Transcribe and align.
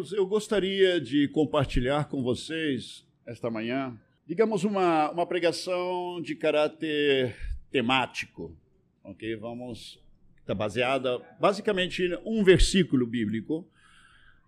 Queridos, 0.00 0.12
eu 0.12 0.26
gostaria 0.26 0.98
de 0.98 1.28
compartilhar 1.28 2.08
com 2.08 2.22
vocês 2.22 3.04
esta 3.26 3.50
manhã, 3.50 3.94
digamos, 4.26 4.64
uma, 4.64 5.10
uma 5.10 5.26
pregação 5.26 6.22
de 6.22 6.34
caráter 6.34 7.36
temático, 7.70 8.56
ok? 9.04 9.36
Vamos, 9.36 10.02
está 10.40 10.54
baseada 10.54 11.18
basicamente 11.38 12.02
em 12.02 12.18
um 12.24 12.42
versículo 12.42 13.06
bíblico, 13.06 13.68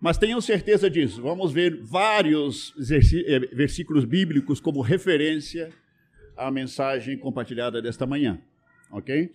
mas 0.01 0.17
tenham 0.17 0.41
certeza 0.41 0.89
disso. 0.89 1.21
Vamos 1.21 1.51
ver 1.51 1.79
vários 1.83 2.73
eh, 2.89 3.39
versículos 3.53 4.05
bíblicos 4.05 4.59
como 4.59 4.81
referência 4.81 5.69
à 6.35 6.49
mensagem 6.49 7.15
compartilhada 7.15 7.79
desta 7.79 8.07
manhã, 8.07 8.41
ok? 8.89 9.31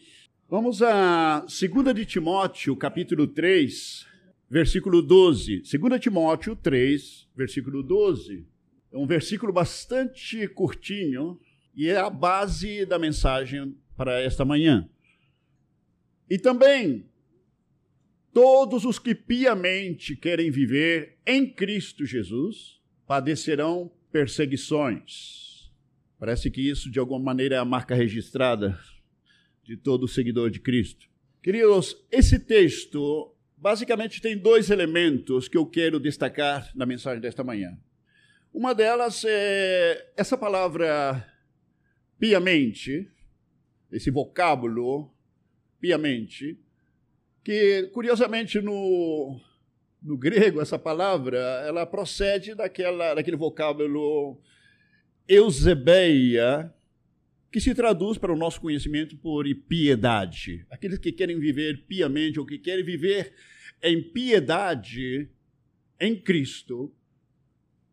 Vamos 0.50 0.82
a 0.82 1.40
2 1.40 1.94
de 1.94 2.04
Timóteo, 2.04 2.74
capítulo 2.74 3.28
3, 3.28 4.07
versículo 4.50 5.02
12. 5.02 5.62
2 5.62 6.00
Timóteo 6.00 6.56
3, 6.56 7.28
versículo 7.36 7.82
12. 7.82 8.46
É 8.90 8.96
um 8.96 9.06
versículo 9.06 9.52
bastante 9.52 10.48
curtinho 10.48 11.38
e 11.74 11.88
é 11.88 11.96
a 11.96 12.10
base 12.10 12.86
da 12.86 12.98
mensagem 12.98 13.76
para 13.96 14.20
esta 14.20 14.44
manhã. 14.44 14.88
E 16.28 16.38
também, 16.38 17.06
todos 18.32 18.84
os 18.84 18.98
que 18.98 19.14
piamente 19.14 20.16
querem 20.16 20.50
viver 20.50 21.18
em 21.26 21.48
Cristo 21.48 22.04
Jesus 22.04 22.80
padecerão 23.06 23.90
perseguições. 24.10 25.70
Parece 26.18 26.50
que 26.50 26.60
isso, 26.60 26.90
de 26.90 26.98
alguma 26.98 27.20
maneira, 27.20 27.56
é 27.56 27.58
a 27.58 27.64
marca 27.64 27.94
registrada 27.94 28.78
de 29.62 29.76
todo 29.76 30.08
seguidor 30.08 30.50
de 30.50 30.60
Cristo. 30.60 31.08
Queridos, 31.42 31.96
esse 32.10 32.38
texto 32.38 33.34
basicamente 33.60 34.20
tem 34.20 34.36
dois 34.36 34.70
elementos 34.70 35.48
que 35.48 35.56
eu 35.56 35.66
quero 35.66 35.98
destacar 35.98 36.70
na 36.74 36.86
mensagem 36.86 37.20
desta 37.20 37.42
manhã. 37.42 37.76
Uma 38.52 38.74
delas 38.74 39.24
é 39.26 40.12
essa 40.16 40.36
palavra 40.36 41.26
piamente, 42.18 43.10
esse 43.92 44.10
vocábulo 44.10 45.12
piamente, 45.80 46.58
que 47.44 47.90
curiosamente 47.92 48.60
no, 48.60 49.40
no 50.02 50.16
grego 50.16 50.60
essa 50.60 50.78
palavra 50.78 51.38
ela 51.66 51.86
procede 51.86 52.54
daquela, 52.54 53.14
daquele 53.14 53.36
vocábulo 53.36 54.40
eusebeia, 55.28 56.72
que 57.50 57.60
se 57.60 57.74
traduz 57.74 58.18
para 58.18 58.32
o 58.32 58.36
nosso 58.36 58.60
conhecimento 58.60 59.16
por 59.16 59.44
piedade. 59.68 60.66
Aqueles 60.70 60.98
que 60.98 61.12
querem 61.12 61.38
viver 61.38 61.84
piamente 61.86 62.38
ou 62.38 62.46
que 62.46 62.58
querem 62.58 62.84
viver 62.84 63.32
em 63.82 64.02
piedade 64.02 65.28
em 66.00 66.14
Cristo 66.16 66.92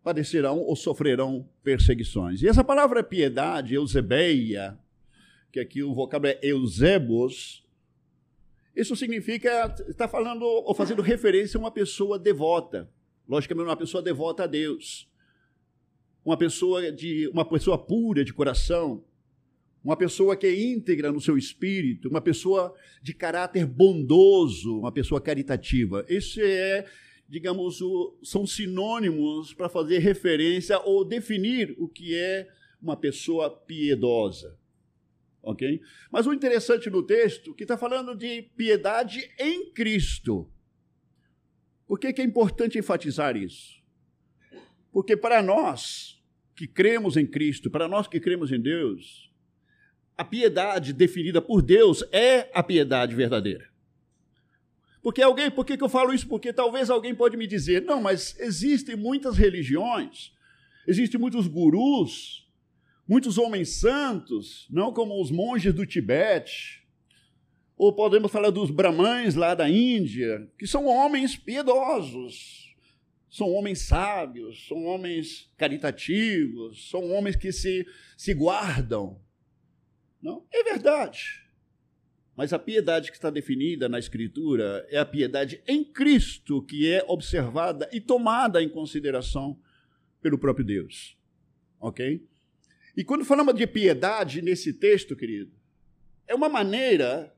padecerão 0.04 0.60
ou 0.60 0.76
sofrerão 0.76 1.50
perseguições. 1.64 2.42
E 2.42 2.48
essa 2.48 2.64
palavra 2.64 3.04
piedade, 3.04 3.74
eusebeia, 3.74 4.78
que 5.52 5.60
aqui 5.60 5.82
o 5.82 5.94
vocábulo 5.94 6.34
é 6.34 6.40
eusebos, 6.44 7.66
isso 8.76 8.96
significa, 8.96 9.74
está 9.88 10.08
falando 10.08 10.44
ou 10.44 10.76
fazendo 10.76 11.02
referência 11.02 11.58
a 11.58 11.62
uma 11.62 11.72
pessoa 11.72 12.20
devota. 12.20 12.90
Logicamente, 13.28 13.70
uma 13.70 13.78
pessoa 13.78 14.04
devota 14.04 14.44
a 14.44 14.48
Deus. 14.48 15.10
Uma 16.26 16.38
pessoa 16.38 16.92
de 16.92 17.28
uma 17.30 17.46
pessoa 17.46 17.78
pura 17.78 18.26
de 18.26 18.34
coração, 18.34 19.04
uma 19.86 19.96
pessoa 19.96 20.36
que 20.36 20.48
é 20.48 20.60
íntegra 20.60 21.12
no 21.12 21.22
seu 21.22 21.38
espírito, 21.38 22.10
uma 22.10 22.20
pessoa 22.20 22.74
de 23.04 23.14
caráter 23.14 23.68
bondoso, 23.68 24.80
uma 24.80 24.92
pessoa 24.92 25.22
caritativa. 25.22 26.04
Esse 26.10 26.42
é, 26.42 26.88
digamos, 27.30 27.80
o, 27.82 28.18
são 28.24 28.48
sinônimos 28.48 29.54
para 29.54 29.70
fazer 29.70 30.00
referência 30.00 30.80
ou 30.80 31.06
definir 31.06 31.76
o 31.78 31.88
que 31.88 32.16
é 32.16 32.50
uma 32.82 32.98
pessoa 32.98 33.48
piedosa. 33.48 34.58
Ok? 35.44 35.80
Mas 36.12 36.26
o 36.26 36.34
interessante 36.34 36.90
no 36.90 37.04
texto 37.04 37.54
que 37.54 37.64
está 37.64 37.78
falando 37.78 38.16
de 38.16 38.42
piedade 38.58 39.30
em 39.38 39.72
Cristo. 39.72 40.50
Por 41.86 42.00
que, 42.00 42.12
que 42.12 42.22
é 42.24 42.26
importante 42.26 42.80
enfatizar 42.80 43.38
isso? 43.38 43.80
Porque 44.92 45.16
para 45.16 45.44
nós 45.44 46.20
que 46.56 46.68
cremos 46.68 47.16
em 47.18 47.28
Cristo, 47.28 47.70
para 47.70 47.88
nós 47.88 48.08
que 48.08 48.20
cremos 48.20 48.52
em 48.52 48.60
Deus, 48.60 49.26
a 50.18 50.24
piedade 50.24 50.94
definida 50.94 51.42
por 51.42 51.62
Deus 51.62 52.04
é 52.12 52.50
a 52.54 52.64
piedade 52.64 53.14
verdadeira. 53.16 53.70
Porque 55.02 55.22
alguém, 55.22 55.52
por 55.52 55.66
que, 55.66 55.82
eu 55.82 55.90
falo 55.90 56.14
isso? 56.14 56.28
Porque 56.28 56.52
talvez 56.52 56.90
alguém 56.90 57.14
pode 57.14 57.38
me 57.38 57.46
dizer, 57.46 57.84
não, 57.84 58.02
mas 58.02 58.36
existem 58.40 58.96
muitas 58.96 59.38
religiões, 59.38 60.32
existem 60.88 61.20
muitos 61.20 61.48
gurus, 61.48 62.50
muitos 63.08 63.38
homens 63.38 63.70
santos, 63.80 64.66
não 64.70 64.92
como 64.92 65.22
os 65.22 65.30
monges 65.30 65.74
do 65.74 65.86
Tibete, 65.86 66.84
ou 67.78 67.94
podemos 67.94 68.32
falar 68.32 68.50
dos 68.50 68.72
brahmães 68.72 69.36
lá 69.36 69.54
da 69.54 69.70
Índia, 69.70 70.50
que 70.58 70.66
são 70.66 70.88
homens 70.88 71.36
piedosos, 71.36 72.74
são 73.30 73.52
homens 73.52 73.82
sábios, 73.82 74.66
são 74.68 74.86
homens 74.86 75.52
caritativos, 75.58 76.90
são 76.90 77.12
homens 77.12 77.36
que 77.36 77.52
se, 77.52 77.86
se 78.18 78.34
guardam. 78.34 79.20
Não, 80.26 80.44
é 80.52 80.64
verdade. 80.64 81.44
Mas 82.36 82.52
a 82.52 82.58
piedade 82.58 83.12
que 83.12 83.16
está 83.16 83.30
definida 83.30 83.88
na 83.88 84.00
Escritura 84.00 84.84
é 84.90 84.98
a 84.98 85.06
piedade 85.06 85.62
em 85.68 85.84
Cristo, 85.84 86.64
que 86.64 86.92
é 86.92 87.06
observada 87.08 87.88
e 87.94 88.02
tomada 88.02 88.60
em 88.60 88.68
consideração 88.68 89.56
pelo 90.24 90.40
próprio 90.40 90.66
Deus. 90.66 91.16
Ok? 91.80 92.26
E 92.98 93.04
quando 93.04 93.24
falamos 93.24 93.54
de 93.54 93.68
piedade 93.68 94.42
nesse 94.42 94.74
texto, 94.74 95.16
querido, 95.16 95.52
é 96.28 96.34
uma 96.34 96.50
maneira 96.50 97.32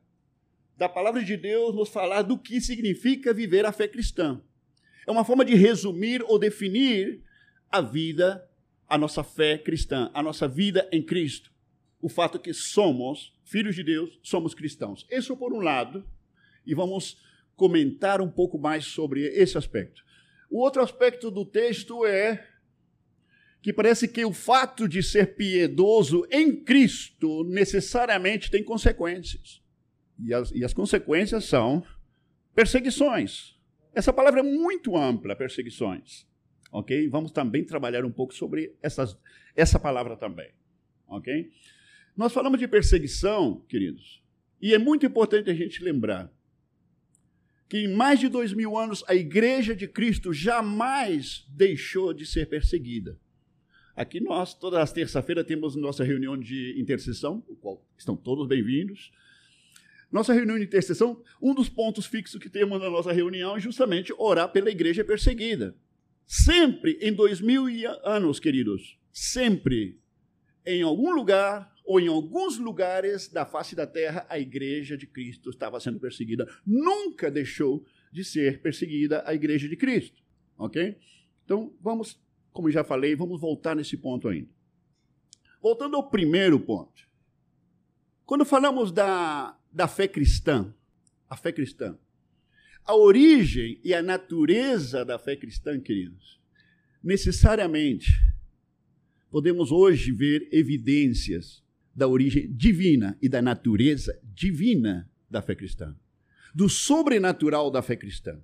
da 0.77 0.87
palavra 0.87 1.21
de 1.21 1.35
Deus 1.35 1.75
nos 1.75 1.89
falar 1.89 2.21
do 2.21 2.37
que 2.37 2.61
significa 2.61 3.33
viver 3.33 3.65
a 3.65 3.73
fé 3.73 3.89
cristã. 3.89 4.41
É 5.05 5.11
uma 5.11 5.25
forma 5.25 5.43
de 5.43 5.55
resumir 5.55 6.23
ou 6.23 6.39
definir 6.39 7.21
a 7.69 7.81
vida, 7.81 8.49
a 8.87 8.97
nossa 8.97 9.25
fé 9.25 9.57
cristã, 9.57 10.09
a 10.13 10.23
nossa 10.23 10.47
vida 10.47 10.87
em 10.89 11.03
Cristo 11.03 11.56
o 12.01 12.09
fato 12.09 12.39
que 12.39 12.53
somos 12.53 13.33
filhos 13.43 13.75
de 13.75 13.83
Deus, 13.83 14.19
somos 14.21 14.53
cristãos. 14.53 15.05
Isso 15.11 15.35
por 15.35 15.53
um 15.53 15.59
lado, 15.59 16.05
e 16.65 16.75
vamos 16.75 17.17
comentar 17.55 18.21
um 18.21 18.29
pouco 18.29 18.59
mais 18.59 18.85
sobre 18.85 19.25
esse 19.25 19.57
aspecto. 19.57 20.03
O 20.49 20.59
outro 20.59 20.81
aspecto 20.81 21.31
do 21.31 21.45
texto 21.45 22.05
é 22.05 22.47
que 23.61 23.73
parece 23.73 24.07
que 24.07 24.23
o 24.23 24.31
fato 24.31 24.87
de 24.87 25.01
ser 25.01 25.35
piedoso 25.35 26.25
em 26.31 26.55
Cristo 26.63 27.43
necessariamente 27.43 28.49
tem 28.51 28.63
consequências. 28.63 29.61
E 30.19 30.33
as, 30.33 30.51
e 30.51 30.63
as 30.63 30.73
consequências 30.73 31.45
são 31.45 31.83
perseguições. 32.55 33.55
Essa 33.93 34.13
palavra 34.13 34.39
é 34.39 34.43
muito 34.43 34.95
ampla, 34.95 35.35
perseguições. 35.35 36.25
Ok? 36.71 37.09
Vamos 37.09 37.31
também 37.31 37.63
trabalhar 37.63 38.05
um 38.05 38.11
pouco 38.11 38.33
sobre 38.33 38.75
essas, 38.81 39.17
essa 39.55 39.79
palavra 39.79 40.15
também. 40.15 40.51
Ok? 41.07 41.51
Nós 42.17 42.33
falamos 42.33 42.59
de 42.59 42.67
perseguição, 42.67 43.63
queridos, 43.69 44.23
e 44.59 44.73
é 44.73 44.79
muito 44.79 45.05
importante 45.05 45.51
a 45.51 45.53
gente 45.53 45.83
lembrar 45.83 46.33
que 47.69 47.78
em 47.78 47.94
mais 47.94 48.19
de 48.19 48.28
dois 48.28 48.51
mil 48.53 48.75
anos 48.75 49.03
a 49.07 49.13
Igreja 49.13 49.75
de 49.75 49.88
Cristo 49.88 50.33
jamais 50.33 51.45
deixou 51.47 52.11
de 52.13 52.25
ser 52.25 52.50
perseguida. 52.50 53.19
Aqui 53.95 54.19
nós, 54.19 54.56
todas 54.56 54.79
as 54.79 54.91
terças-feiras, 54.91 55.45
temos 55.45 55.75
nossa 55.75 56.03
reunião 56.03 56.35
de 56.35 56.73
intercessão, 56.79 57.44
o 57.47 57.56
qual 57.56 57.85
estão 57.95 58.16
todos 58.16 58.47
bem-vindos. 58.47 59.11
Nossa 60.11 60.33
reunião 60.33 60.57
de 60.57 60.63
intercessão, 60.63 61.22
um 61.39 61.53
dos 61.53 61.69
pontos 61.69 62.07
fixos 62.07 62.41
que 62.41 62.50
temos 62.50 62.80
na 62.81 62.89
nossa 62.89 63.12
reunião 63.12 63.57
é 63.57 63.59
justamente 63.59 64.12
orar 64.18 64.51
pela 64.51 64.71
igreja 64.71 65.03
perseguida. 65.03 65.75
Sempre 66.25 66.97
em 67.00 67.13
dois 67.13 67.39
mil 67.39 67.68
anos, 68.03 68.39
queridos, 68.39 68.97
sempre 69.12 70.00
em 70.65 70.81
algum 70.81 71.12
lugar 71.12 71.76
ou 71.88 72.01
em 72.01 72.07
alguns 72.10 72.57
lugares 72.57 73.30
da 73.30 73.45
face 73.45 73.74
da 73.74 73.88
terra, 73.88 74.28
a 74.30 74.38
igreja 74.38 74.98
de 74.98 75.07
Cristo 75.07 75.50
estava 75.50 75.80
sendo 75.80 75.98
perseguida. 76.01 76.45
Nunca 76.66 77.31
deixou 77.31 77.86
de 78.12 78.25
ser 78.25 78.62
perseguida 78.62 79.24
a 79.25 79.34
igreja 79.34 79.69
de 79.69 79.78
Cristo. 79.78 80.22
Ok? 80.57 80.98
Então, 81.45 81.74
vamos, 81.80 82.19
como 82.51 82.69
já 82.69 82.84
falei, 82.84 83.16
vamos 83.16 83.39
voltar 83.39 83.74
nesse 83.74 83.95
ponto 83.95 84.28
ainda. 84.28 84.50
Voltando 85.62 85.95
ao 85.95 86.10
primeiro 86.10 86.60
ponto. 86.60 87.07
Quando 88.25 88.44
falamos 88.44 88.92
da, 88.92 89.57
da 89.72 89.88
fé 89.88 90.10
cristã, 90.10 90.75
a 91.30 91.38
fé 91.38 91.54
cristã, 91.54 91.98
a 92.84 92.98
origem 92.98 93.80
e 93.81 93.94
a 93.94 94.04
natureza 94.04 95.06
da 95.06 95.18
fé 95.18 95.38
cristã, 95.38 95.80
queridos, 95.80 96.38
necessariamente 97.01 98.12
podemos 99.31 99.72
hoje 99.72 100.12
ver 100.12 100.50
evidências 100.51 101.66
da 101.97 102.07
origem 102.07 102.47
divina 102.53 103.17
e 103.19 103.27
da 103.27 103.41
natureza 103.41 104.21
divina 104.23 105.09
da 105.27 105.41
fé 105.41 105.55
cristã, 105.55 105.97
do 106.53 106.69
sobrenatural 106.69 107.71
da 107.71 107.81
fé 107.81 107.95
cristã. 107.95 108.39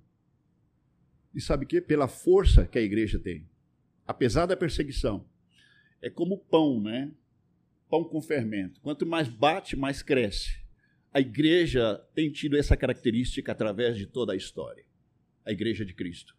E 1.36 1.40
sabe 1.40 1.66
o 1.66 1.68
que? 1.68 1.80
Pela 1.80 2.08
força 2.08 2.66
que 2.66 2.80
a 2.80 2.82
igreja 2.82 3.20
tem. 3.20 3.48
Apesar 4.08 4.48
da 4.48 4.58
perseguição. 4.58 5.30
É 6.02 6.10
como 6.10 6.38
pão, 6.38 6.82
né? 6.82 7.12
Pão 7.90 8.04
com 8.04 8.22
fermento. 8.22 8.82
Quanto 8.82 9.06
mais 9.06 9.30
bate, 9.30 9.76
mais 9.76 10.02
cresce. 10.02 10.60
A 11.14 11.22
igreja 11.22 12.04
tem 12.16 12.32
tido 12.32 12.58
essa 12.58 12.76
característica 12.76 13.52
através 13.52 13.96
de 13.96 14.08
toda 14.08 14.34
a 14.34 14.36
história. 14.36 14.84
A 15.46 15.52
igreja 15.52 15.86
de 15.86 15.94
Cristo. 15.94 16.36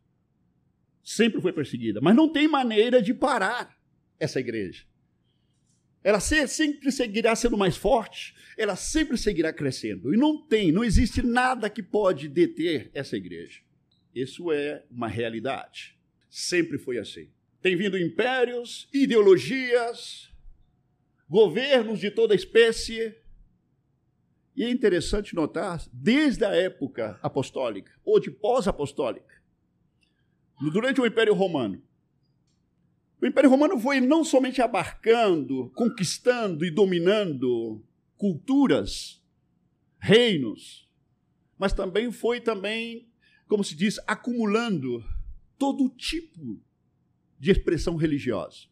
Sempre 1.02 1.40
foi 1.40 1.52
perseguida, 1.52 2.00
mas 2.00 2.16
não 2.16 2.28
tem 2.28 2.48
maneira 2.48 3.00
de 3.00 3.14
parar 3.14 3.78
essa 4.18 4.40
igreja. 4.40 4.84
Ela 6.04 6.20
sempre 6.20 6.92
seguirá 6.92 7.34
sendo 7.34 7.56
mais 7.56 7.78
forte, 7.78 8.34
ela 8.58 8.76
sempre 8.76 9.16
seguirá 9.16 9.54
crescendo. 9.54 10.12
E 10.12 10.18
não 10.18 10.36
tem, 10.36 10.70
não 10.70 10.84
existe 10.84 11.22
nada 11.22 11.70
que 11.70 11.82
pode 11.82 12.28
deter 12.28 12.90
essa 12.92 13.16
igreja. 13.16 13.62
Isso 14.14 14.52
é 14.52 14.84
uma 14.90 15.08
realidade. 15.08 15.98
Sempre 16.28 16.78
foi 16.78 16.98
assim. 16.98 17.30
Tem 17.62 17.74
vindo 17.74 17.98
impérios, 17.98 18.86
ideologias, 18.92 20.30
governos 21.26 21.98
de 21.98 22.10
toda 22.10 22.34
espécie. 22.34 23.16
E 24.54 24.62
é 24.62 24.70
interessante 24.70 25.34
notar, 25.34 25.82
desde 25.90 26.44
a 26.44 26.54
época 26.54 27.18
apostólica, 27.22 27.90
ou 28.04 28.20
de 28.20 28.30
pós-apostólica, 28.30 29.42
durante 30.70 31.00
o 31.00 31.06
Império 31.06 31.32
Romano, 31.32 31.82
o 33.24 33.26
Império 33.26 33.48
Romano 33.48 33.80
foi 33.80 34.02
não 34.02 34.22
somente 34.22 34.60
abarcando, 34.60 35.70
conquistando 35.70 36.62
e 36.62 36.70
dominando 36.70 37.82
culturas, 38.18 39.24
reinos, 39.98 40.86
mas 41.58 41.72
também 41.72 42.12
foi 42.12 42.38
também, 42.38 43.08
como 43.48 43.64
se 43.64 43.74
diz, 43.74 43.98
acumulando 44.06 45.02
todo 45.56 45.88
tipo 45.88 46.60
de 47.40 47.50
expressão 47.50 47.96
religiosa. 47.96 48.66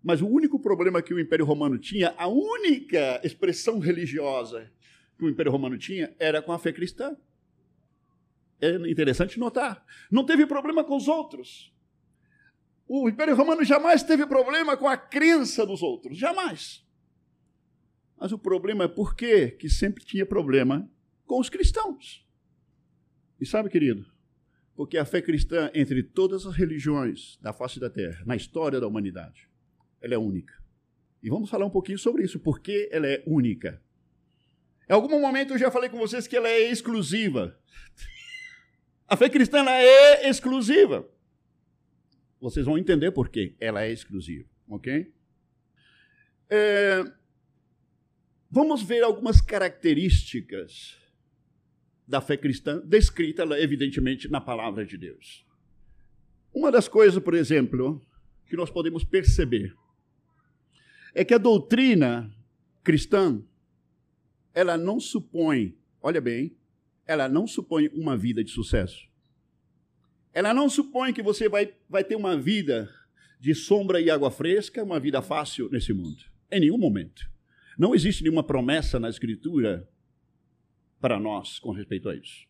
Mas 0.00 0.22
o 0.22 0.28
único 0.28 0.60
problema 0.60 1.02
que 1.02 1.12
o 1.12 1.18
Império 1.18 1.44
Romano 1.44 1.76
tinha, 1.76 2.14
a 2.16 2.28
única 2.28 3.20
expressão 3.24 3.80
religiosa 3.80 4.70
que 5.18 5.24
o 5.24 5.28
Império 5.28 5.50
Romano 5.50 5.76
tinha, 5.76 6.14
era 6.20 6.40
com 6.40 6.52
a 6.52 6.58
fé 6.60 6.72
cristã. 6.72 7.16
É 8.60 8.76
interessante 8.88 9.40
notar. 9.40 9.84
Não 10.08 10.24
teve 10.24 10.46
problema 10.46 10.84
com 10.84 10.96
os 10.96 11.08
outros. 11.08 11.73
O 12.86 13.08
Império 13.08 13.34
Romano 13.34 13.64
jamais 13.64 14.02
teve 14.02 14.26
problema 14.26 14.76
com 14.76 14.86
a 14.86 14.96
crença 14.96 15.64
dos 15.64 15.82
outros, 15.82 16.18
jamais. 16.18 16.84
Mas 18.18 18.32
o 18.32 18.38
problema 18.38 18.84
é 18.84 18.88
por 18.88 19.14
quê? 19.14 19.50
que 19.50 19.68
sempre 19.68 20.04
tinha 20.04 20.26
problema 20.26 20.88
com 21.26 21.40
os 21.40 21.48
cristãos. 21.48 22.26
E 23.40 23.46
sabe, 23.46 23.68
querido, 23.68 24.06
porque 24.76 24.98
a 24.98 25.04
fé 25.04 25.22
cristã, 25.22 25.70
entre 25.74 26.02
todas 26.02 26.46
as 26.46 26.54
religiões 26.54 27.38
da 27.40 27.52
face 27.52 27.80
da 27.80 27.88
terra, 27.88 28.22
na 28.26 28.36
história 28.36 28.80
da 28.80 28.86
humanidade, 28.86 29.48
ela 30.00 30.14
é 30.14 30.18
única. 30.18 30.54
E 31.22 31.30
vamos 31.30 31.48
falar 31.48 31.64
um 31.64 31.70
pouquinho 31.70 31.98
sobre 31.98 32.22
isso, 32.22 32.38
porque 32.38 32.88
ela 32.92 33.06
é 33.06 33.22
única. 33.26 33.82
Em 34.88 34.92
algum 34.92 35.18
momento 35.18 35.54
eu 35.54 35.58
já 35.58 35.70
falei 35.70 35.88
com 35.88 35.98
vocês 35.98 36.26
que 36.26 36.36
ela 36.36 36.48
é 36.48 36.70
exclusiva. 36.70 37.58
A 39.08 39.16
fé 39.16 39.30
cristã 39.30 39.64
é 39.70 40.28
exclusiva. 40.28 41.08
Vocês 42.44 42.66
vão 42.66 42.76
entender 42.76 43.10
por 43.10 43.30
que 43.30 43.56
ela 43.58 43.82
é 43.84 43.90
exclusiva, 43.90 44.46
ok? 44.68 45.10
É, 46.50 47.02
vamos 48.50 48.82
ver 48.82 49.02
algumas 49.02 49.40
características 49.40 50.98
da 52.06 52.20
fé 52.20 52.36
cristã, 52.36 52.82
descrita, 52.84 53.44
evidentemente, 53.58 54.28
na 54.28 54.42
palavra 54.42 54.84
de 54.84 54.98
Deus. 54.98 55.46
Uma 56.52 56.70
das 56.70 56.86
coisas, 56.86 57.22
por 57.22 57.32
exemplo, 57.32 58.06
que 58.46 58.56
nós 58.56 58.68
podemos 58.68 59.04
perceber 59.04 59.74
é 61.14 61.24
que 61.24 61.32
a 61.32 61.38
doutrina 61.38 62.30
cristã, 62.82 63.42
ela 64.52 64.76
não 64.76 65.00
supõe, 65.00 65.78
olha 65.98 66.20
bem, 66.20 66.54
ela 67.06 67.26
não 67.26 67.46
supõe 67.46 67.88
uma 67.88 68.18
vida 68.18 68.44
de 68.44 68.50
sucesso. 68.50 69.13
Ela 70.34 70.52
não 70.52 70.68
supõe 70.68 71.12
que 71.12 71.22
você 71.22 71.48
vai, 71.48 71.72
vai 71.88 72.02
ter 72.02 72.16
uma 72.16 72.36
vida 72.36 72.92
de 73.38 73.54
sombra 73.54 74.00
e 74.00 74.10
água 74.10 74.32
fresca, 74.32 74.82
uma 74.82 74.98
vida 74.98 75.22
fácil 75.22 75.70
nesse 75.70 75.92
mundo. 75.92 76.24
Em 76.50 76.58
nenhum 76.58 76.76
momento. 76.76 77.30
Não 77.78 77.94
existe 77.94 78.24
nenhuma 78.24 78.42
promessa 78.42 78.98
na 78.98 79.08
Escritura 79.08 79.88
para 81.00 81.20
nós 81.20 81.60
com 81.60 81.70
respeito 81.70 82.08
a 82.08 82.16
isso. 82.16 82.48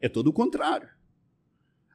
É 0.00 0.08
todo 0.08 0.28
o 0.28 0.32
contrário. 0.32 0.88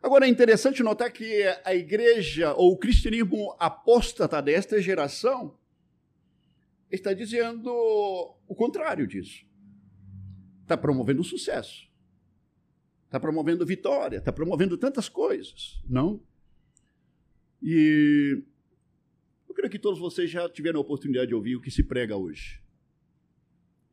Agora 0.03 0.25
é 0.25 0.29
interessante 0.29 0.83
notar 0.83 1.11
que 1.11 1.43
a 1.63 1.73
igreja 1.73 2.53
ou 2.55 2.73
o 2.73 2.77
cristianismo 2.77 3.55
apóstata 3.59 4.41
desta 4.41 4.81
geração 4.81 5.57
está 6.89 7.13
dizendo 7.13 7.69
o 7.71 8.55
contrário 8.55 9.07
disso. 9.07 9.45
Está 10.63 10.75
promovendo 10.75 11.21
o 11.21 11.25
sucesso 11.25 11.90
está 13.11 13.19
promovendo 13.19 13.65
vitória, 13.65 14.19
está 14.19 14.31
promovendo 14.31 14.77
tantas 14.77 15.09
coisas, 15.09 15.81
não? 15.85 16.23
E 17.61 18.41
eu 19.49 19.53
creio 19.53 19.69
que 19.69 19.77
todos 19.77 19.99
vocês 19.99 20.31
já 20.31 20.47
tiveram 20.47 20.79
a 20.79 20.81
oportunidade 20.81 21.27
de 21.27 21.35
ouvir 21.35 21.57
o 21.57 21.61
que 21.61 21.69
se 21.69 21.83
prega 21.83 22.15
hoje. 22.15 22.63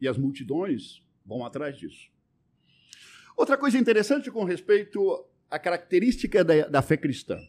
E 0.00 0.06
as 0.06 0.16
multidões 0.16 1.02
vão 1.26 1.44
atrás 1.44 1.76
disso. 1.76 2.08
Outra 3.36 3.58
coisa 3.58 3.76
interessante 3.76 4.30
com 4.30 4.44
respeito 4.44 5.26
à 5.50 5.58
característica 5.58 6.44
da, 6.44 6.68
da 6.68 6.80
fé 6.80 6.96
cristã. 6.96 7.40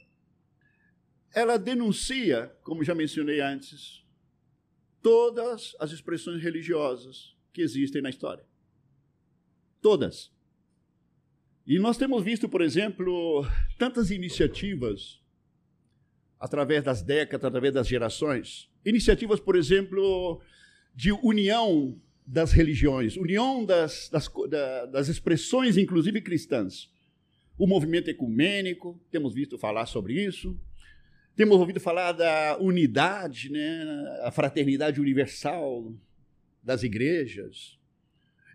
Ela 1.32 1.58
denuncia, 1.58 2.52
como 2.64 2.84
já 2.84 2.96
mencionei 2.96 3.42
antes, 3.42 4.04
todas 5.04 5.76
as 5.80 5.92
expressões 5.92 6.42
religiosas 6.42 7.38
que 7.54 7.62
existem 7.62 8.02
na 8.02 8.10
história. 8.10 8.44
Todas. 9.80 10.34
E 11.70 11.78
nós 11.78 11.98
temos 11.98 12.24
visto, 12.24 12.50
por 12.50 12.64
exemplo, 12.64 13.46
tantas 13.78 14.10
iniciativas 14.10 15.22
através 16.40 16.84
das 16.84 17.04
décadas, 17.04 17.46
através 17.46 17.72
das 17.72 17.88
gerações. 17.88 18.68
Iniciativas, 18.84 19.40
por 19.40 19.56
exemplo, 19.56 20.42
de 20.96 21.12
união 21.12 21.96
das 22.26 22.52
religiões, 22.54 23.16
união 23.18 23.64
das, 23.64 24.10
das, 24.10 24.28
das 24.92 25.10
expressões, 25.10 25.78
inclusive 25.78 26.22
cristãs. 26.22 26.92
O 27.56 27.68
movimento 27.68 28.10
ecumênico, 28.10 29.00
temos 29.12 29.36
visto 29.36 29.56
falar 29.56 29.86
sobre 29.86 30.14
isso. 30.26 30.60
Temos 31.36 31.60
ouvido 31.60 31.80
falar 31.80 32.14
da 32.14 32.58
unidade, 32.60 33.52
né, 33.52 33.86
a 34.24 34.32
fraternidade 34.32 35.00
universal 35.00 35.94
das 36.64 36.82
igrejas. 36.82 37.79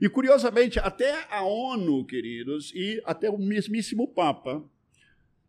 E 0.01 0.09
curiosamente, 0.09 0.79
até 0.79 1.27
a 1.31 1.43
ONU, 1.43 2.05
queridos, 2.05 2.73
e 2.75 3.01
até 3.05 3.31
o 3.31 3.39
mesmíssimo 3.39 4.09
Papa, 4.09 4.63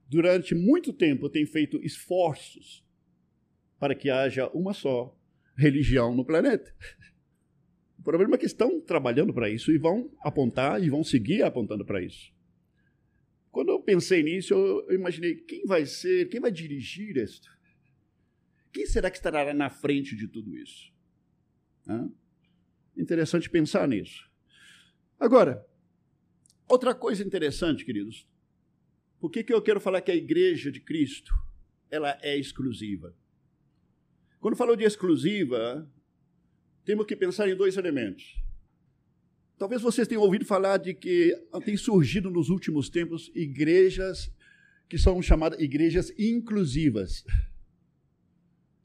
durante 0.07 0.53
muito 0.53 0.93
tempo 0.93 1.29
tem 1.29 1.45
feito 1.45 1.83
esforços 1.83 2.85
para 3.79 3.95
que 3.95 4.09
haja 4.09 4.47
uma 4.49 4.73
só 4.73 5.17
religião 5.57 6.15
no 6.15 6.23
planeta. 6.23 6.73
O 7.97 8.03
problema 8.03 8.35
é 8.35 8.37
que 8.37 8.45
estão 8.45 8.79
trabalhando 8.79 9.33
para 9.33 9.49
isso 9.49 9.71
e 9.71 9.77
vão 9.77 10.11
apontar 10.21 10.81
e 10.83 10.89
vão 10.89 11.03
seguir 11.03 11.41
apontando 11.41 11.83
para 11.83 12.03
isso. 12.03 12.31
Quando 13.51 13.69
eu 13.69 13.79
pensei 13.79 14.21
nisso, 14.21 14.53
eu 14.53 14.93
imaginei 14.93 15.35
quem 15.35 15.65
vai 15.65 15.85
ser, 15.85 16.29
quem 16.29 16.39
vai 16.39 16.51
dirigir 16.51 17.17
isto? 17.17 17.49
Quem 18.71 18.85
será 18.85 19.09
que 19.09 19.17
estará 19.17 19.53
na 19.53 19.69
frente 19.69 20.15
de 20.15 20.27
tudo 20.27 20.55
isso? 20.55 20.93
Hã? 21.87 22.11
Interessante 22.97 23.49
pensar 23.49 23.87
nisso. 23.87 24.29
Agora, 25.25 25.65
outra 26.67 26.93
coisa 26.93 27.23
interessante, 27.23 27.83
queridos. 27.83 28.27
Por 29.19 29.31
que, 29.31 29.43
que 29.43 29.51
eu 29.51 29.59
quero 29.59 29.81
falar 29.81 30.01
que 30.01 30.11
a 30.11 30.15
igreja 30.15 30.71
de 30.71 30.79
Cristo 30.79 31.33
ela 31.89 32.15
é 32.21 32.37
exclusiva? 32.37 33.11
Quando 34.39 34.55
falou 34.55 34.75
de 34.75 34.83
exclusiva, 34.83 35.91
temos 36.83 37.07
que 37.07 37.15
pensar 37.15 37.49
em 37.49 37.55
dois 37.55 37.75
elementos. 37.75 38.39
Talvez 39.57 39.81
vocês 39.81 40.07
tenham 40.07 40.21
ouvido 40.21 40.45
falar 40.45 40.77
de 40.77 40.93
que 40.93 41.35
tem 41.65 41.75
surgido 41.75 42.29
nos 42.29 42.49
últimos 42.49 42.87
tempos 42.87 43.31
igrejas 43.33 44.31
que 44.87 44.99
são 44.99 45.19
chamadas 45.23 45.59
igrejas 45.59 46.13
inclusivas. 46.19 47.25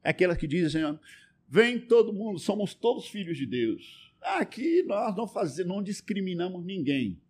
Aquelas 0.02 0.38
que 0.38 0.46
dizem, 0.46 0.98
vem 1.46 1.78
todo 1.78 2.14
mundo, 2.14 2.38
somos 2.38 2.72
todos 2.72 3.08
filhos 3.08 3.36
de 3.36 3.44
Deus. 3.44 4.09
Aqui 4.22 4.82
nós 4.82 5.16
não 5.16 5.26
fazemos, 5.26 5.72
não 5.72 5.82
discriminamos 5.82 6.64
ninguém. 6.64 7.20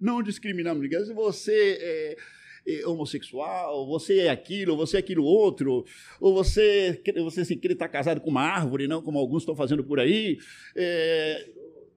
Não 0.00 0.22
discriminamos 0.22 0.82
ninguém. 0.82 1.04
Se 1.04 1.12
você 1.12 1.78
é, 1.80 2.16
é 2.66 2.86
homossexual, 2.86 3.86
você 3.86 4.20
é 4.20 4.30
aquilo, 4.30 4.76
você 4.76 4.96
é 4.96 5.00
aquilo 5.00 5.24
outro, 5.24 5.84
ou 6.20 6.34
você, 6.34 7.02
você 7.16 7.44
se 7.44 7.56
quer 7.56 7.72
estar 7.72 7.88
casado 7.88 8.20
com 8.20 8.30
uma 8.30 8.42
árvore, 8.42 8.88
não 8.88 9.02
como 9.02 9.18
alguns 9.18 9.42
estão 9.42 9.56
fazendo 9.56 9.84
por 9.84 9.98
aí. 9.98 10.38
É, 10.76 11.50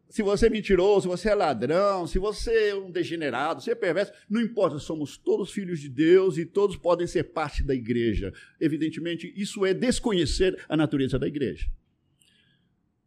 se 0.09 0.21
você 0.21 0.45
é 0.45 0.49
mentiroso, 0.49 1.01
se 1.01 1.07
você 1.07 1.29
é 1.29 1.33
ladrão, 1.33 2.05
se 2.05 2.19
você 2.19 2.69
é 2.69 2.75
um 2.75 2.91
degenerado, 2.91 3.63
se 3.63 3.71
é 3.71 3.75
perverso, 3.75 4.13
não 4.29 4.41
importa, 4.41 4.77
somos 4.77 5.17
todos 5.17 5.51
filhos 5.51 5.79
de 5.79 5.89
Deus 5.89 6.37
e 6.37 6.45
todos 6.45 6.75
podem 6.75 7.07
ser 7.07 7.23
parte 7.31 7.63
da 7.63 7.73
igreja. 7.73 8.31
Evidentemente, 8.59 9.33
isso 9.35 9.65
é 9.65 9.73
desconhecer 9.73 10.63
a 10.69 10.77
natureza 10.77 11.17
da 11.17 11.27
igreja. 11.27 11.67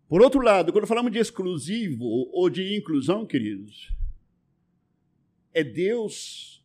Por 0.08 0.22
outro 0.22 0.40
lado, 0.40 0.72
quando 0.72 0.86
falamos 0.86 1.12
de 1.12 1.18
exclusivo 1.18 2.04
ou 2.32 2.48
de 2.48 2.76
inclusão, 2.76 3.26
queridos, 3.26 3.92
é 5.52 5.64
Deus, 5.64 6.64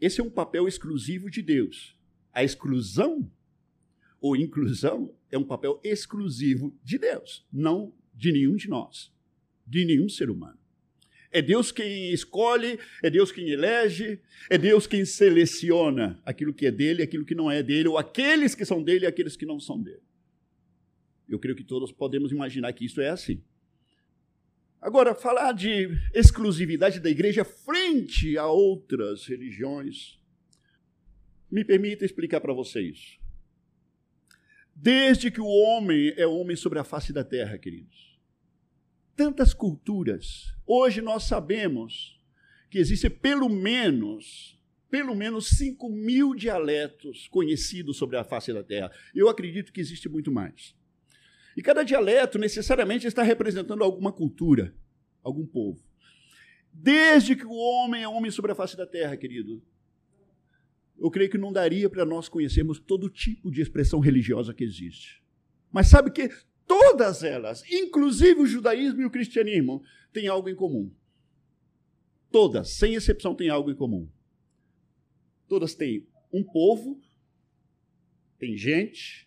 esse 0.00 0.20
é 0.20 0.24
um 0.24 0.30
papel 0.30 0.68
exclusivo 0.68 1.30
de 1.30 1.40
Deus. 1.42 1.96
A 2.32 2.44
exclusão 2.44 3.30
ou 4.20 4.36
inclusão 4.36 5.14
é 5.30 5.38
um 5.38 5.44
papel 5.44 5.80
exclusivo 5.82 6.76
de 6.82 6.98
Deus, 6.98 7.46
não 7.52 7.94
de 8.14 8.32
nenhum 8.32 8.56
de 8.56 8.68
nós 8.68 9.14
de 9.66 9.84
nenhum 9.84 10.08
ser 10.08 10.30
humano. 10.30 10.58
É 11.32 11.42
Deus 11.42 11.72
quem 11.72 12.12
escolhe, 12.12 12.78
é 13.02 13.10
Deus 13.10 13.32
quem 13.32 13.50
elege, 13.50 14.20
é 14.48 14.56
Deus 14.56 14.86
quem 14.86 15.04
seleciona 15.04 16.20
aquilo 16.24 16.54
que 16.54 16.66
é 16.66 16.70
dele, 16.70 17.02
aquilo 17.02 17.24
que 17.24 17.34
não 17.34 17.50
é 17.50 17.62
dele, 17.62 17.88
ou 17.88 17.98
aqueles 17.98 18.54
que 18.54 18.64
são 18.64 18.82
dele 18.82 19.04
e 19.04 19.08
aqueles 19.08 19.36
que 19.36 19.44
não 19.44 19.58
são 19.58 19.82
dele. 19.82 20.05
Eu 21.28 21.38
creio 21.38 21.56
que 21.56 21.64
todos 21.64 21.92
podemos 21.92 22.32
imaginar 22.32 22.72
que 22.72 22.84
isso 22.84 23.00
é 23.00 23.08
assim. 23.08 23.42
Agora, 24.80 25.14
falar 25.14 25.52
de 25.52 25.88
exclusividade 26.14 27.00
da 27.00 27.10
igreja 27.10 27.44
frente 27.44 28.38
a 28.38 28.46
outras 28.46 29.26
religiões, 29.26 30.18
me 31.50 31.64
permita 31.64 32.04
explicar 32.04 32.40
para 32.40 32.52
vocês. 32.52 33.18
Desde 34.74 35.30
que 35.30 35.40
o 35.40 35.46
homem 35.46 36.12
é 36.16 36.26
homem 36.26 36.56
sobre 36.56 36.78
a 36.78 36.84
face 36.84 37.12
da 37.12 37.24
terra, 37.24 37.58
queridos, 37.58 38.16
tantas 39.16 39.54
culturas. 39.54 40.54
Hoje 40.66 41.00
nós 41.00 41.24
sabemos 41.24 42.20
que 42.70 42.78
existe 42.78 43.08
pelo 43.08 43.48
menos, 43.48 44.60
pelo 44.90 45.14
menos 45.14 45.48
5 45.48 45.88
mil 45.90 46.34
dialetos 46.34 47.26
conhecidos 47.28 47.96
sobre 47.96 48.16
a 48.16 48.24
face 48.24 48.52
da 48.52 48.62
Terra. 48.62 48.92
Eu 49.14 49.28
acredito 49.28 49.72
que 49.72 49.80
existe 49.80 50.08
muito 50.08 50.30
mais. 50.30 50.76
E 51.56 51.62
cada 51.62 51.82
dialeto 51.82 52.38
necessariamente 52.38 53.06
está 53.06 53.22
representando 53.22 53.82
alguma 53.82 54.12
cultura, 54.12 54.74
algum 55.22 55.46
povo. 55.46 55.82
Desde 56.72 57.34
que 57.34 57.46
o 57.46 57.54
homem 57.54 58.02
é 58.02 58.08
homem 58.08 58.30
sobre 58.30 58.52
a 58.52 58.54
face 58.54 58.76
da 58.76 58.86
terra, 58.86 59.16
querido, 59.16 59.62
eu 60.98 61.10
creio 61.10 61.30
que 61.30 61.38
não 61.38 61.52
daria 61.52 61.88
para 61.88 62.04
nós 62.04 62.28
conhecermos 62.28 62.78
todo 62.78 63.08
tipo 63.08 63.50
de 63.50 63.62
expressão 63.62 64.00
religiosa 64.00 64.52
que 64.52 64.64
existe. 64.64 65.22
Mas 65.72 65.88
sabe 65.88 66.10
que 66.10 66.30
Todas 66.66 67.22
elas, 67.22 67.62
inclusive 67.70 68.40
o 68.40 68.46
judaísmo 68.46 69.00
e 69.00 69.04
o 69.04 69.10
cristianismo, 69.10 69.82
têm 70.12 70.26
algo 70.26 70.48
em 70.48 70.54
comum. 70.54 70.92
Todas, 72.30 72.70
sem 72.70 72.94
exceção, 72.94 73.34
têm 73.36 73.48
algo 73.48 73.70
em 73.70 73.74
comum. 73.74 74.08
Todas 75.48 75.74
têm 75.74 76.06
um 76.32 76.42
povo, 76.42 77.00
tem 78.36 78.56
gente, 78.56 79.25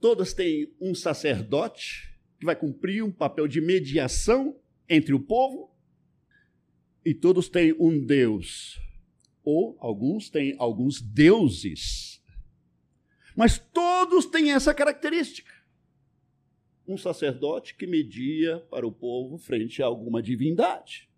todas 0.00 0.32
têm 0.32 0.72
um 0.80 0.94
sacerdote 0.94 2.14
que 2.38 2.46
vai 2.46 2.54
cumprir 2.54 3.02
um 3.02 3.10
papel 3.10 3.48
de 3.48 3.60
mediação 3.60 4.58
entre 4.88 5.14
o 5.14 5.20
povo, 5.20 5.74
e 7.04 7.14
todos 7.14 7.48
têm 7.48 7.74
um 7.78 8.04
Deus, 8.04 8.80
ou 9.42 9.76
alguns 9.80 10.28
têm 10.28 10.54
alguns 10.58 11.00
deuses. 11.00 12.22
Mas 13.36 13.58
todos 13.58 14.26
têm 14.26 14.52
essa 14.52 14.74
característica 14.74 15.58
um 16.88 16.96
sacerdote 16.96 17.74
que 17.74 17.86
media 17.86 18.60
para 18.70 18.86
o 18.86 18.90
povo 18.90 19.36
frente 19.36 19.82
a 19.82 19.86
alguma 19.86 20.22
divindade. 20.22 21.08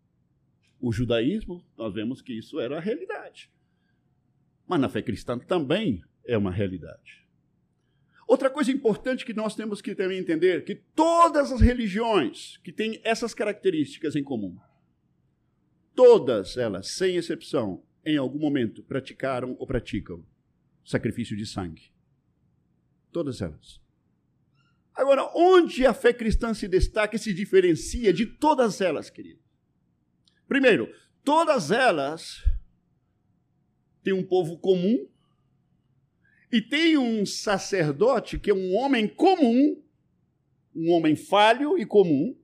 O 0.80 0.92
judaísmo, 0.92 1.64
nós 1.76 1.94
vemos 1.94 2.20
que 2.20 2.32
isso 2.32 2.58
era 2.58 2.76
a 2.76 2.80
realidade. 2.80 3.48
Mas 4.66 4.80
na 4.80 4.88
fé 4.88 5.00
cristã 5.00 5.38
também 5.38 6.02
é 6.24 6.36
uma 6.36 6.50
realidade. 6.50 7.24
Outra 8.30 8.48
coisa 8.48 8.70
importante 8.70 9.26
que 9.26 9.34
nós 9.34 9.56
temos 9.56 9.82
que 9.82 9.92
também 9.92 10.16
entender 10.16 10.64
que 10.64 10.76
todas 10.76 11.50
as 11.50 11.60
religiões 11.60 12.58
que 12.58 12.70
têm 12.70 13.00
essas 13.02 13.34
características 13.34 14.14
em 14.14 14.22
comum, 14.22 14.56
todas 15.96 16.56
elas, 16.56 16.92
sem 16.92 17.16
exceção, 17.16 17.82
em 18.06 18.16
algum 18.16 18.38
momento 18.38 18.84
praticaram 18.84 19.56
ou 19.58 19.66
praticam 19.66 20.24
sacrifício 20.84 21.36
de 21.36 21.44
sangue. 21.44 21.92
Todas 23.10 23.42
elas. 23.42 23.80
Agora, 24.94 25.28
onde 25.34 25.84
a 25.84 25.92
fé 25.92 26.12
cristã 26.12 26.54
se 26.54 26.68
destaca 26.68 27.16
e 27.16 27.18
se 27.18 27.34
diferencia 27.34 28.12
de 28.12 28.26
todas 28.26 28.80
elas, 28.80 29.10
querido? 29.10 29.40
Primeiro, 30.46 30.88
todas 31.24 31.72
elas 31.72 32.44
têm 34.04 34.12
um 34.12 34.24
povo 34.24 34.56
comum 34.56 35.08
e 36.52 36.60
tem 36.60 36.98
um 36.98 37.24
sacerdote 37.24 38.38
que 38.38 38.50
é 38.50 38.54
um 38.54 38.76
homem 38.76 39.06
comum, 39.06 39.80
um 40.74 40.90
homem 40.90 41.14
falho 41.14 41.78
e 41.78 41.86
comum, 41.86 42.36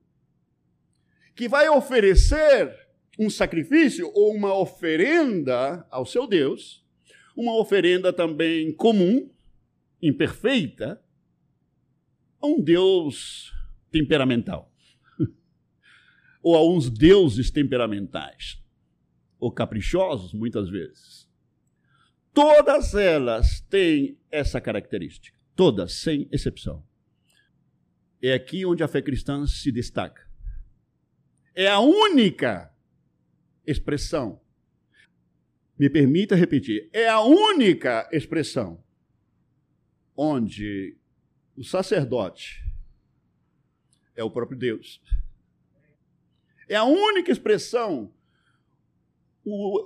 que 1.35 1.47
vai 1.47 1.69
oferecer 1.69 2.73
um 3.19 3.29
sacrifício 3.29 4.11
ou 4.13 4.33
uma 4.33 4.53
oferenda 4.53 5.85
ao 5.89 6.05
seu 6.05 6.25
Deus, 6.25 6.85
uma 7.35 7.55
oferenda 7.59 8.13
também 8.13 8.73
comum, 8.73 9.29
imperfeita, 10.01 11.01
a 12.39 12.47
um 12.47 12.61
Deus 12.61 13.53
temperamental, 13.91 14.71
ou 16.41 16.55
a 16.55 16.65
uns 16.65 16.89
deuses 16.89 17.51
temperamentais, 17.51 18.63
ou 19.39 19.51
caprichosos, 19.51 20.33
muitas 20.33 20.69
vezes. 20.69 21.26
Todas 22.37 22.93
elas 22.93 23.61
têm 23.61 24.15
essa 24.29 24.61
característica, 24.61 25.35
todas, 25.55 25.93
sem 25.93 26.29
exceção. 26.31 26.85
É 28.21 28.31
aqui 28.31 28.63
onde 28.63 28.83
a 28.83 28.87
fé 28.87 29.01
cristã 29.01 29.47
se 29.47 29.71
destaca. 29.71 30.29
É 31.55 31.67
a 31.67 31.79
única 31.79 32.71
expressão. 33.65 34.39
Me 35.79 35.89
permita 35.89 36.35
repetir, 36.35 36.87
é 36.93 37.09
a 37.09 37.21
única 37.21 38.07
expressão 38.11 38.83
onde 40.15 40.95
o 41.55 41.63
sacerdote 41.63 42.63
é 44.15 44.23
o 44.23 44.29
próprio 44.29 44.59
Deus. 44.59 45.01
É 46.69 46.75
a 46.75 46.83
única 46.83 47.31
expressão 47.31 48.13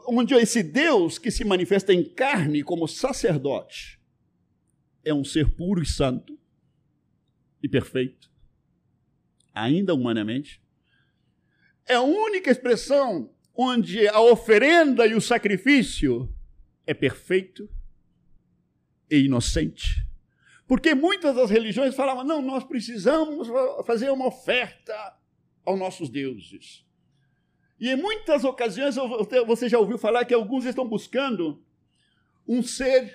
onde 0.08 0.34
esse 0.34 0.64
Deus 0.64 1.18
que 1.18 1.30
se 1.30 1.44
manifesta 1.44 1.94
em 1.94 2.04
carne 2.04 2.64
como 2.64 2.88
sacerdote 2.88 4.00
é 5.04 5.14
um 5.14 5.24
ser 5.24 5.56
puro 5.56 5.82
e 5.82 5.86
santo 5.86 6.38
e 7.62 7.70
perfeito, 7.70 8.32
ainda 9.54 9.94
humanamente. 9.94 10.62
É 11.86 11.96
a 11.96 12.02
única 12.02 12.50
expressão 12.50 13.32
onde 13.54 14.08
a 14.08 14.20
oferenda 14.20 15.06
e 15.06 15.14
o 15.14 15.22
sacrifício 15.22 16.34
é 16.86 16.94
perfeito 16.94 17.70
e 19.10 19.26
inocente. 19.26 20.06
Porque 20.68 20.96
muitas 20.96 21.36
das 21.36 21.50
religiões 21.50 21.94
falavam: 21.94 22.24
não, 22.24 22.42
nós 22.42 22.64
precisamos 22.64 23.48
fazer 23.86 24.10
uma 24.10 24.28
oferta 24.28 25.18
aos 25.66 25.78
nossos 25.78 26.10
deuses. 26.10 26.86
E 27.82 27.90
em 27.90 27.96
muitas 27.96 28.44
ocasiões 28.44 28.96
você 29.48 29.68
já 29.68 29.80
ouviu 29.80 29.98
falar 29.98 30.24
que 30.24 30.36
alguns 30.36 30.66
estão 30.66 30.88
buscando 30.88 31.60
um 32.48 32.62
ser, 32.62 33.12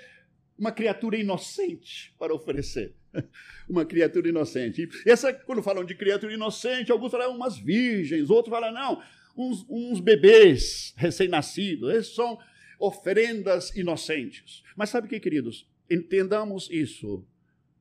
uma 0.59 0.73
criatura 0.73 1.15
inocente 1.17 2.13
para 2.19 2.35
oferecer. 2.35 2.93
uma 3.69 3.85
criatura 3.85 4.27
inocente. 4.27 4.89
E 5.05 5.09
essa, 5.09 5.33
quando 5.33 5.63
falam 5.63 5.85
de 5.85 5.95
criatura 5.95 6.33
inocente, 6.33 6.91
alguns 6.91 7.11
falam 7.11 7.33
umas 7.33 7.57
virgens, 7.57 8.29
outros 8.29 8.53
falam, 8.53 8.73
não, 8.73 9.01
uns, 9.37 9.65
uns 9.69 10.01
bebês 10.01 10.93
recém-nascidos. 10.97 11.89
Esses 11.93 12.13
são 12.13 12.37
oferendas 12.77 13.75
inocentes. 13.75 14.63
Mas 14.75 14.89
sabe 14.89 15.07
o 15.07 15.09
que, 15.09 15.19
queridos? 15.19 15.65
Entendamos 15.89 16.69
isso 16.69 17.25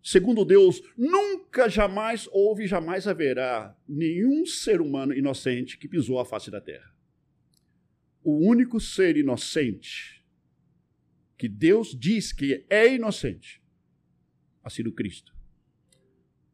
Segundo 0.07 0.45
Deus, 0.45 0.81
nunca, 0.97 1.69
jamais 1.69 2.29
houve, 2.31 2.69
jamais 2.69 3.09
haverá 3.09 3.77
nenhum 3.89 4.47
ser 4.47 4.81
humano 4.81 5.13
inocente 5.13 5.77
que 5.77 5.89
pisou 5.89 6.21
a 6.21 6.25
face 6.25 6.49
da 6.49 6.61
terra. 6.61 6.95
O 8.23 8.39
único 8.49 8.79
ser 8.79 9.17
inocente 9.17 10.25
que 11.37 11.49
Deus 11.49 11.93
diz 11.93 12.33
que 12.33 12.65
é 12.71 12.95
inocente 12.95 13.61
ha 14.63 14.71
sido 14.71 14.93
Cristo. 14.93 15.35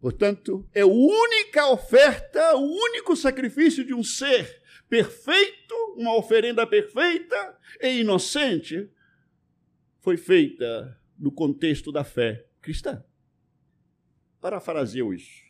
Portanto, 0.00 0.66
é 0.72 0.80
a 0.80 0.86
única 0.86 1.66
oferta, 1.66 2.56
o 2.56 2.64
único 2.64 3.14
sacrifício 3.14 3.84
de 3.84 3.92
um 3.92 4.02
ser 4.02 4.62
perfeito, 4.88 5.74
uma 5.98 6.16
oferenda 6.16 6.66
perfeita 6.66 7.58
e 7.82 8.00
inocente, 8.00 8.88
foi 10.00 10.16
feita 10.16 10.98
no 11.18 11.30
contexto 11.30 11.92
da 11.92 12.02
fé 12.02 12.46
cristã. 12.62 13.04
Parafraseu 14.42 15.14
isso. 15.14 15.40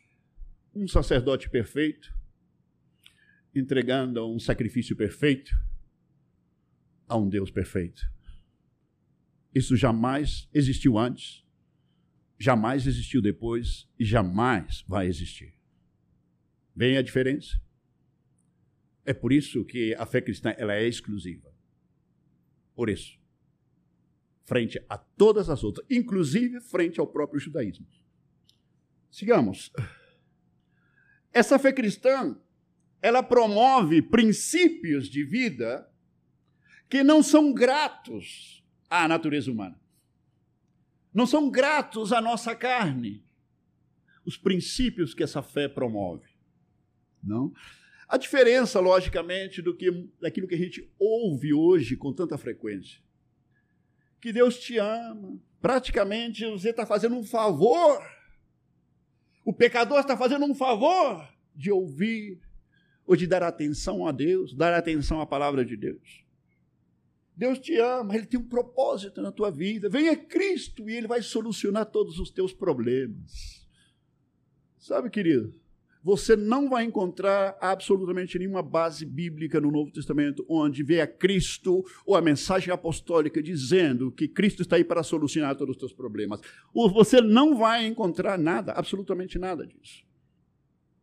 Um 0.71 0.87
sacerdote 0.87 1.49
perfeito, 1.49 2.15
entregando 3.53 4.31
um 4.31 4.37
sacrifício 4.37 4.95
perfeito 4.95 5.51
a 7.07 7.17
um 7.17 7.27
Deus 7.27 7.49
perfeito. 7.49 8.07
Isso 9.53 9.75
jamais 9.75 10.47
existiu 10.53 10.99
antes, 10.99 11.43
jamais 12.37 12.85
existiu 12.85 13.19
depois 13.19 13.89
e 13.97 14.05
jamais 14.05 14.83
vai 14.87 15.07
existir. 15.07 15.55
Vem 16.75 16.95
a 16.95 17.01
diferença? 17.01 17.59
É 19.03 19.13
por 19.13 19.33
isso 19.33 19.65
que 19.65 19.95
a 19.95 20.05
fé 20.05 20.21
cristã 20.21 20.53
ela 20.55 20.75
é 20.75 20.87
exclusiva. 20.87 21.51
Por 22.75 22.91
isso. 22.91 23.19
Frente 24.43 24.79
a 24.87 24.99
todas 24.99 25.49
as 25.49 25.63
outras, 25.63 25.83
inclusive 25.89 26.61
frente 26.61 26.99
ao 26.99 27.07
próprio 27.07 27.39
judaísmo. 27.39 27.87
Sigamos. 29.13 29.71
Essa 31.31 31.59
fé 31.59 31.71
cristã, 31.71 32.35
ela 32.99 33.21
promove 33.21 34.01
princípios 34.01 35.07
de 35.07 35.23
vida 35.23 35.87
que 36.89 37.03
não 37.03 37.21
são 37.21 37.53
gratos 37.53 38.65
à 38.89 39.07
natureza 39.07 39.51
humana. 39.51 39.79
Não 41.13 41.27
são 41.27 41.47
gratos 41.47 42.11
à 42.11 42.19
nossa 42.19 42.55
carne. 42.55 43.23
Os 44.25 44.35
princípios 44.35 45.13
que 45.13 45.21
essa 45.21 45.43
fé 45.43 45.67
promove. 45.67 46.27
Não? 47.23 47.53
A 48.07 48.17
diferença, 48.17 48.79
logicamente, 48.79 49.61
do 49.61 49.77
que 49.77 49.91
daquilo 50.19 50.47
que 50.47 50.55
a 50.55 50.57
gente 50.57 50.91
ouve 50.97 51.53
hoje 51.53 51.95
com 51.95 52.11
tanta 52.11 52.35
frequência. 52.35 52.99
Que 54.19 54.33
Deus 54.33 54.57
te 54.57 54.79
ama. 54.79 55.39
Praticamente 55.61 56.43
você 56.47 56.71
está 56.71 56.83
fazendo 56.83 57.15
um 57.15 57.23
favor. 57.23 58.01
O 59.43 59.51
pecador 59.51 59.99
está 59.99 60.15
fazendo 60.17 60.45
um 60.45 60.55
favor 60.55 61.27
de 61.55 61.71
ouvir 61.71 62.39
ou 63.05 63.15
de 63.15 63.27
dar 63.27 63.43
atenção 63.43 64.07
a 64.07 64.11
Deus, 64.11 64.53
dar 64.53 64.73
atenção 64.73 65.19
à 65.19 65.25
palavra 65.25 65.65
de 65.65 65.75
Deus. 65.75 66.23
Deus 67.35 67.59
te 67.59 67.77
ama, 67.77 68.15
Ele 68.15 68.25
tem 68.25 68.39
um 68.39 68.47
propósito 68.47 69.21
na 69.21 69.31
tua 69.31 69.49
vida. 69.49 69.89
Venha 69.89 70.15
Cristo 70.15 70.89
e 70.89 70.95
Ele 70.95 71.07
vai 71.07 71.21
solucionar 71.21 71.85
todos 71.87 72.19
os 72.19 72.29
teus 72.29 72.53
problemas. 72.53 73.67
Sabe, 74.77 75.09
querido? 75.09 75.53
Você 76.03 76.35
não 76.35 76.69
vai 76.69 76.83
encontrar 76.83 77.57
absolutamente 77.61 78.37
nenhuma 78.37 78.61
base 78.61 79.05
bíblica 79.05 79.61
no 79.61 79.71
Novo 79.71 79.89
Testamento 79.89 80.45
onde 80.49 80.83
vê 80.83 80.99
a 80.99 81.07
Cristo 81.07 81.81
ou 82.05 82.15
a 82.15 82.21
mensagem 82.21 82.73
apostólica 82.73 83.41
dizendo 83.41 84.11
que 84.11 84.27
Cristo 84.27 84.61
está 84.61 84.75
aí 84.75 84.83
para 84.83 85.01
solucionar 85.01 85.55
todos 85.55 85.75
os 85.75 85.79
teus 85.79 85.93
problemas. 85.93 86.41
Você 86.73 87.21
não 87.21 87.57
vai 87.57 87.85
encontrar 87.85 88.37
nada, 88.37 88.73
absolutamente 88.73 89.39
nada 89.39 89.65
disso. 89.65 90.03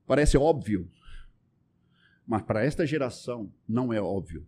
Parece 0.06 0.36
óbvio, 0.36 0.90
mas 2.26 2.42
para 2.42 2.62
esta 2.62 2.86
geração 2.86 3.50
não 3.66 3.92
é 3.92 4.00
óbvio. 4.02 4.46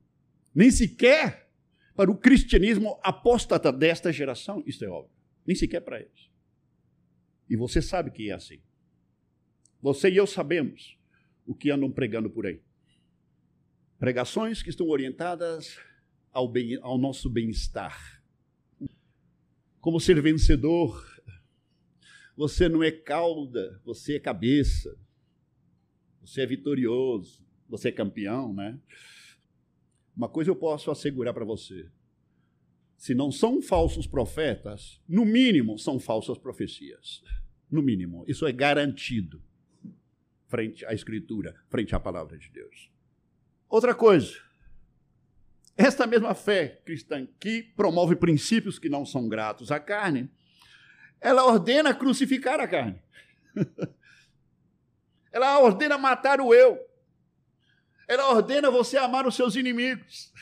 Nem 0.54 0.70
sequer 0.70 1.50
para 1.96 2.10
o 2.10 2.16
cristianismo 2.16 3.00
apóstata 3.02 3.72
desta 3.72 4.12
geração, 4.12 4.62
isso 4.66 4.84
é 4.84 4.88
óbvio. 4.88 5.16
Nem 5.46 5.56
sequer 5.56 5.80
para 5.80 5.98
eles. 5.98 6.30
E 7.48 7.56
você 7.56 7.80
sabe 7.80 8.10
que 8.10 8.30
é 8.30 8.34
assim. 8.34 8.60
Você 9.82 10.08
e 10.08 10.16
eu 10.16 10.28
sabemos 10.28 10.96
o 11.44 11.56
que 11.56 11.68
andam 11.68 11.90
pregando 11.90 12.30
por 12.30 12.46
aí. 12.46 12.60
Pregações 13.98 14.62
que 14.62 14.70
estão 14.70 14.88
orientadas 14.88 15.76
ao, 16.32 16.48
bem, 16.48 16.78
ao 16.80 16.96
nosso 16.96 17.28
bem-estar. 17.28 18.22
Como 19.80 19.98
ser 19.98 20.22
vencedor. 20.22 21.04
Você 22.36 22.68
não 22.68 22.82
é 22.82 22.92
cauda, 22.92 23.80
você 23.84 24.16
é 24.16 24.20
cabeça. 24.20 24.96
Você 26.20 26.42
é 26.42 26.46
vitorioso, 26.46 27.44
você 27.68 27.88
é 27.88 27.92
campeão, 27.92 28.54
né? 28.54 28.78
Uma 30.16 30.28
coisa 30.28 30.50
eu 30.50 30.56
posso 30.56 30.92
assegurar 30.92 31.34
para 31.34 31.44
você. 31.44 31.90
Se 32.96 33.14
não 33.16 33.32
são 33.32 33.60
falsos 33.60 34.06
profetas, 34.06 35.00
no 35.08 35.24
mínimo 35.24 35.76
são 35.76 35.98
falsas 35.98 36.38
profecias. 36.38 37.20
No 37.68 37.82
mínimo, 37.82 38.24
isso 38.28 38.46
é 38.46 38.52
garantido 38.52 39.42
frente 40.52 40.84
à 40.84 40.92
Escritura, 40.92 41.56
frente 41.70 41.94
à 41.94 41.98
palavra 41.98 42.36
de 42.36 42.50
Deus. 42.50 42.92
Outra 43.70 43.94
coisa, 43.94 44.36
esta 45.74 46.06
mesma 46.06 46.34
fé 46.34 46.82
cristã 46.84 47.26
que 47.40 47.62
promove 47.62 48.14
princípios 48.16 48.78
que 48.78 48.90
não 48.90 49.06
são 49.06 49.30
gratos 49.30 49.72
à 49.72 49.80
carne, 49.80 50.30
ela 51.18 51.46
ordena 51.46 51.94
crucificar 51.94 52.60
a 52.60 52.68
carne. 52.68 53.00
ela 55.32 55.58
ordena 55.58 55.96
matar 55.96 56.38
o 56.38 56.52
eu. 56.52 56.78
Ela 58.06 58.28
ordena 58.28 58.70
você 58.70 58.98
amar 58.98 59.26
os 59.26 59.34
seus 59.34 59.56
inimigos. 59.56 60.34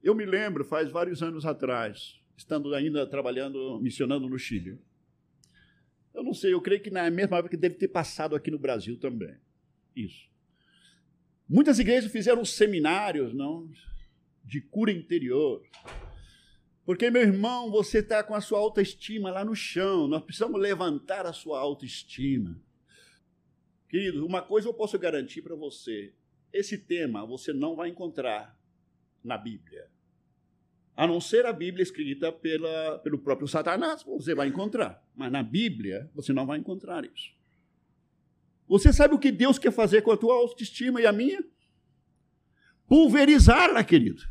Eu 0.00 0.14
me 0.14 0.24
lembro, 0.24 0.64
faz 0.64 0.92
vários 0.92 1.24
anos 1.24 1.44
atrás, 1.44 2.22
estando 2.36 2.72
ainda 2.72 3.04
trabalhando, 3.04 3.80
missionando 3.80 4.28
no 4.28 4.38
Chile. 4.38 4.78
Eu 6.16 6.24
não 6.24 6.32
sei, 6.32 6.54
eu 6.54 6.62
creio 6.62 6.80
que 6.80 6.90
na 6.90 7.10
mesma 7.10 7.36
época 7.36 7.58
deve 7.58 7.74
ter 7.74 7.88
passado 7.88 8.34
aqui 8.34 8.50
no 8.50 8.58
Brasil 8.58 8.98
também. 8.98 9.36
Isso. 9.94 10.30
Muitas 11.46 11.78
igrejas 11.78 12.10
fizeram 12.10 12.42
seminários, 12.42 13.34
não, 13.34 13.70
de 14.42 14.62
cura 14.62 14.90
interior. 14.90 15.62
Porque, 16.86 17.10
meu 17.10 17.20
irmão, 17.20 17.70
você 17.70 17.98
está 17.98 18.24
com 18.24 18.34
a 18.34 18.40
sua 18.40 18.58
autoestima 18.58 19.30
lá 19.30 19.44
no 19.44 19.54
chão. 19.54 20.08
Nós 20.08 20.24
precisamos 20.24 20.58
levantar 20.58 21.26
a 21.26 21.34
sua 21.34 21.60
autoestima. 21.60 22.58
Querido, 23.86 24.24
uma 24.24 24.40
coisa 24.40 24.68
eu 24.68 24.74
posso 24.74 24.98
garantir 24.98 25.42
para 25.42 25.54
você: 25.54 26.14
esse 26.50 26.78
tema 26.78 27.26
você 27.26 27.52
não 27.52 27.76
vai 27.76 27.90
encontrar 27.90 28.58
na 29.22 29.36
Bíblia. 29.36 29.90
A 30.96 31.06
não 31.06 31.20
ser 31.20 31.44
a 31.44 31.52
Bíblia 31.52 31.82
escrita 31.82 32.32
pela, 32.32 32.98
pelo 33.00 33.18
próprio 33.18 33.46
Satanás, 33.46 34.02
você 34.02 34.34
vai 34.34 34.48
encontrar. 34.48 35.04
Mas 35.14 35.30
na 35.30 35.42
Bíblia, 35.42 36.10
você 36.14 36.32
não 36.32 36.46
vai 36.46 36.58
encontrar 36.58 37.04
isso. 37.04 37.36
Você 38.66 38.92
sabe 38.92 39.14
o 39.14 39.18
que 39.18 39.30
Deus 39.30 39.58
quer 39.58 39.70
fazer 39.70 40.00
com 40.00 40.10
a 40.10 40.16
tua 40.16 40.34
autoestima 40.34 41.00
e 41.00 41.06
a 41.06 41.12
minha? 41.12 41.44
Pulverizá-la, 42.88 43.84
querido. 43.84 44.22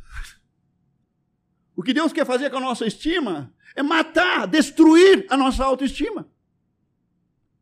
O 1.75 1.83
que 1.83 1.93
Deus 1.93 2.11
quer 2.11 2.25
fazer 2.25 2.49
com 2.49 2.57
a 2.57 2.61
nossa 2.61 2.87
estima 2.87 3.53
é 3.75 3.83
matar, 3.83 4.47
destruir 4.47 5.27
a 5.29 5.37
nossa 5.37 5.63
autoestima. 5.63 6.27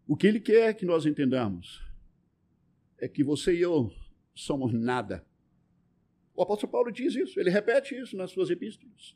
O 0.07 0.15
que 0.15 0.27
Ele 0.27 0.39
quer 0.39 0.75
que 0.75 0.85
nós 0.85 1.05
entendamos 1.05 1.81
é 2.99 3.07
que 3.07 3.23
você 3.23 3.53
e 3.53 3.61
eu 3.61 3.91
somos 4.33 4.71
nada 4.71 5.25
o 6.35 6.41
apóstolo 6.41 6.71
Paulo 6.71 6.91
diz 6.91 7.15
isso, 7.15 7.39
ele 7.39 7.49
repete 7.49 7.95
isso 7.95 8.17
nas 8.17 8.31
suas 8.31 8.49
epístolas. 8.49 9.15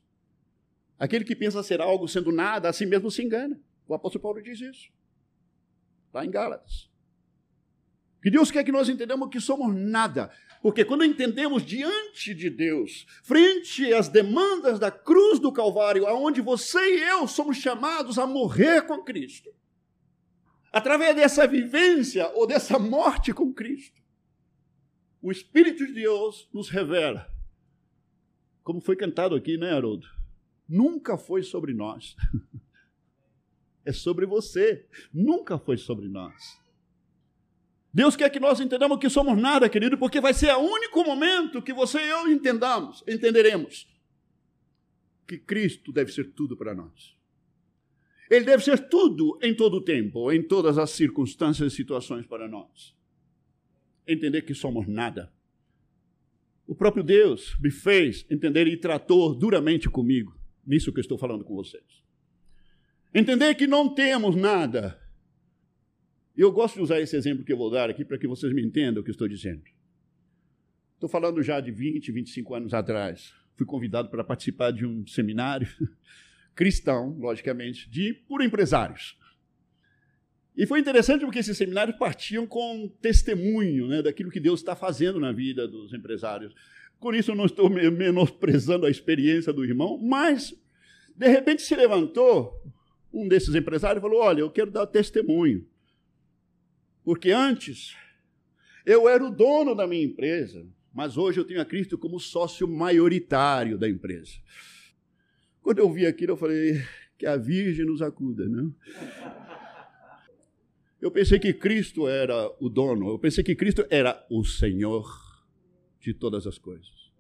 Aquele 1.00 1.26
que 1.26 1.36
pensa 1.36 1.62
ser 1.64 1.82
algo 1.82 2.08
sendo 2.08 2.32
nada, 2.32 2.70
a 2.70 2.74
si 2.74 2.86
mesmo 2.86 3.10
se 3.10 3.24
engana. 3.24 3.60
O 3.88 3.94
apóstolo 3.94 4.22
Paulo 4.22 4.42
diz 4.42 4.60
isso. 4.62 4.90
Lá 6.14 6.26
em 6.26 6.32
Gálatas. 6.32 6.90
Que 8.22 8.32
Deus 8.32 8.50
quer 8.50 8.64
que 8.64 8.72
nós 8.72 8.90
entendamos 8.90 9.30
que 9.30 9.40
somos 9.40 9.76
nada. 9.76 10.32
Porque 10.62 10.84
quando 10.84 11.06
entendemos 11.06 11.64
diante 11.64 12.34
de 12.34 12.50
Deus, 12.50 13.06
frente 13.24 13.94
às 13.94 14.10
demandas 14.10 14.80
da 14.80 14.90
cruz 14.90 15.40
do 15.40 15.52
Calvário, 15.52 16.08
aonde 16.08 16.42
você 16.42 16.80
e 16.80 17.02
eu 17.04 17.28
somos 17.28 17.58
chamados 17.58 18.18
a 18.18 18.26
morrer 18.26 18.82
com 18.88 19.04
Cristo, 19.04 19.54
através 20.74 21.16
dessa 21.16 21.48
vivência 21.48 22.28
ou 22.34 22.48
dessa 22.48 22.80
morte 22.80 23.32
com 23.34 23.54
Cristo, 23.54 24.02
o 25.28 25.32
Espírito 25.32 25.86
de 25.86 25.92
Deus 25.92 26.48
nos 26.54 26.70
revela. 26.70 27.30
Como 28.64 28.80
foi 28.80 28.96
cantado 28.96 29.36
aqui, 29.36 29.58
né, 29.58 29.74
Haroldo? 29.74 30.08
Nunca 30.70 31.18
foi 31.18 31.44
sobre 31.44 31.74
nós. 31.74 32.16
É 33.84 33.94
sobre 33.94 34.26
você. 34.26 34.86
Nunca 35.14 35.58
foi 35.58 35.78
sobre 35.78 36.10
nós. 36.10 36.60
Deus 37.94 38.18
quer 38.18 38.30
que 38.30 38.38
nós 38.38 38.60
entendamos 38.60 39.00
que 39.00 39.10
somos 39.10 39.42
nada, 39.42 39.70
querido, 39.70 39.98
porque 39.98 40.20
vai 40.20 40.34
ser 40.34 40.54
o 40.54 40.60
único 40.60 41.06
momento 41.06 41.62
que 41.62 41.72
você 41.72 42.00
e 42.00 42.10
eu 42.10 42.28
entendamos, 42.30 43.02
entenderemos 43.08 43.88
que 45.26 45.38
Cristo 45.38 45.94
deve 45.94 46.12
ser 46.12 46.34
tudo 46.34 46.58
para 46.58 46.76
nós. 46.76 47.16
Ele 48.30 48.44
deve 48.44 48.62
ser 48.62 48.90
tudo 48.90 49.40
em 49.42 49.56
todo 49.56 49.78
o 49.78 49.82
tempo, 49.82 50.34
em 50.34 50.46
todas 50.46 50.78
as 50.78 50.90
circunstâncias 50.90 51.72
e 51.72 51.76
situações 51.78 52.26
para 52.26 52.46
nós 52.46 52.97
entender 54.08 54.44
que 54.44 54.54
somos 54.54 54.88
nada. 54.88 55.32
O 56.66 56.76
próprio 56.76 57.04
Deus 57.04 57.58
me 57.60 57.72
fez 57.72 58.26
entender 58.30 58.68
e 58.68 58.78
tratou 58.78 59.34
duramente 59.34 59.90
comigo, 59.90 60.38
nisso 60.66 60.92
que 60.92 61.00
eu 61.00 61.02
estou 61.02 61.18
falando 61.18 61.44
com 61.44 61.56
vocês. 61.56 62.04
Entender 63.14 63.56
que 63.56 63.68
não 63.68 63.94
temos 63.94 64.36
nada. 64.36 65.00
Eu 66.36 66.52
gosto 66.52 66.76
de 66.76 66.82
usar 66.82 67.00
esse 67.00 67.16
exemplo 67.16 67.44
que 67.44 67.52
eu 67.52 67.58
vou 67.58 67.72
dar 67.72 67.90
aqui 67.90 68.06
para 68.06 68.18
que 68.18 68.28
vocês 68.28 68.54
me 68.54 68.64
entendam 68.64 69.02
o 69.02 69.04
que 69.04 69.12
estou 69.12 69.28
dizendo. 69.28 69.64
Estou 70.94 71.10
falando 71.10 71.42
já 71.42 71.60
de 71.60 71.72
20, 71.72 72.12
25 72.12 72.56
anos 72.56 72.74
atrás. 72.74 73.34
Fui 73.56 73.66
convidado 73.66 74.10
para 74.10 74.24
participar 74.24 74.72
de 74.72 74.86
um 74.86 75.06
seminário 75.08 75.68
cristão, 76.54 77.18
logicamente, 77.18 77.90
de 77.90 78.14
por 78.14 78.44
empresários. 78.44 79.18
E 80.58 80.66
foi 80.66 80.80
interessante 80.80 81.24
porque 81.24 81.38
esses 81.38 81.56
seminários 81.56 81.96
partiam 81.98 82.48
com 82.48 82.88
testemunho 83.00 83.88
né, 83.88 84.02
daquilo 84.02 84.32
que 84.32 84.40
Deus 84.40 84.60
está 84.60 84.76
fazendo 84.76 85.20
na 85.20 85.32
vida 85.32 85.68
dos 85.68 85.94
empresários. 85.94 86.52
Com 87.00 87.14
isso, 87.14 87.30
eu 87.30 87.36
não 87.36 87.46
estou 87.46 87.70
menosprezando 87.70 88.88
a 88.88 88.90
experiência 88.90 89.54
do 89.54 89.64
irmão, 89.64 90.00
mas, 90.00 90.60
de 91.16 91.28
repente, 91.28 91.62
se 91.62 91.76
levantou 91.76 92.60
um 93.14 93.28
desses 93.28 93.54
empresários 93.54 94.00
e 94.00 94.02
falou: 94.02 94.20
Olha, 94.20 94.40
eu 94.40 94.50
quero 94.50 94.72
dar 94.72 94.88
testemunho. 94.88 95.64
Porque 97.04 97.30
antes, 97.30 97.96
eu 98.84 99.08
era 99.08 99.24
o 99.24 99.30
dono 99.30 99.76
da 99.76 99.86
minha 99.86 100.04
empresa, 100.04 100.66
mas 100.92 101.18
hoje 101.18 101.40
eu 101.40 101.46
tenho 101.46 101.62
a 101.62 101.66
Cristo 101.66 102.00
como 102.00 102.20
sócio 102.20 102.68
maioritário 102.68 103.78
da 103.78 103.88
empresa. 103.88 104.32
Quando 105.62 105.78
eu 105.78 105.92
vi 105.94 106.08
aquilo, 106.08 106.32
eu 106.32 106.38
falei: 106.38 106.82
Que 107.16 107.28
a 107.28 107.38
Virgem 107.38 107.86
nos 107.86 108.02
acuda, 108.02 108.50
não? 108.50 108.74
Eu 111.00 111.12
pensei 111.12 111.40
que 111.40 111.54
Cristo 111.54 112.08
era 112.08 112.52
o 112.60 112.70
dono, 112.70 113.10
eu 113.10 113.20
pensei 113.20 113.44
que 113.44 113.56
Cristo 113.56 113.86
era 113.90 114.26
o 114.30 114.44
Senhor 114.44 115.06
de 116.00 116.14
todas 116.14 116.48
as 116.48 116.58
coisas. 116.58 117.12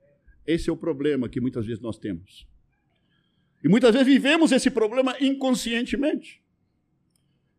Esse 0.45 0.69
é 0.69 0.73
o 0.73 0.77
problema 0.77 1.29
que 1.29 1.41
muitas 1.41 1.65
vezes 1.65 1.81
nós 1.81 1.97
temos. 1.97 2.47
E 3.63 3.67
muitas 3.67 3.91
vezes 3.91 4.07
vivemos 4.07 4.51
esse 4.51 4.69
problema 4.71 5.15
inconscientemente. 5.19 6.41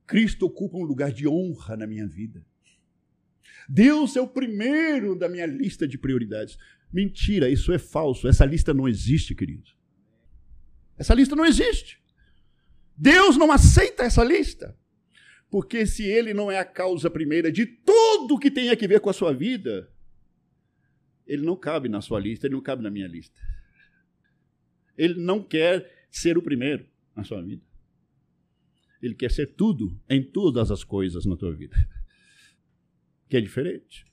Cristo 0.06 0.46
ocupa 0.46 0.78
um 0.78 0.84
lugar 0.84 1.12
de 1.12 1.28
honra 1.28 1.76
na 1.76 1.86
minha 1.86 2.06
vida. 2.06 2.44
Deus 3.68 4.16
é 4.16 4.20
o 4.20 4.26
primeiro 4.26 5.14
da 5.14 5.28
minha 5.28 5.44
lista 5.44 5.86
de 5.86 5.98
prioridades. 5.98 6.56
Mentira, 6.90 7.50
isso 7.50 7.70
é 7.72 7.78
falso. 7.78 8.26
Essa 8.26 8.46
lista 8.46 8.72
não 8.72 8.88
existe, 8.88 9.34
querido. 9.34 9.70
Essa 10.96 11.12
lista 11.14 11.36
não 11.36 11.44
existe. 11.44 12.00
Deus 12.96 13.36
não 13.36 13.52
aceita 13.52 14.04
essa 14.04 14.24
lista. 14.24 14.74
Porque 15.50 15.86
se 15.86 16.04
ele 16.04 16.34
não 16.34 16.50
é 16.50 16.58
a 16.58 16.64
causa 16.64 17.10
primeira 17.10 17.50
de 17.50 17.64
tudo 17.66 18.38
que 18.38 18.50
tem 18.50 18.70
a 18.70 18.74
ver 18.74 19.00
com 19.00 19.08
a 19.08 19.14
sua 19.14 19.32
vida, 19.32 19.90
ele 21.26 21.42
não 21.42 21.56
cabe 21.56 21.88
na 21.88 22.00
sua 22.00 22.20
lista, 22.20 22.46
ele 22.46 22.54
não 22.54 22.62
cabe 22.62 22.82
na 22.82 22.90
minha 22.90 23.06
lista. 23.06 23.40
Ele 24.96 25.14
não 25.14 25.42
quer 25.42 26.06
ser 26.10 26.36
o 26.36 26.42
primeiro 26.42 26.86
na 27.14 27.24
sua 27.24 27.42
vida. 27.42 27.62
Ele 29.00 29.14
quer 29.14 29.30
ser 29.30 29.54
tudo 29.54 29.98
em 30.08 30.22
todas 30.22 30.70
as 30.70 30.82
coisas 30.82 31.24
na 31.24 31.36
tua 31.36 31.54
vida. 31.54 31.76
Que 33.28 33.36
é 33.36 33.40
diferente. 33.40 34.04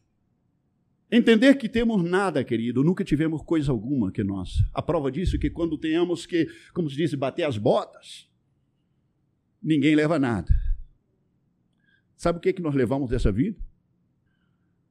Entender 1.12 1.56
que 1.56 1.70
temos 1.70 2.04
nada, 2.04 2.44
querido, 2.44 2.84
nunca 2.84 3.04
tivemos 3.04 3.42
coisa 3.42 3.72
alguma 3.72 4.12
que 4.12 4.24
nós. 4.24 4.58
A 4.74 4.82
prova 4.82 5.12
disso 5.12 5.36
é 5.36 5.40
que 5.40 5.50
quando 5.50 5.78
tenhamos 5.78 6.26
que, 6.26 6.48
como 6.74 6.90
se 6.90 6.96
diz, 6.96 7.14
bater 7.14 7.44
as 7.44 7.58
botas, 7.58 8.30
ninguém 9.62 9.96
leva 9.96 10.20
nada. 10.20 10.54
Sabe 12.16 12.38
o 12.38 12.42
que, 12.42 12.50
é 12.50 12.54
que 12.54 12.62
nós 12.62 12.74
levamos 12.74 13.10
dessa 13.10 13.32
vida? 13.32 13.60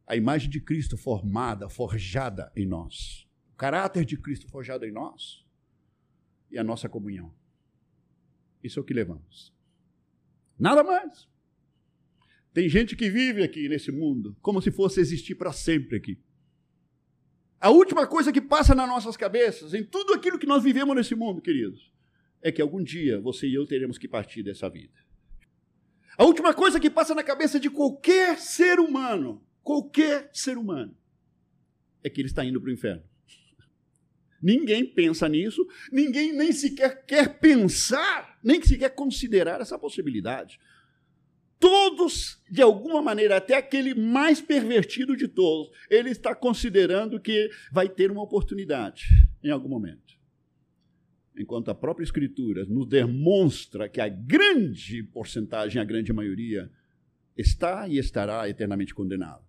A 0.06 0.16
imagem 0.16 0.50
de 0.50 0.60
Cristo 0.60 0.96
formada, 0.96 1.68
forjada 1.68 2.52
em 2.54 2.66
nós. 2.66 3.26
O 3.52 3.56
caráter 3.56 4.04
de 4.04 4.16
Cristo 4.16 4.46
forjado 4.48 4.84
em 4.84 4.92
nós. 4.92 5.44
E 6.50 6.58
a 6.58 6.64
nossa 6.64 6.88
comunhão. 6.88 7.34
Isso 8.62 8.78
é 8.78 8.82
o 8.82 8.84
que 8.84 8.94
levamos. 8.94 9.52
Nada 10.58 10.84
mais. 10.84 11.28
Tem 12.52 12.68
gente 12.68 12.94
que 12.94 13.10
vive 13.10 13.42
aqui 13.42 13.68
nesse 13.68 13.90
mundo 13.90 14.36
como 14.40 14.62
se 14.62 14.70
fosse 14.70 15.00
existir 15.00 15.34
para 15.34 15.52
sempre 15.52 15.96
aqui. 15.96 16.18
A 17.60 17.70
última 17.70 18.06
coisa 18.06 18.30
que 18.30 18.40
passa 18.40 18.74
nas 18.74 18.88
nossas 18.88 19.16
cabeças, 19.16 19.74
em 19.74 19.82
tudo 19.82 20.12
aquilo 20.12 20.38
que 20.38 20.46
nós 20.46 20.62
vivemos 20.62 20.94
nesse 20.94 21.14
mundo, 21.14 21.40
queridos, 21.40 21.92
é 22.42 22.52
que 22.52 22.60
algum 22.60 22.82
dia 22.82 23.20
você 23.20 23.48
e 23.48 23.54
eu 23.54 23.66
teremos 23.66 23.96
que 23.96 24.06
partir 24.06 24.42
dessa 24.42 24.68
vida. 24.68 25.03
A 26.16 26.24
última 26.24 26.54
coisa 26.54 26.78
que 26.78 26.90
passa 26.90 27.14
na 27.14 27.22
cabeça 27.22 27.58
de 27.58 27.68
qualquer 27.68 28.38
ser 28.38 28.78
humano, 28.78 29.44
qualquer 29.62 30.30
ser 30.32 30.56
humano, 30.56 30.96
é 32.02 32.10
que 32.10 32.20
ele 32.20 32.28
está 32.28 32.44
indo 32.44 32.60
para 32.60 32.70
o 32.70 32.72
inferno. 32.72 33.02
Ninguém 34.40 34.84
pensa 34.84 35.28
nisso, 35.28 35.66
ninguém 35.90 36.32
nem 36.32 36.52
sequer 36.52 37.04
quer 37.06 37.38
pensar, 37.40 38.38
nem 38.44 38.62
sequer 38.62 38.90
considerar 38.90 39.60
essa 39.60 39.78
possibilidade. 39.78 40.60
Todos, 41.58 42.42
de 42.50 42.60
alguma 42.60 43.00
maneira, 43.00 43.38
até 43.38 43.54
aquele 43.54 43.94
mais 43.94 44.40
pervertido 44.42 45.16
de 45.16 45.26
todos, 45.26 45.74
ele 45.88 46.10
está 46.10 46.34
considerando 46.34 47.18
que 47.18 47.50
vai 47.72 47.88
ter 47.88 48.10
uma 48.10 48.22
oportunidade 48.22 49.06
em 49.42 49.50
algum 49.50 49.68
momento 49.68 50.03
enquanto 51.36 51.70
a 51.70 51.74
própria 51.74 52.04
Escritura 52.04 52.64
nos 52.64 52.86
demonstra 52.86 53.88
que 53.88 54.00
a 54.00 54.08
grande 54.08 55.02
porcentagem, 55.02 55.80
a 55.80 55.84
grande 55.84 56.12
maioria, 56.12 56.70
está 57.36 57.88
e 57.88 57.98
estará 57.98 58.48
eternamente 58.48 58.94
condenado. 58.94 59.44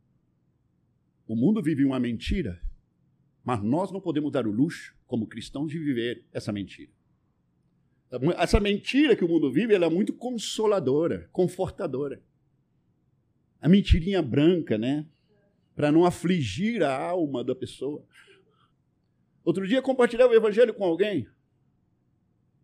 O 1.27 1.35
mundo 1.35 1.61
vive 1.61 1.83
uma 1.83 1.99
mentira, 1.99 2.61
mas 3.43 3.61
nós 3.63 3.91
não 3.91 4.01
podemos 4.01 4.31
dar 4.31 4.47
o 4.47 4.51
luxo, 4.51 4.95
como 5.05 5.27
cristãos, 5.27 5.71
de 5.71 5.77
viver 5.77 6.25
essa 6.33 6.51
mentira. 6.51 6.91
Essa 8.37 8.59
mentira 8.59 9.15
que 9.15 9.25
o 9.25 9.27
mundo 9.27 9.51
vive 9.51 9.73
é 9.73 9.89
muito 9.89 10.13
consoladora, 10.13 11.27
confortadora. 11.31 12.21
A 13.59 13.67
mentirinha 13.67 14.21
branca, 14.21 14.77
né? 14.77 15.05
Para 15.75 15.91
não 15.91 16.05
afligir 16.05 16.83
a 16.83 16.95
alma 16.95 17.43
da 17.43 17.55
pessoa. 17.55 18.05
Outro 19.43 19.67
dia 19.67 19.81
compartilhei 19.81 20.25
o 20.25 20.33
evangelho 20.33 20.73
com 20.73 20.83
alguém. 20.83 21.27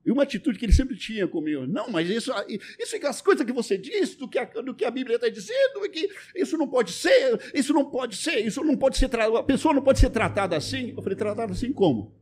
E 0.04 0.12
uma 0.12 0.24
atitude 0.24 0.58
que 0.58 0.66
ele 0.66 0.74
sempre 0.74 0.98
tinha 0.98 1.28
comigo. 1.28 1.68
Não, 1.68 1.90
mas 1.90 2.10
isso, 2.10 2.32
isso 2.80 2.96
é 2.96 3.06
as 3.06 3.22
coisas 3.22 3.46
que 3.46 3.54
você 3.54 3.78
diz, 3.78 4.16
do 4.16 4.28
que 4.28 4.40
a, 4.40 4.46
do 4.46 4.74
que 4.74 4.84
a 4.84 4.90
Bíblia 4.90 5.16
está 5.16 5.30
dizendo, 5.30 5.86
é 5.86 5.90
que 5.90 6.10
isso 6.36 6.58
não 6.58 6.68
pode 6.68 6.92
ser, 6.92 7.40
isso 7.54 7.72
não 7.72 7.86
pode 7.86 8.16
ser, 8.16 8.40
isso 8.40 8.64
não 8.64 8.76
pode 8.76 8.98
ser 8.98 9.10
tratado, 9.10 9.38
a 9.38 9.44
pessoa 9.44 9.74
não 9.74 9.82
pode 9.82 10.00
ser 10.00 10.10
tratada 10.10 10.58
assim. 10.58 10.94
Eu 10.96 11.04
falei, 11.04 11.16
tratada 11.16 11.54
assim 11.54 11.72
como? 11.72 12.16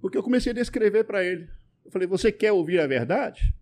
Porque 0.00 0.16
eu 0.16 0.22
comecei 0.22 0.52
a 0.52 0.54
descrever 0.54 1.04
para 1.04 1.24
ele. 1.24 1.48
Eu 1.84 1.90
falei, 1.90 2.06
você 2.06 2.30
quer 2.30 2.52
ouvir 2.52 2.78
a 2.78 2.86
verdade? 2.86 3.52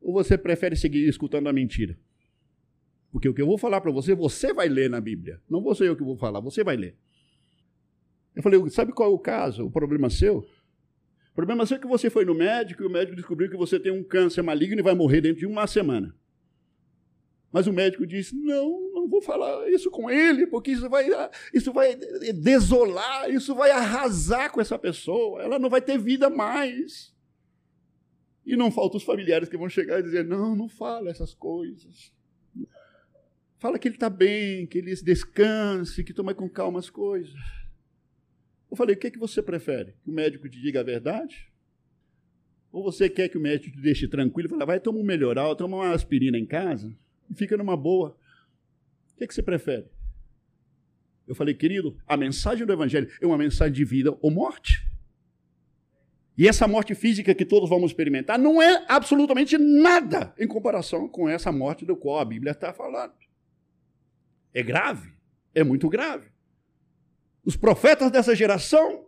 Ou 0.00 0.12
você 0.12 0.38
prefere 0.38 0.76
seguir 0.76 1.08
escutando 1.08 1.48
a 1.48 1.52
mentira? 1.52 1.98
Porque 3.10 3.28
o 3.28 3.34
que 3.34 3.42
eu 3.42 3.46
vou 3.46 3.58
falar 3.58 3.80
para 3.80 3.90
você, 3.90 4.14
você 4.14 4.52
vai 4.52 4.68
ler 4.68 4.88
na 4.88 5.00
Bíblia. 5.00 5.40
Não 5.48 5.60
vou 5.60 5.74
ser 5.74 5.88
eu 5.88 5.96
que 5.96 6.04
vou 6.04 6.16
falar, 6.16 6.40
você 6.40 6.62
vai 6.62 6.76
ler. 6.76 6.96
Eu 8.36 8.42
falei, 8.42 8.70
sabe 8.70 8.92
qual 8.92 9.10
é 9.10 9.14
o 9.14 9.18
caso, 9.18 9.66
o 9.66 9.70
problema 9.70 10.08
seu? 10.08 10.46
Problema 11.38 11.62
é 11.62 11.78
que 11.78 11.86
você 11.86 12.10
foi 12.10 12.24
no 12.24 12.34
médico 12.34 12.82
e 12.82 12.86
o 12.86 12.90
médico 12.90 13.14
descobriu 13.14 13.48
que 13.48 13.56
você 13.56 13.78
tem 13.78 13.92
um 13.92 14.02
câncer 14.02 14.42
maligno 14.42 14.80
e 14.80 14.82
vai 14.82 14.92
morrer 14.92 15.20
dentro 15.20 15.38
de 15.38 15.46
uma 15.46 15.68
semana. 15.68 16.12
Mas 17.52 17.68
o 17.68 17.72
médico 17.72 18.04
disse: 18.04 18.34
não, 18.34 18.90
não 18.92 19.08
vou 19.08 19.22
falar 19.22 19.70
isso 19.70 19.88
com 19.88 20.10
ele, 20.10 20.48
porque 20.48 20.72
isso 20.72 20.90
vai, 20.90 21.06
isso 21.54 21.72
vai 21.72 21.94
desolar, 22.34 23.30
isso 23.30 23.54
vai 23.54 23.70
arrasar 23.70 24.50
com 24.50 24.60
essa 24.60 24.76
pessoa, 24.76 25.40
ela 25.40 25.60
não 25.60 25.70
vai 25.70 25.80
ter 25.80 25.96
vida 25.96 26.28
mais. 26.28 27.14
E 28.44 28.56
não 28.56 28.72
faltam 28.72 28.96
os 28.96 29.04
familiares 29.04 29.48
que 29.48 29.56
vão 29.56 29.68
chegar 29.68 30.00
e 30.00 30.02
dizer: 30.02 30.24
não, 30.24 30.56
não 30.56 30.68
fala 30.68 31.08
essas 31.08 31.34
coisas. 31.34 32.12
Fala 33.58 33.78
que 33.78 33.86
ele 33.86 33.94
está 33.94 34.10
bem, 34.10 34.66
que 34.66 34.78
ele 34.78 34.92
descanse, 34.92 36.02
que 36.02 36.12
tome 36.12 36.34
com 36.34 36.48
calma 36.48 36.80
as 36.80 36.90
coisas. 36.90 37.32
Eu 38.70 38.76
falei: 38.76 38.94
o 38.94 38.98
que, 38.98 39.06
é 39.06 39.10
que 39.10 39.18
você 39.18 39.42
prefere? 39.42 39.94
Que 40.02 40.10
o 40.10 40.12
médico 40.12 40.48
te 40.48 40.60
diga 40.60 40.80
a 40.80 40.84
verdade? 40.84 41.50
Ou 42.70 42.82
você 42.82 43.08
quer 43.08 43.28
que 43.28 43.38
o 43.38 43.40
médico 43.40 43.76
te 43.76 43.80
deixe 43.80 44.06
tranquilo 44.06 44.48
fale, 44.48 44.64
vai 44.64 44.78
tomar 44.78 44.98
um 44.98 45.04
melhoral, 45.04 45.56
toma 45.56 45.78
uma 45.78 45.92
aspirina 45.92 46.38
em 46.38 46.44
casa 46.44 46.94
e 47.30 47.34
fica 47.34 47.56
numa 47.56 47.76
boa? 47.76 48.16
O 49.12 49.16
que, 49.16 49.24
é 49.24 49.26
que 49.26 49.34
você 49.34 49.42
prefere? 49.42 49.86
Eu 51.26 51.34
falei, 51.34 51.54
querido, 51.54 51.96
a 52.06 52.16
mensagem 52.16 52.66
do 52.66 52.72
Evangelho 52.72 53.10
é 53.20 53.26
uma 53.26 53.36
mensagem 53.36 53.72
de 53.72 53.84
vida 53.84 54.16
ou 54.20 54.30
morte. 54.30 54.86
E 56.36 56.46
essa 56.46 56.68
morte 56.68 56.94
física 56.94 57.34
que 57.34 57.44
todos 57.44 57.68
vamos 57.68 57.90
experimentar 57.90 58.38
não 58.38 58.62
é 58.62 58.84
absolutamente 58.88 59.58
nada 59.58 60.32
em 60.38 60.46
comparação 60.46 61.08
com 61.08 61.28
essa 61.28 61.50
morte 61.50 61.84
do 61.84 61.96
qual 61.96 62.20
a 62.20 62.24
Bíblia 62.24 62.52
está 62.52 62.72
falando. 62.72 63.12
É 64.54 64.62
grave, 64.62 65.12
é 65.54 65.64
muito 65.64 65.88
grave. 65.88 66.28
Os 67.48 67.56
profetas 67.56 68.10
dessa 68.10 68.36
geração, 68.36 69.06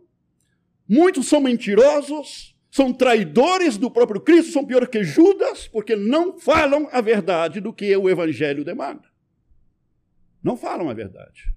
muitos 0.89 1.27
são 1.27 1.39
mentirosos, 1.39 2.57
são 2.71 2.91
traidores 2.91 3.77
do 3.77 3.91
próprio 3.91 4.19
Cristo, 4.19 4.51
são 4.51 4.65
piores 4.65 4.89
que 4.89 5.03
Judas, 5.03 5.67
porque 5.67 5.95
não 5.95 6.39
falam 6.39 6.89
a 6.91 7.01
verdade 7.01 7.61
do 7.61 7.71
que 7.71 7.95
o 7.95 8.09
Evangelho 8.09 8.65
demanda. 8.65 9.07
Não 10.41 10.57
falam 10.57 10.89
a 10.89 10.93
verdade. 10.95 11.53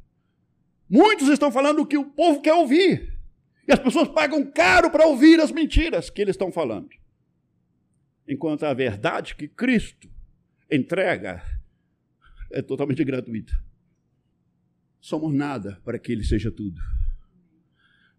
Muitos 0.86 1.28
estão 1.28 1.50
falando 1.50 1.80
o 1.80 1.86
que 1.86 1.96
o 1.96 2.04
povo 2.04 2.42
quer 2.42 2.52
ouvir. 2.52 3.18
E 3.66 3.72
as 3.72 3.78
pessoas 3.78 4.08
pagam 4.08 4.44
caro 4.44 4.90
para 4.90 5.06
ouvir 5.06 5.40
as 5.40 5.50
mentiras 5.50 6.10
que 6.10 6.20
eles 6.20 6.34
estão 6.34 6.52
falando. 6.52 6.90
Enquanto 8.28 8.64
a 8.64 8.74
verdade 8.74 9.34
que 9.34 9.48
Cristo 9.48 10.10
entrega 10.70 11.42
é 12.52 12.60
totalmente 12.60 13.02
gratuita 13.02 13.54
somos 15.04 15.34
nada 15.34 15.78
para 15.84 15.98
que 15.98 16.10
Ele 16.10 16.24
seja 16.24 16.50
tudo. 16.50 16.80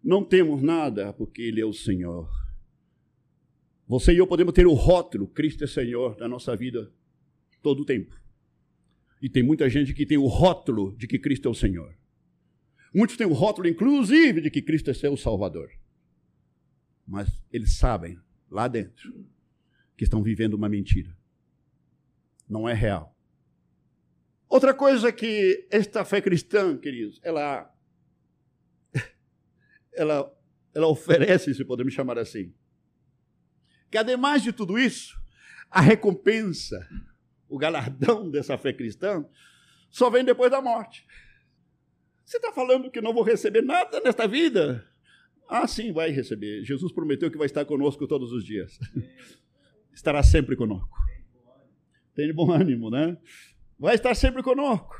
Não 0.00 0.24
temos 0.24 0.62
nada 0.62 1.12
porque 1.12 1.42
Ele 1.42 1.60
é 1.60 1.66
o 1.66 1.72
Senhor. 1.72 2.30
Você 3.88 4.12
e 4.12 4.18
eu 4.18 4.26
podemos 4.26 4.54
ter 4.54 4.68
o 4.68 4.72
rótulo, 4.72 5.26
Cristo 5.26 5.64
é 5.64 5.66
Senhor, 5.66 6.14
da 6.14 6.28
nossa 6.28 6.54
vida 6.54 6.92
todo 7.60 7.82
o 7.82 7.84
tempo. 7.84 8.16
E 9.20 9.28
tem 9.28 9.42
muita 9.42 9.68
gente 9.68 9.92
que 9.92 10.06
tem 10.06 10.16
o 10.16 10.28
rótulo 10.28 10.96
de 10.96 11.08
que 11.08 11.18
Cristo 11.18 11.48
é 11.48 11.50
o 11.50 11.54
Senhor. 11.54 11.92
Muitos 12.94 13.16
têm 13.16 13.26
o 13.26 13.32
rótulo, 13.32 13.66
inclusive, 13.66 14.40
de 14.40 14.48
que 14.48 14.62
Cristo 14.62 14.88
é 14.88 14.94
seu 14.94 15.16
Salvador. 15.16 15.68
Mas 17.04 17.28
eles 17.52 17.76
sabem, 17.76 18.16
lá 18.48 18.68
dentro, 18.68 19.12
que 19.96 20.04
estão 20.04 20.22
vivendo 20.22 20.54
uma 20.54 20.68
mentira. 20.68 21.16
Não 22.48 22.68
é 22.68 22.74
real. 22.74 23.15
Outra 24.48 24.72
coisa 24.72 25.10
que 25.12 25.66
esta 25.70 26.04
fé 26.04 26.20
cristã, 26.20 26.76
queridos, 26.78 27.20
ela, 27.22 27.72
ela, 29.92 30.32
ela 30.74 30.86
oferece, 30.86 31.52
se 31.52 31.64
podemos 31.64 31.92
chamar 31.92 32.18
assim, 32.18 32.54
que 33.90 33.98
ademais 33.98 34.42
de 34.42 34.52
tudo 34.52 34.78
isso, 34.78 35.18
a 35.70 35.80
recompensa, 35.80 36.86
o 37.48 37.58
galardão 37.58 38.30
dessa 38.30 38.56
fé 38.56 38.72
cristã, 38.72 39.24
só 39.90 40.10
vem 40.10 40.24
depois 40.24 40.50
da 40.50 40.60
morte. 40.60 41.06
Você 42.24 42.38
está 42.38 42.52
falando 42.52 42.90
que 42.90 43.00
não 43.00 43.14
vou 43.14 43.22
receber 43.22 43.62
nada 43.62 44.00
nesta 44.00 44.26
vida? 44.26 44.86
Ah, 45.48 45.66
sim, 45.66 45.92
vai 45.92 46.10
receber. 46.10 46.64
Jesus 46.64 46.92
prometeu 46.92 47.30
que 47.30 47.38
vai 47.38 47.46
estar 47.46 47.64
conosco 47.64 48.06
todos 48.06 48.32
os 48.32 48.44
dias. 48.44 48.78
Estará 49.94 50.22
sempre 50.22 50.56
conosco. 50.56 50.96
Tem 52.14 52.32
bom 52.34 52.50
ânimo, 52.50 52.90
né? 52.90 53.16
Vai 53.78 53.94
estar 53.94 54.14
sempre 54.14 54.42
conosco. 54.42 54.94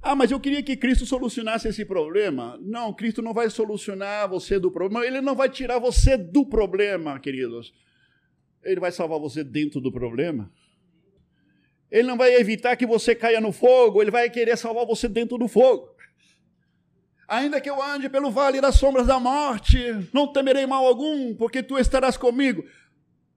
Ah, 0.00 0.14
mas 0.14 0.30
eu 0.30 0.40
queria 0.40 0.62
que 0.62 0.76
Cristo 0.76 1.04
solucionasse 1.04 1.68
esse 1.68 1.84
problema. 1.84 2.58
Não, 2.62 2.94
Cristo 2.94 3.20
não 3.20 3.34
vai 3.34 3.50
solucionar 3.50 4.28
você 4.28 4.58
do 4.58 4.70
problema. 4.70 5.04
Ele 5.04 5.20
não 5.20 5.34
vai 5.34 5.48
tirar 5.48 5.78
você 5.78 6.16
do 6.16 6.46
problema, 6.46 7.18
queridos. 7.18 7.74
Ele 8.62 8.80
vai 8.80 8.92
salvar 8.92 9.18
você 9.18 9.42
dentro 9.42 9.80
do 9.80 9.90
problema. 9.92 10.50
Ele 11.90 12.06
não 12.06 12.16
vai 12.16 12.34
evitar 12.34 12.76
que 12.76 12.86
você 12.86 13.14
caia 13.14 13.40
no 13.40 13.50
fogo, 13.50 14.02
ele 14.02 14.10
vai 14.10 14.28
querer 14.28 14.56
salvar 14.56 14.86
você 14.86 15.08
dentro 15.08 15.38
do 15.38 15.48
fogo. 15.48 15.88
Ainda 17.26 17.60
que 17.60 17.68
eu 17.68 17.82
ande 17.82 18.08
pelo 18.08 18.30
vale 18.30 18.60
das 18.60 18.76
sombras 18.76 19.06
da 19.06 19.18
morte, 19.18 19.78
não 20.12 20.30
temerei 20.32 20.66
mal 20.66 20.86
algum, 20.86 21.34
porque 21.34 21.62
tu 21.62 21.78
estarás 21.78 22.16
comigo. 22.16 22.64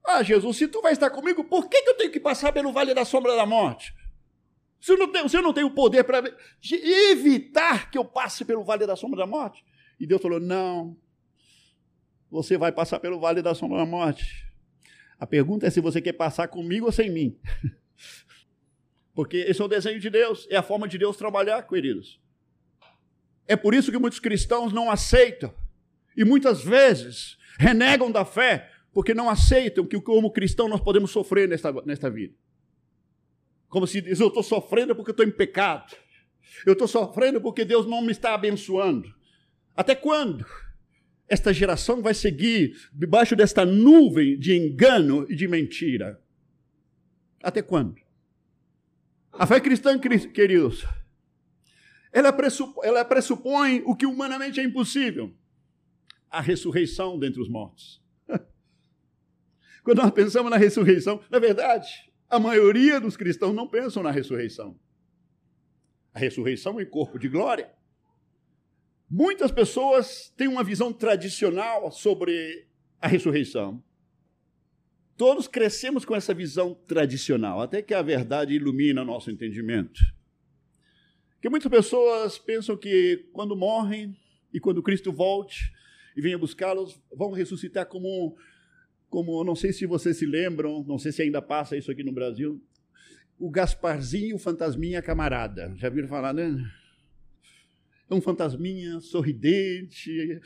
Ah, 0.04 0.22
Jesus, 0.22 0.56
se 0.56 0.68
tu 0.68 0.80
vai 0.80 0.92
estar 0.92 1.10
comigo, 1.10 1.44
por 1.44 1.68
que, 1.68 1.82
que 1.82 1.90
eu 1.90 1.96
tenho 1.96 2.10
que 2.10 2.20
passar 2.20 2.52
pelo 2.52 2.72
vale 2.72 2.94
da 2.94 3.04
sombra 3.04 3.36
da 3.36 3.46
morte? 3.46 3.94
Se 4.82 4.90
eu 4.90 4.98
não 4.98 5.12
tenho, 5.12 5.28
se 5.28 5.36
eu 5.36 5.42
não 5.42 5.52
tenho 5.52 5.70
poder 5.70 6.02
para 6.02 6.20
evitar 7.12 7.88
que 7.88 7.96
eu 7.96 8.04
passe 8.04 8.44
pelo 8.44 8.64
vale 8.64 8.84
da 8.84 8.96
sombra 8.96 9.20
da 9.20 9.26
morte? 9.28 9.64
E 9.98 10.04
Deus 10.04 10.20
falou: 10.20 10.40
não, 10.40 10.96
você 12.28 12.58
vai 12.58 12.72
passar 12.72 12.98
pelo 12.98 13.20
vale 13.20 13.40
da 13.40 13.54
sombra 13.54 13.78
da 13.78 13.86
morte. 13.86 14.24
A 15.20 15.24
pergunta 15.24 15.68
é 15.68 15.70
se 15.70 15.80
você 15.80 16.02
quer 16.02 16.14
passar 16.14 16.48
comigo 16.48 16.86
ou 16.86 16.90
sem 16.90 17.08
mim. 17.08 17.38
Porque 19.14 19.36
esse 19.36 19.62
é 19.62 19.64
o 19.64 19.68
desenho 19.68 20.00
de 20.00 20.10
Deus, 20.10 20.48
é 20.50 20.56
a 20.56 20.64
forma 20.64 20.88
de 20.88 20.98
Deus 20.98 21.16
trabalhar, 21.16 21.62
queridos. 21.62 22.20
É 23.46 23.54
por 23.54 23.74
isso 23.74 23.92
que 23.92 23.98
muitos 23.98 24.18
cristãos 24.18 24.72
não 24.72 24.90
aceitam 24.90 25.54
e 26.16 26.24
muitas 26.24 26.64
vezes 26.64 27.38
renegam 27.56 28.10
da 28.10 28.24
fé, 28.24 28.68
porque 28.92 29.14
não 29.14 29.30
aceitam 29.30 29.86
que, 29.86 30.00
como 30.00 30.32
cristão, 30.32 30.68
nós 30.68 30.80
podemos 30.80 31.12
sofrer 31.12 31.48
nesta, 31.48 31.70
nesta 31.84 32.10
vida. 32.10 32.34
Como 33.72 33.86
se 33.86 34.02
diz, 34.02 34.20
eu 34.20 34.28
estou 34.28 34.42
sofrendo 34.42 34.94
porque 34.94 35.12
estou 35.12 35.24
em 35.24 35.30
pecado. 35.30 35.96
Eu 36.66 36.74
estou 36.74 36.86
sofrendo 36.86 37.40
porque 37.40 37.64
Deus 37.64 37.86
não 37.86 38.02
me 38.02 38.12
está 38.12 38.34
abençoando. 38.34 39.10
Até 39.74 39.94
quando? 39.94 40.44
Esta 41.26 41.54
geração 41.54 42.02
vai 42.02 42.12
seguir 42.12 42.76
debaixo 42.92 43.34
desta 43.34 43.64
nuvem 43.64 44.38
de 44.38 44.54
engano 44.54 45.24
e 45.26 45.34
de 45.34 45.48
mentira. 45.48 46.22
Até 47.42 47.62
quando? 47.62 47.96
A 49.32 49.46
fé 49.46 49.58
cristã, 49.58 49.98
queridos, 49.98 50.84
ela 52.12 52.30
pressupõe, 52.30 52.86
ela 52.86 53.02
pressupõe 53.06 53.82
o 53.86 53.96
que 53.96 54.04
humanamente 54.04 54.60
é 54.60 54.64
impossível: 54.64 55.34
a 56.30 56.42
ressurreição 56.42 57.18
dentre 57.18 57.40
os 57.40 57.48
mortos. 57.48 58.04
Quando 59.82 60.02
nós 60.02 60.10
pensamos 60.10 60.50
na 60.50 60.58
ressurreição, 60.58 61.22
na 61.30 61.38
verdade, 61.38 62.11
a 62.32 62.38
maioria 62.38 62.98
dos 62.98 63.14
cristãos 63.14 63.54
não 63.54 63.68
pensam 63.68 64.02
na 64.02 64.10
ressurreição. 64.10 64.74
A 66.14 66.18
ressurreição 66.18 66.80
em 66.80 66.86
corpo 66.86 67.18
de 67.18 67.28
glória. 67.28 67.70
Muitas 69.08 69.52
pessoas 69.52 70.32
têm 70.34 70.48
uma 70.48 70.64
visão 70.64 70.94
tradicional 70.94 71.92
sobre 71.92 72.66
a 72.98 73.06
ressurreição. 73.06 73.84
Todos 75.14 75.46
crescemos 75.46 76.06
com 76.06 76.16
essa 76.16 76.32
visão 76.32 76.72
tradicional, 76.72 77.60
até 77.60 77.82
que 77.82 77.92
a 77.92 78.00
verdade 78.00 78.54
ilumina 78.54 79.04
nosso 79.04 79.30
entendimento. 79.30 80.00
Que 81.42 81.50
muitas 81.50 81.70
pessoas 81.70 82.38
pensam 82.38 82.78
que 82.78 83.28
quando 83.34 83.54
morrem 83.54 84.16
e 84.54 84.58
quando 84.58 84.82
Cristo 84.82 85.12
volte 85.12 85.70
e 86.16 86.22
venha 86.22 86.38
buscá-los, 86.38 86.98
vão 87.14 87.30
ressuscitar 87.30 87.84
como, 87.84 88.38
como, 89.12 89.44
não 89.44 89.54
sei 89.54 89.74
se 89.74 89.84
vocês 89.84 90.16
se 90.16 90.24
lembram, 90.24 90.82
não 90.88 90.98
sei 90.98 91.12
se 91.12 91.20
ainda 91.20 91.42
passa 91.42 91.76
isso 91.76 91.90
aqui 91.90 92.02
no 92.02 92.12
Brasil, 92.12 92.58
o 93.38 93.50
Gasparzinho, 93.50 94.38
fantasminha 94.38 95.02
camarada. 95.02 95.70
Já 95.76 95.90
viram 95.90 96.08
falar, 96.08 96.32
né? 96.32 96.50
É 98.08 98.14
um 98.14 98.22
fantasminha 98.22 99.00
sorridente, 99.00 100.40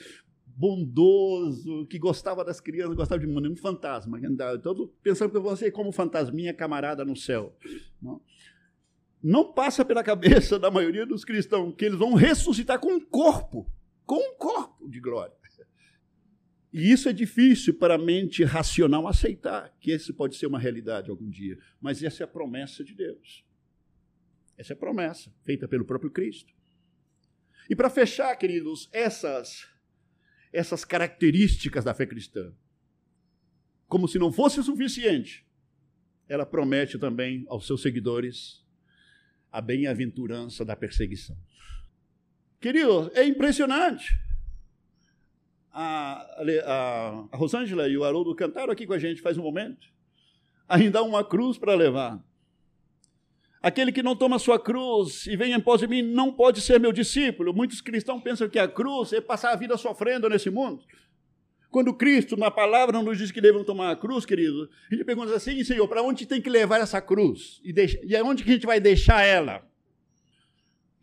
bondoso, 0.44 1.86
que 1.86 1.96
gostava 1.96 2.44
das 2.44 2.60
crianças, 2.60 2.96
gostava 2.96 3.20
de 3.20 3.28
um 3.28 3.56
fantasma. 3.56 4.20
Todo 4.60 4.92
pensando 5.00 5.30
que 5.30 5.38
você 5.38 5.70
como 5.70 5.92
fantasminha 5.92 6.52
camarada 6.52 7.04
no 7.04 7.14
céu. 7.14 7.56
Não? 8.02 8.20
não 9.22 9.52
passa 9.52 9.84
pela 9.84 10.02
cabeça 10.02 10.58
da 10.58 10.70
maioria 10.70 11.06
dos 11.06 11.24
cristãos 11.24 11.74
que 11.76 11.84
eles 11.84 11.98
vão 11.98 12.14
ressuscitar 12.14 12.80
com 12.80 12.94
um 12.94 13.00
corpo, 13.00 13.70
com 14.04 14.16
um 14.16 14.34
corpo 14.36 14.88
de 14.88 15.00
glória. 15.00 15.35
E 16.76 16.92
isso 16.92 17.08
é 17.08 17.12
difícil 17.14 17.72
para 17.72 17.94
a 17.94 17.98
mente 17.98 18.44
racional 18.44 19.08
aceitar, 19.08 19.74
que 19.80 19.90
esse 19.90 20.12
pode 20.12 20.36
ser 20.36 20.46
uma 20.46 20.58
realidade 20.58 21.08
algum 21.08 21.26
dia. 21.30 21.58
Mas 21.80 22.02
essa 22.02 22.22
é 22.22 22.24
a 22.24 22.28
promessa 22.28 22.84
de 22.84 22.94
Deus. 22.94 23.46
Essa 24.58 24.74
é 24.74 24.76
a 24.76 24.78
promessa 24.78 25.32
feita 25.42 25.66
pelo 25.66 25.86
próprio 25.86 26.10
Cristo. 26.10 26.52
E 27.70 27.74
para 27.74 27.88
fechar, 27.88 28.36
queridos, 28.36 28.90
essas 28.92 29.66
essas 30.52 30.84
características 30.84 31.82
da 31.82 31.94
fé 31.94 32.04
cristã. 32.04 32.52
Como 33.88 34.06
se 34.06 34.18
não 34.18 34.30
fosse 34.30 34.62
suficiente, 34.62 35.46
ela 36.28 36.44
promete 36.44 36.98
também 36.98 37.46
aos 37.48 37.66
seus 37.66 37.80
seguidores 37.80 38.62
a 39.50 39.62
bem-aventurança 39.62 40.62
da 40.62 40.76
perseguição. 40.76 41.38
Querido, 42.60 43.10
é 43.14 43.24
impressionante. 43.24 44.25
A, 45.78 46.26
a, 46.64 47.26
a 47.32 47.36
Rosângela 47.36 47.86
e 47.86 47.98
o 47.98 48.02
Haroldo 48.02 48.34
cantaram 48.34 48.72
aqui 48.72 48.86
com 48.86 48.94
a 48.94 48.98
gente 48.98 49.20
faz 49.20 49.36
um 49.36 49.42
momento. 49.42 49.86
Ainda 50.66 51.00
há 51.00 51.02
uma 51.02 51.22
cruz 51.22 51.58
para 51.58 51.74
levar. 51.74 52.18
Aquele 53.62 53.92
que 53.92 54.02
não 54.02 54.16
toma 54.16 54.38
sua 54.38 54.58
cruz 54.58 55.26
e 55.26 55.36
vem 55.36 55.52
em 55.52 55.60
pós 55.60 55.80
de 55.80 55.86
mim 55.86 56.00
não 56.00 56.32
pode 56.32 56.62
ser 56.62 56.80
meu 56.80 56.92
discípulo. 56.92 57.52
Muitos 57.52 57.82
cristãos 57.82 58.22
pensam 58.22 58.48
que 58.48 58.58
a 58.58 58.66
cruz 58.66 59.12
é 59.12 59.20
passar 59.20 59.52
a 59.52 59.56
vida 59.56 59.76
sofrendo 59.76 60.30
nesse 60.30 60.48
mundo. 60.48 60.82
Quando 61.70 61.92
Cristo, 61.92 62.38
na 62.38 62.50
palavra, 62.50 63.02
nos 63.02 63.18
diz 63.18 63.30
que 63.30 63.40
devemos 63.42 63.66
tomar 63.66 63.90
a 63.90 63.96
cruz, 63.96 64.24
querido, 64.24 64.70
a 64.90 64.94
gente 64.94 65.04
pergunta 65.04 65.34
assim, 65.34 65.62
Senhor, 65.62 65.86
para 65.86 66.02
onde 66.02 66.24
tem 66.24 66.40
que 66.40 66.48
levar 66.48 66.80
essa 66.80 67.02
cruz? 67.02 67.60
E, 67.62 67.74
e 68.02 68.16
aonde 68.16 68.44
que 68.44 68.50
a 68.50 68.54
gente 68.54 68.64
vai 68.64 68.80
deixar 68.80 69.22
ela? 69.22 69.62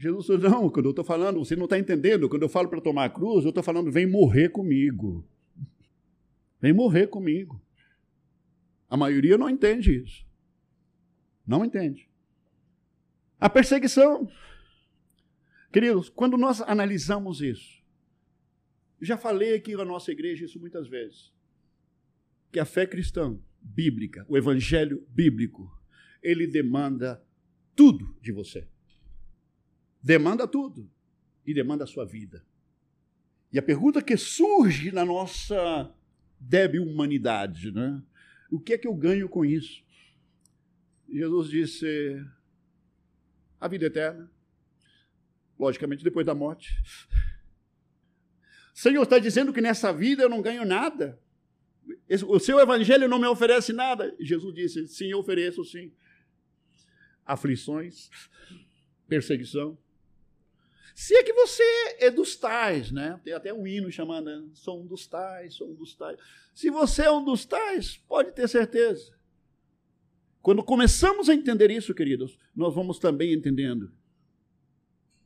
Jesus 0.04 0.28
falou, 0.28 0.42
não, 0.42 0.70
quando 0.70 0.88
eu 0.88 0.90
estou 0.90 1.06
falando, 1.06 1.40
você 1.40 1.56
não 1.56 1.64
está 1.64 1.80
entendendo, 1.80 2.28
quando 2.28 2.42
eu 2.42 2.50
falo 2.50 2.68
para 2.68 2.82
tomar 2.82 3.06
a 3.06 3.10
cruz, 3.10 3.46
eu 3.46 3.50
estou 3.50 3.64
falando, 3.64 3.90
vem 3.90 4.06
morrer 4.06 4.50
comigo. 4.50 5.26
Vem 6.60 6.74
morrer 6.74 7.08
comigo. 7.08 7.62
A 8.90 8.98
maioria 8.98 9.38
não 9.38 9.50
entende 9.50 9.96
isso. 9.96 10.26
Não 11.48 11.64
entende. 11.64 12.10
A 13.40 13.50
perseguição. 13.50 14.30
Queridos, 15.72 16.10
quando 16.10 16.38
nós 16.38 16.62
analisamos 16.62 17.42
isso, 17.42 17.82
já 19.02 19.18
falei 19.18 19.56
aqui 19.56 19.74
na 19.74 19.86
nossa 19.86 20.12
igreja 20.12 20.44
isso 20.44 20.60
muitas 20.60 20.86
vezes, 20.88 21.32
que 22.52 22.60
a 22.60 22.66
fé 22.66 22.86
cristã 22.86 23.40
bíblica, 23.62 24.26
o 24.28 24.38
evangelho 24.38 25.08
bíblico, 25.10 25.72
ele 26.22 26.46
demanda 26.46 27.24
tudo 27.74 28.18
de 28.22 28.34
você. 28.34 28.68
Demanda 30.04 30.46
tudo 30.46 30.92
e 31.46 31.54
demanda 31.54 31.86
a 31.86 31.88
sua 31.88 32.06
vida. 32.06 32.46
E 33.54 33.58
a 33.58 33.64
pergunta 33.64 34.02
que 34.02 34.18
surge 34.18 34.92
na 34.92 35.06
nossa 35.06 35.90
débil 36.40 36.84
humanidade, 36.84 37.72
né? 37.72 38.04
O 38.52 38.60
que 38.60 38.74
é 38.74 38.78
que 38.78 38.88
eu 38.88 38.94
ganho 38.94 39.30
com 39.30 39.46
isso? 39.46 39.82
Jesus 41.10 41.50
disse: 41.50 42.26
a 43.60 43.68
vida 43.68 43.86
eterna. 43.86 44.30
Logicamente, 45.58 46.04
depois 46.04 46.26
da 46.26 46.36
morte. 46.36 46.74
O 48.76 48.78
Senhor 48.78 49.04
está 49.04 49.20
dizendo 49.20 49.54
que 49.54 49.62
nessa 49.62 49.94
vida 49.94 50.24
eu 50.24 50.30
não 50.30 50.42
ganho 50.42 50.66
nada. 50.66 51.20
O 52.28 52.40
seu 52.40 52.60
evangelho 52.60 53.08
não 53.08 53.20
me 53.20 53.28
oferece 53.28 53.72
nada. 53.72 54.14
Jesus 54.20 54.54
disse: 54.54 54.88
sim, 54.88 55.12
eu 55.12 55.20
ofereço 55.20 55.64
sim. 55.64 55.94
aflições, 57.26 58.10
perseguição. 59.08 59.78
Se 60.94 61.16
é 61.16 61.24
que 61.24 61.34
você 61.34 61.64
é 62.00 62.12
dos 62.12 62.36
tais, 62.36 62.92
né? 62.92 63.20
Tem 63.24 63.34
até 63.34 63.54
um 63.54 63.66
hino 63.66 63.92
chamando, 63.92 64.26
né? 64.26 64.48
sou 64.54 64.82
um 64.82 64.86
dos 64.86 65.08
tais, 65.08 65.56
sou 65.56 65.72
um 65.72 65.74
dos 65.74 65.96
tais. 65.96 66.20
Se 66.54 66.70
você 66.70 67.04
é 67.04 67.12
um 67.12 67.24
dos 67.24 67.46
tais, 67.46 67.98
pode 68.08 68.32
ter 68.32 68.48
certeza. 68.48 69.12
Quando 70.42 70.62
começamos 70.62 71.30
a 71.30 71.34
entender 71.34 71.72
isso, 71.72 71.94
queridos, 71.96 72.38
nós 72.56 72.76
vamos 72.76 73.00
também 73.00 73.34
entendendo 73.34 73.92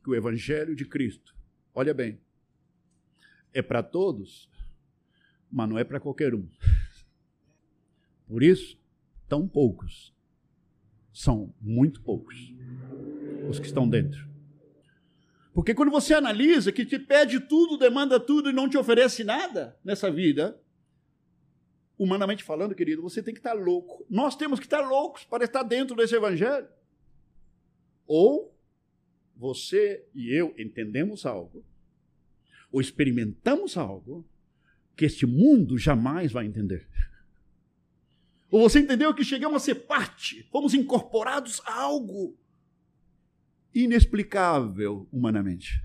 que 0.02 0.10
o 0.10 0.14
Evangelho 0.14 0.74
de 0.74 0.86
Cristo, 0.86 1.34
olha 1.74 1.92
bem, 1.92 2.18
é 3.52 3.60
para 3.60 3.82
todos, 3.82 4.48
mas 5.50 5.68
não 5.68 5.78
é 5.78 5.84
para 5.84 6.00
qualquer 6.00 6.34
um. 6.34 6.48
Por 8.26 8.42
isso, 8.42 8.78
tão 9.28 9.48
poucos, 9.48 10.14
são 11.12 11.52
muito 11.60 12.00
poucos, 12.00 12.54
os 13.50 13.58
que 13.58 13.66
estão 13.66 13.88
dentro. 13.88 14.27
Porque 15.54 15.74
quando 15.74 15.90
você 15.90 16.14
analisa 16.14 16.70
que 16.70 16.84
te 16.84 16.98
pede 16.98 17.40
tudo, 17.40 17.78
demanda 17.78 18.20
tudo 18.20 18.50
e 18.50 18.52
não 18.52 18.68
te 18.68 18.76
oferece 18.76 19.24
nada 19.24 19.76
nessa 19.84 20.10
vida, 20.10 20.60
humanamente 21.98 22.44
falando, 22.44 22.74
querido, 22.74 23.02
você 23.02 23.22
tem 23.22 23.34
que 23.34 23.40
estar 23.40 23.54
louco. 23.54 24.06
Nós 24.08 24.36
temos 24.36 24.60
que 24.60 24.66
estar 24.66 24.80
loucos 24.80 25.24
para 25.24 25.44
estar 25.44 25.62
dentro 25.62 25.96
desse 25.96 26.14
evangelho. 26.14 26.68
Ou 28.06 28.56
você 29.36 30.04
e 30.14 30.32
eu 30.32 30.54
entendemos 30.58 31.26
algo, 31.26 31.64
ou 32.72 32.80
experimentamos 32.80 33.76
algo 33.76 34.26
que 34.96 35.04
este 35.04 35.26
mundo 35.26 35.78
jamais 35.78 36.32
vai 36.32 36.46
entender. 36.46 36.88
Ou 38.50 38.68
você 38.68 38.80
entendeu 38.80 39.14
que 39.14 39.24
chegamos 39.24 39.62
a 39.62 39.64
ser 39.64 39.74
parte, 39.74 40.42
fomos 40.50 40.74
incorporados 40.74 41.60
a 41.64 41.80
algo 41.82 42.36
inexplicável 43.74 45.08
humanamente. 45.12 45.82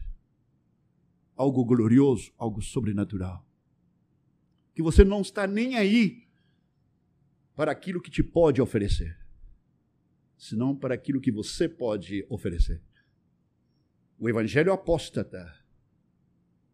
Algo 1.35 1.65
glorioso, 1.65 2.31
algo 2.37 2.61
sobrenatural. 2.61 3.45
Que 4.73 4.81
você 4.81 5.03
não 5.03 5.21
está 5.21 5.45
nem 5.45 5.75
aí 5.75 6.27
para 7.55 7.71
aquilo 7.71 8.01
que 8.01 8.09
te 8.09 8.23
pode 8.23 8.61
oferecer, 8.61 9.17
senão 10.37 10.75
para 10.75 10.95
aquilo 10.95 11.21
que 11.21 11.31
você 11.31 11.69
pode 11.69 12.25
oferecer. 12.29 12.81
O 14.17 14.27
evangelho 14.29 14.71
apóstata 14.71 15.53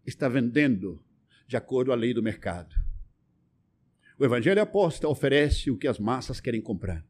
está 0.05 0.29
vendendo 0.29 1.03
de 1.47 1.57
acordo 1.57 1.91
à 1.91 1.95
lei 1.95 2.13
do 2.13 2.23
mercado. 2.23 2.75
O 4.17 4.25
evangelho 4.25 4.61
apóstata 4.61 5.07
oferece 5.07 5.71
o 5.71 5.77
que 5.77 5.87
as 5.87 5.97
massas 5.97 6.39
querem 6.39 6.61
comprar. 6.61 7.05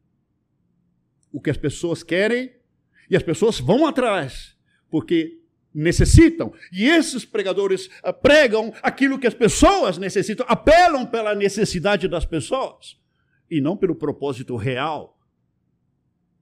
O 1.32 1.40
que 1.40 1.50
as 1.50 1.56
pessoas 1.56 2.02
querem 2.02 2.59
e 3.10 3.16
as 3.16 3.22
pessoas 3.22 3.58
vão 3.58 3.86
atrás, 3.86 4.56
porque 4.88 5.40
necessitam. 5.74 6.52
E 6.72 6.84
esses 6.84 7.24
pregadores 7.24 7.90
ah, 8.02 8.12
pregam 8.12 8.72
aquilo 8.82 9.18
que 9.18 9.26
as 9.26 9.34
pessoas 9.34 9.98
necessitam, 9.98 10.46
apelam 10.48 11.04
pela 11.04 11.34
necessidade 11.34 12.06
das 12.06 12.24
pessoas 12.24 12.98
e 13.50 13.60
não 13.60 13.76
pelo 13.76 13.96
propósito 13.96 14.54
real 14.54 15.18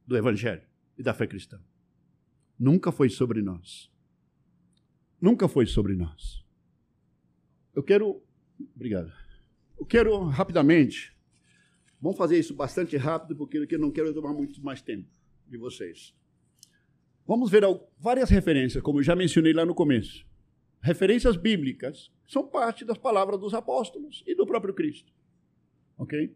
do 0.07 0.17
Evangelho 0.17 0.63
e 0.97 1.03
da 1.03 1.15
fé 1.15 1.27
cristã. 1.27 1.59
Nunca 2.59 2.93
foi 2.93 3.09
sobre 3.09 3.41
nós. 3.41 3.91
Nunca 5.21 5.49
foi 5.49 5.67
sobre 5.67 5.95
nós. 5.95 6.45
Eu 7.75 7.83
quero. 7.83 8.23
Obrigado. 8.75 9.13
Eu 9.79 9.87
quero 9.87 10.25
rapidamente. 10.25 11.17
Vamos 12.01 12.19
fazer 12.19 12.39
isso 12.39 12.55
bastante 12.55 12.97
rápido, 12.97 13.37
porque 13.37 13.59
eu 13.71 13.79
não 13.79 13.91
quero 13.91 14.13
tomar 14.15 14.33
muito 14.33 14.63
mais 14.63 14.81
tempo 14.81 15.09
de 15.47 15.57
vocês. 15.57 16.15
Vamos 17.29 17.51
ver 17.51 17.63
várias 17.99 18.31
referências, 18.31 18.83
como 18.83 19.01
eu 19.01 19.03
já 19.03 19.15
mencionei 19.15 19.53
lá 19.53 19.67
no 19.67 19.75
começo. 19.75 20.25
Referências 20.81 21.37
bíblicas 21.37 22.11
são 22.27 22.49
parte 22.49 22.87
das 22.87 22.97
palavras 22.97 23.39
dos 23.39 23.53
apóstolos 23.53 24.25
e 24.27 24.35
do 24.35 24.47
próprio 24.47 24.73
Cristo. 24.73 25.13
Ok? 25.99 26.35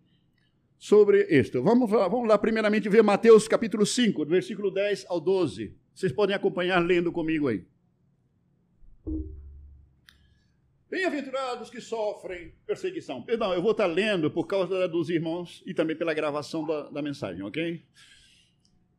Sobre 0.76 1.24
isto. 1.30 1.62
Vamos 1.62 1.90
lá, 1.90 2.06
vamos 2.08 2.28
lá 2.28 2.36
primeiramente 2.36 2.90
ver 2.90 3.02
Mateus 3.02 3.48
capítulo 3.48 3.86
5, 3.86 4.26
versículo 4.26 4.70
10 4.70 5.06
ao 5.08 5.18
12. 5.18 5.74
Vocês 5.94 6.12
podem 6.12 6.36
acompanhar 6.36 6.78
lendo 6.80 7.10
comigo 7.10 7.48
aí. 7.48 7.64
Bem-aventurados 10.90 11.70
que 11.70 11.80
sofrem 11.80 12.52
perseguição. 12.66 13.22
Perdão, 13.22 13.54
eu 13.54 13.62
vou 13.62 13.70
estar 13.70 13.86
lendo 13.86 14.30
por 14.30 14.46
causa 14.46 14.86
dos 14.86 15.08
irmãos 15.08 15.62
e 15.64 15.72
também 15.72 15.96
pela 15.96 16.12
gravação 16.12 16.66
da, 16.66 16.90
da 16.90 17.00
mensagem, 17.00 17.42
ok? 17.42 17.82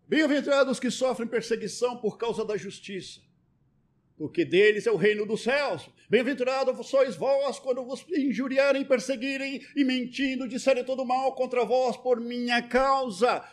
Bem-aventurados 0.08 0.80
que 0.80 0.92
sofrem 0.92 1.28
perseguição 1.28 1.98
por 1.98 2.18
causa 2.18 2.44
da 2.44 2.58
justiça, 2.58 3.22
porque 4.18 4.44
deles 4.44 4.86
é 4.86 4.92
o 4.92 4.98
reino 4.98 5.26
dos 5.26 5.44
céus. 5.44 5.89
Bem-aventurados 6.10 6.88
sois 6.88 7.16
vós 7.16 7.58
quando 7.60 7.84
vos 7.84 8.06
injuriarem, 8.10 8.86
perseguirem 8.86 9.62
e 9.76 9.84
mentindo, 9.84 10.48
disserem 10.48 10.84
todo 10.84 11.06
mal 11.06 11.34
contra 11.36 11.66
vós 11.66 11.98
por 11.98 12.20
minha 12.20 12.62
causa. 12.62 13.44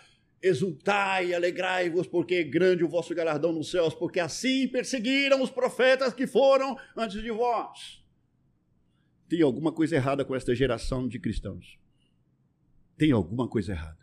Exultai, 0.43 1.35
alegrai-vos, 1.35 2.07
porque 2.07 2.37
é 2.37 2.43
grande 2.43 2.83
o 2.83 2.89
vosso 2.89 3.15
galardão 3.15 3.53
nos 3.53 3.71
céus, 3.71 3.95
porque 3.95 4.19
assim 4.19 4.67
perseguiram 4.69 5.43
os 5.43 5.51
profetas 5.51 6.15
que 6.15 6.27
foram 6.27 6.77
antes 6.97 7.23
de 7.23 7.31
vós. 7.31 8.03
Tem 9.29 9.43
alguma 9.43 9.71
coisa 9.71 9.95
errada 9.95 10.25
com 10.25 10.35
esta 10.35 10.55
geração 10.55 11.07
de 11.07 11.19
cristãos. 11.21 11.79
Tem 12.99 13.13
alguma 13.13 13.47
coisa 13.47 13.73
errada. 13.73 14.01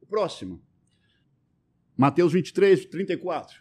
O 0.00 0.06
próximo. 0.06 0.62
Mateus 1.96 2.32
23, 2.32 2.86
34. 2.86 3.56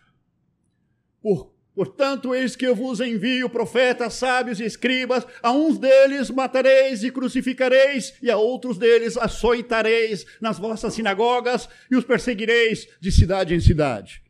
Por, 1.21 1.53
portanto, 1.75 2.33
eis 2.33 2.55
que 2.55 2.65
eu 2.65 2.75
vos 2.75 2.99
envio 2.99 3.49
profetas, 3.49 4.15
sábios 4.15 4.59
e 4.59 4.65
escribas, 4.65 5.25
a 5.41 5.51
uns 5.51 5.77
deles 5.77 6.29
matareis 6.29 7.03
e 7.03 7.11
crucificareis, 7.11 8.17
e 8.21 8.31
a 8.31 8.37
outros 8.37 8.77
deles 8.77 9.17
açoitareis 9.17 10.25
nas 10.41 10.57
vossas 10.57 10.93
sinagogas 10.93 11.69
e 11.89 11.95
os 11.95 12.03
perseguireis 12.03 12.87
de 12.99 13.11
cidade 13.11 13.53
em 13.53 13.59
cidade. 13.59 14.23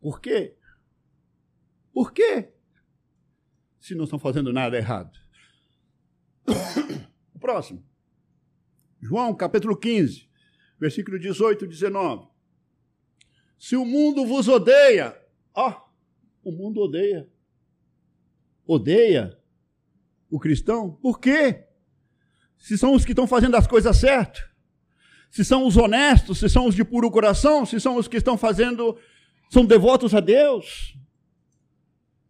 Por 0.00 0.20
quê? 0.20 0.54
Por 1.92 2.12
quê? 2.12 2.52
Se 3.80 3.94
não 3.94 4.04
estão 4.04 4.18
fazendo 4.18 4.52
nada 4.52 4.76
errado. 4.76 5.18
O 7.34 7.40
próximo. 7.40 7.86
João 9.00 9.32
capítulo 9.32 9.76
15 9.76 10.27
versículo 10.78 11.18
18 11.18 11.64
e 11.64 11.68
19. 11.68 12.28
Se 13.58 13.76
o 13.76 13.84
mundo 13.84 14.24
vos 14.24 14.46
odeia, 14.48 15.20
ó, 15.54 15.88
o 16.44 16.52
mundo 16.52 16.80
odeia. 16.80 17.28
Odeia 18.66 19.38
o 20.30 20.38
cristão? 20.38 20.90
Por 20.90 21.18
quê? 21.18 21.64
Se 22.56 22.76
são 22.78 22.92
os 22.94 23.04
que 23.04 23.12
estão 23.12 23.26
fazendo 23.26 23.56
as 23.56 23.66
coisas 23.66 23.96
certas, 23.96 24.44
se 25.30 25.44
são 25.44 25.66
os 25.66 25.76
honestos, 25.76 26.38
se 26.38 26.48
são 26.48 26.66
os 26.66 26.74
de 26.74 26.84
puro 26.84 27.10
coração, 27.10 27.66
se 27.66 27.80
são 27.80 27.96
os 27.96 28.08
que 28.08 28.16
estão 28.16 28.36
fazendo, 28.36 28.96
são 29.50 29.64
devotos 29.64 30.14
a 30.14 30.20
Deus, 30.20 30.96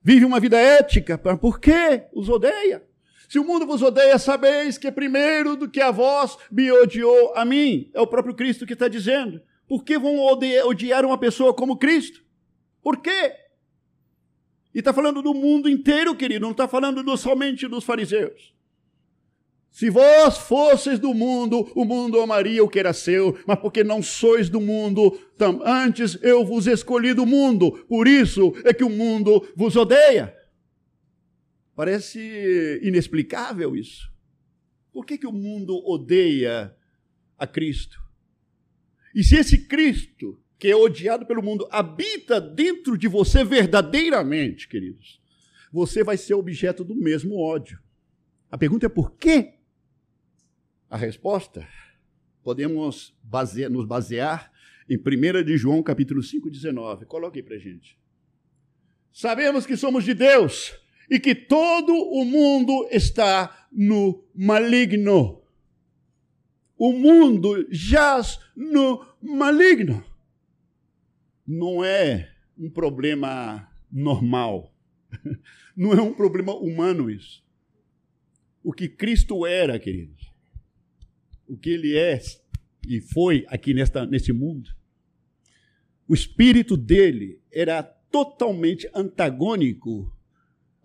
vive 0.02 0.24
uma 0.24 0.40
vida 0.40 0.58
ética, 0.58 1.18
por 1.18 1.60
que 1.60 2.08
os 2.12 2.28
odeia? 2.28 2.87
Se 3.28 3.38
o 3.38 3.44
mundo 3.44 3.66
vos 3.66 3.82
odeia, 3.82 4.18
sabeis 4.18 4.78
que 4.78 4.90
primeiro 4.90 5.54
do 5.54 5.68
que 5.68 5.82
a 5.82 5.90
vós 5.90 6.38
me 6.50 6.72
odiou 6.72 7.34
a 7.36 7.44
mim. 7.44 7.90
É 7.92 8.00
o 8.00 8.06
próprio 8.06 8.34
Cristo 8.34 8.64
que 8.64 8.72
está 8.72 8.88
dizendo. 8.88 9.42
Por 9.68 9.84
que 9.84 9.98
vão 9.98 10.18
odiar 10.18 11.04
uma 11.04 11.18
pessoa 11.18 11.52
como 11.52 11.76
Cristo? 11.76 12.24
Por 12.82 12.96
quê? 12.96 13.34
E 14.74 14.78
está 14.78 14.94
falando 14.94 15.20
do 15.20 15.34
mundo 15.34 15.68
inteiro, 15.68 16.16
querido, 16.16 16.40
não 16.40 16.52
está 16.52 16.66
falando 16.66 17.02
do, 17.02 17.16
somente 17.18 17.68
dos 17.68 17.84
fariseus. 17.84 18.54
Se 19.70 19.90
vós 19.90 20.38
fosseis 20.38 20.98
do 20.98 21.12
mundo, 21.12 21.70
o 21.74 21.84
mundo 21.84 22.20
amaria 22.20 22.64
o 22.64 22.68
que 22.68 22.78
era 22.78 22.94
seu, 22.94 23.38
mas 23.46 23.58
porque 23.58 23.84
não 23.84 24.02
sois 24.02 24.48
do 24.48 24.60
mundo, 24.60 25.18
antes 25.64 26.18
eu 26.22 26.46
vos 26.46 26.66
escolhi 26.66 27.12
do 27.12 27.26
mundo, 27.26 27.72
por 27.88 28.08
isso 28.08 28.54
é 28.64 28.72
que 28.72 28.82
o 28.82 28.88
mundo 28.88 29.46
vos 29.54 29.76
odeia. 29.76 30.34
Parece 31.78 32.80
inexplicável 32.82 33.76
isso. 33.76 34.12
Por 34.92 35.06
que, 35.06 35.16
que 35.16 35.28
o 35.28 35.32
mundo 35.32 35.80
odeia 35.88 36.74
a 37.38 37.46
Cristo? 37.46 38.02
E 39.14 39.22
se 39.22 39.36
esse 39.36 39.68
Cristo, 39.68 40.42
que 40.58 40.66
é 40.66 40.74
odiado 40.74 41.24
pelo 41.24 41.40
mundo, 41.40 41.68
habita 41.70 42.40
dentro 42.40 42.98
de 42.98 43.06
você 43.06 43.44
verdadeiramente, 43.44 44.66
queridos, 44.66 45.22
você 45.72 46.02
vai 46.02 46.16
ser 46.16 46.34
objeto 46.34 46.82
do 46.82 46.96
mesmo 46.96 47.38
ódio. 47.38 47.78
A 48.50 48.58
pergunta 48.58 48.86
é 48.86 48.88
por 48.88 49.12
quê? 49.12 49.54
A 50.90 50.96
resposta, 50.96 51.64
podemos 52.42 53.16
basear, 53.22 53.70
nos 53.70 53.86
basear 53.86 54.50
em 54.90 54.96
1 54.96 55.44
de 55.44 55.56
João 55.56 55.80
capítulo 55.80 56.24
5, 56.24 56.50
19. 56.50 57.06
Coloque 57.06 57.38
aí 57.38 57.42
para 57.44 57.56
gente. 57.56 57.96
Sabemos 59.12 59.64
que 59.64 59.76
somos 59.76 60.02
de 60.02 60.12
Deus 60.12 60.76
e 61.10 61.18
que 61.18 61.34
todo 61.34 61.92
o 61.92 62.24
mundo 62.24 62.88
está 62.90 63.66
no 63.72 64.24
maligno. 64.34 65.42
o 66.76 66.92
mundo 66.92 67.66
jaz 67.70 68.38
no 68.54 69.04
maligno. 69.20 70.04
Não 71.46 71.84
é 71.84 72.32
um 72.56 72.70
problema 72.70 73.68
normal. 73.90 74.72
Não 75.76 75.92
é 75.92 76.00
um 76.00 76.12
problema 76.12 76.54
humano 76.54 77.10
isso. 77.10 77.42
O 78.62 78.72
que 78.72 78.88
Cristo 78.88 79.46
era, 79.46 79.78
queridos, 79.78 80.30
o 81.48 81.56
que 81.56 81.70
ele 81.70 81.96
é 81.96 82.20
e 82.88 83.00
foi 83.00 83.44
aqui 83.48 83.74
nesta, 83.74 84.06
nesse 84.06 84.32
mundo, 84.32 84.70
o 86.08 86.14
espírito 86.14 86.76
dele 86.76 87.40
era 87.52 87.82
totalmente 87.82 88.88
antagônico 88.94 90.10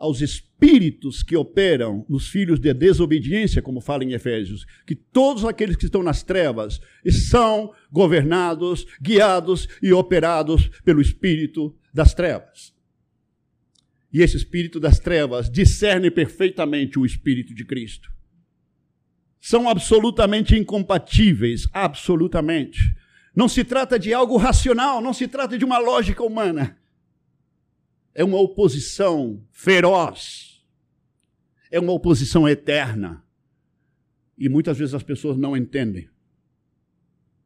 aos 0.04 0.20
espíritos 0.20 1.24
que 1.24 1.34
operam 1.34 2.06
nos 2.10 2.28
filhos 2.28 2.60
de 2.60 2.74
desobediência, 2.74 3.62
como 3.62 3.80
fala 3.80 4.04
em 4.04 4.12
Efésios, 4.12 4.66
que 4.86 4.94
todos 4.94 5.46
aqueles 5.46 5.78
que 5.78 5.86
estão 5.86 6.04
nas 6.04 6.22
trevas 6.24 6.82
são 7.30 7.74
governados, 7.90 8.86
guiados 9.02 9.66
e 9.82 9.94
operados 9.94 10.68
pelo 10.84 11.00
espírito 11.00 11.74
das 11.94 12.14
trevas. 12.14 12.74
E 14.12 14.22
esse 14.22 14.36
espírito 14.36 14.78
das 14.78 15.00
trevas 15.00 15.50
discerne 15.50 16.12
perfeitamente 16.12 17.00
o 17.00 17.06
espírito 17.06 17.56
de 17.56 17.64
Cristo. 17.64 18.12
São 19.40 19.70
absolutamente 19.70 20.54
incompatíveis, 20.54 21.66
absolutamente. 21.72 22.94
Não 23.34 23.48
se 23.48 23.64
trata 23.64 23.98
de 23.98 24.14
algo 24.14 24.36
racional, 24.36 25.00
não 25.02 25.14
se 25.14 25.30
trata 25.30 25.58
de 25.58 25.64
uma 25.64 25.80
lógica 25.80 26.22
humana 26.24 26.78
é 28.16 28.24
uma 28.24 28.40
oposição 28.40 29.44
feroz, 29.52 30.64
é 31.72 31.80
uma 31.80 31.94
oposição 31.94 32.48
eterna. 32.48 33.24
E 34.38 34.48
muitas 34.48 34.78
vezes 34.78 34.94
as 34.94 35.04
pessoas 35.04 35.38
não 35.38 35.58
entendem. 35.58 36.10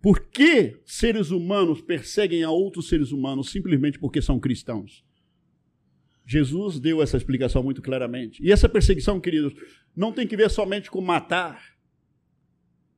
Por 0.02 0.20
que 0.20 0.80
seres 0.86 1.32
humanos 1.32 1.82
perseguem 1.82 2.44
a 2.44 2.52
outros 2.52 2.88
seres 2.88 3.12
humanos 3.12 3.50
simplesmente 3.50 4.00
porque 4.00 4.22
são 4.22 4.40
cristãos? 4.40 5.06
Jesus 6.26 6.80
deu 6.80 7.02
essa 7.02 7.18
explicação 7.18 7.64
muito 7.64 7.82
claramente. 7.82 8.44
E 8.44 8.52
essa 8.52 8.68
perseguição, 8.68 9.20
queridos, 9.20 9.54
não 9.96 10.12
tem 10.12 10.28
que 10.28 10.36
ver 10.36 10.50
somente 10.50 10.92
com 10.92 11.02
matar. 11.02 11.78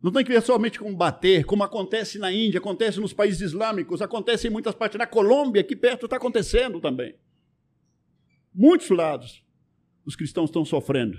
Não 0.01 0.11
tem 0.11 0.24
que 0.24 0.32
ver 0.32 0.41
somente 0.41 0.80
com 0.80 0.95
bater, 0.95 1.45
como 1.45 1.63
acontece 1.63 2.17
na 2.17 2.32
Índia, 2.32 2.57
acontece 2.59 2.99
nos 2.99 3.13
países 3.13 3.41
islâmicos, 3.41 4.01
acontece 4.01 4.47
em 4.47 4.49
muitas 4.49 4.74
partes. 4.74 4.97
Na 4.97 5.05
Colômbia, 5.05 5.61
aqui 5.61 5.76
perto, 5.76 6.05
está 6.05 6.15
acontecendo 6.15 6.80
também 6.80 7.15
muitos 8.54 8.89
lados, 8.89 9.45
os 10.06 10.16
cristãos 10.16 10.50
estão 10.50 10.66
sofrendo. 10.66 11.18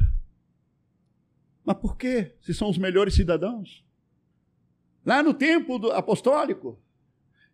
Mas 1.65 1.77
por 1.79 1.97
quê? 1.97 2.35
Se 2.41 2.53
são 2.53 2.69
os 2.69 2.79
melhores 2.79 3.15
cidadãos? 3.15 3.85
Lá 5.05 5.23
no 5.23 5.33
tempo 5.33 5.91
apostólico, 5.93 6.83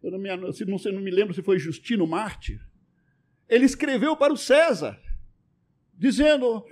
eu 0.03 0.11
não 0.11 0.18
me, 0.18 0.35
não, 0.37 0.79
sei, 0.79 0.93
não 0.93 1.01
me 1.01 1.11
lembro 1.11 1.35
se 1.35 1.43
foi 1.43 1.59
Justino 1.59 2.07
Mártir, 2.07 2.61
ele 3.49 3.64
escreveu 3.64 4.16
para 4.16 4.33
o 4.33 4.37
César, 4.37 5.01
dizendo: 5.95 6.64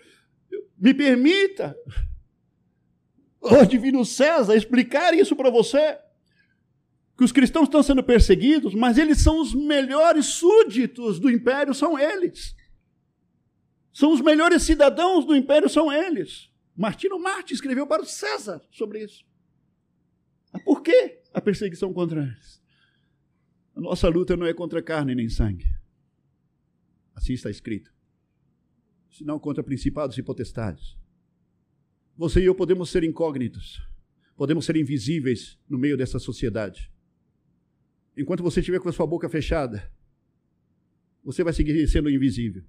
me 0.76 0.92
permita, 0.92 1.76
o 3.40 3.64
divino 3.64 4.04
César, 4.04 4.56
explicar 4.56 5.14
isso 5.14 5.36
para 5.36 5.50
você. 5.50 5.98
Que 7.16 7.22
os 7.22 7.30
cristãos 7.30 7.64
estão 7.68 7.82
sendo 7.82 8.02
perseguidos, 8.02 8.74
mas 8.74 8.98
eles 8.98 9.22
são 9.22 9.40
os 9.40 9.54
melhores 9.54 10.26
súditos 10.26 11.20
do 11.20 11.30
império, 11.30 11.72
são 11.72 11.96
eles. 11.96 12.56
São 13.94 14.12
os 14.12 14.20
melhores 14.20 14.64
cidadãos 14.64 15.24
do 15.24 15.36
império, 15.36 15.68
são 15.68 15.90
eles. 15.90 16.50
Martino 16.76 17.16
Marte 17.16 17.54
escreveu 17.54 17.86
para 17.86 18.02
o 18.02 18.04
César 18.04 18.60
sobre 18.72 19.04
isso. 19.04 19.24
Por 20.64 20.82
que 20.82 21.20
a 21.32 21.40
perseguição 21.40 21.92
contra 21.94 22.24
eles? 22.24 22.60
A 23.76 23.80
nossa 23.80 24.08
luta 24.08 24.36
não 24.36 24.46
é 24.46 24.52
contra 24.52 24.82
carne 24.82 25.14
nem 25.14 25.28
sangue. 25.28 25.72
Assim 27.14 27.34
está 27.34 27.48
escrito. 27.48 27.94
Senão 29.12 29.38
contra 29.38 29.62
principados 29.62 30.18
e 30.18 30.22
potestades. 30.24 30.96
Você 32.16 32.40
e 32.40 32.46
eu 32.46 32.54
podemos 32.54 32.90
ser 32.90 33.04
incógnitos. 33.04 33.80
Podemos 34.36 34.64
ser 34.64 34.74
invisíveis 34.74 35.56
no 35.68 35.78
meio 35.78 35.96
dessa 35.96 36.18
sociedade. 36.18 36.90
Enquanto 38.16 38.42
você 38.42 38.58
estiver 38.58 38.80
com 38.80 38.88
a 38.88 38.92
sua 38.92 39.06
boca 39.06 39.28
fechada, 39.28 39.88
você 41.22 41.44
vai 41.44 41.52
seguir 41.52 41.86
sendo 41.86 42.10
invisível. 42.10 42.64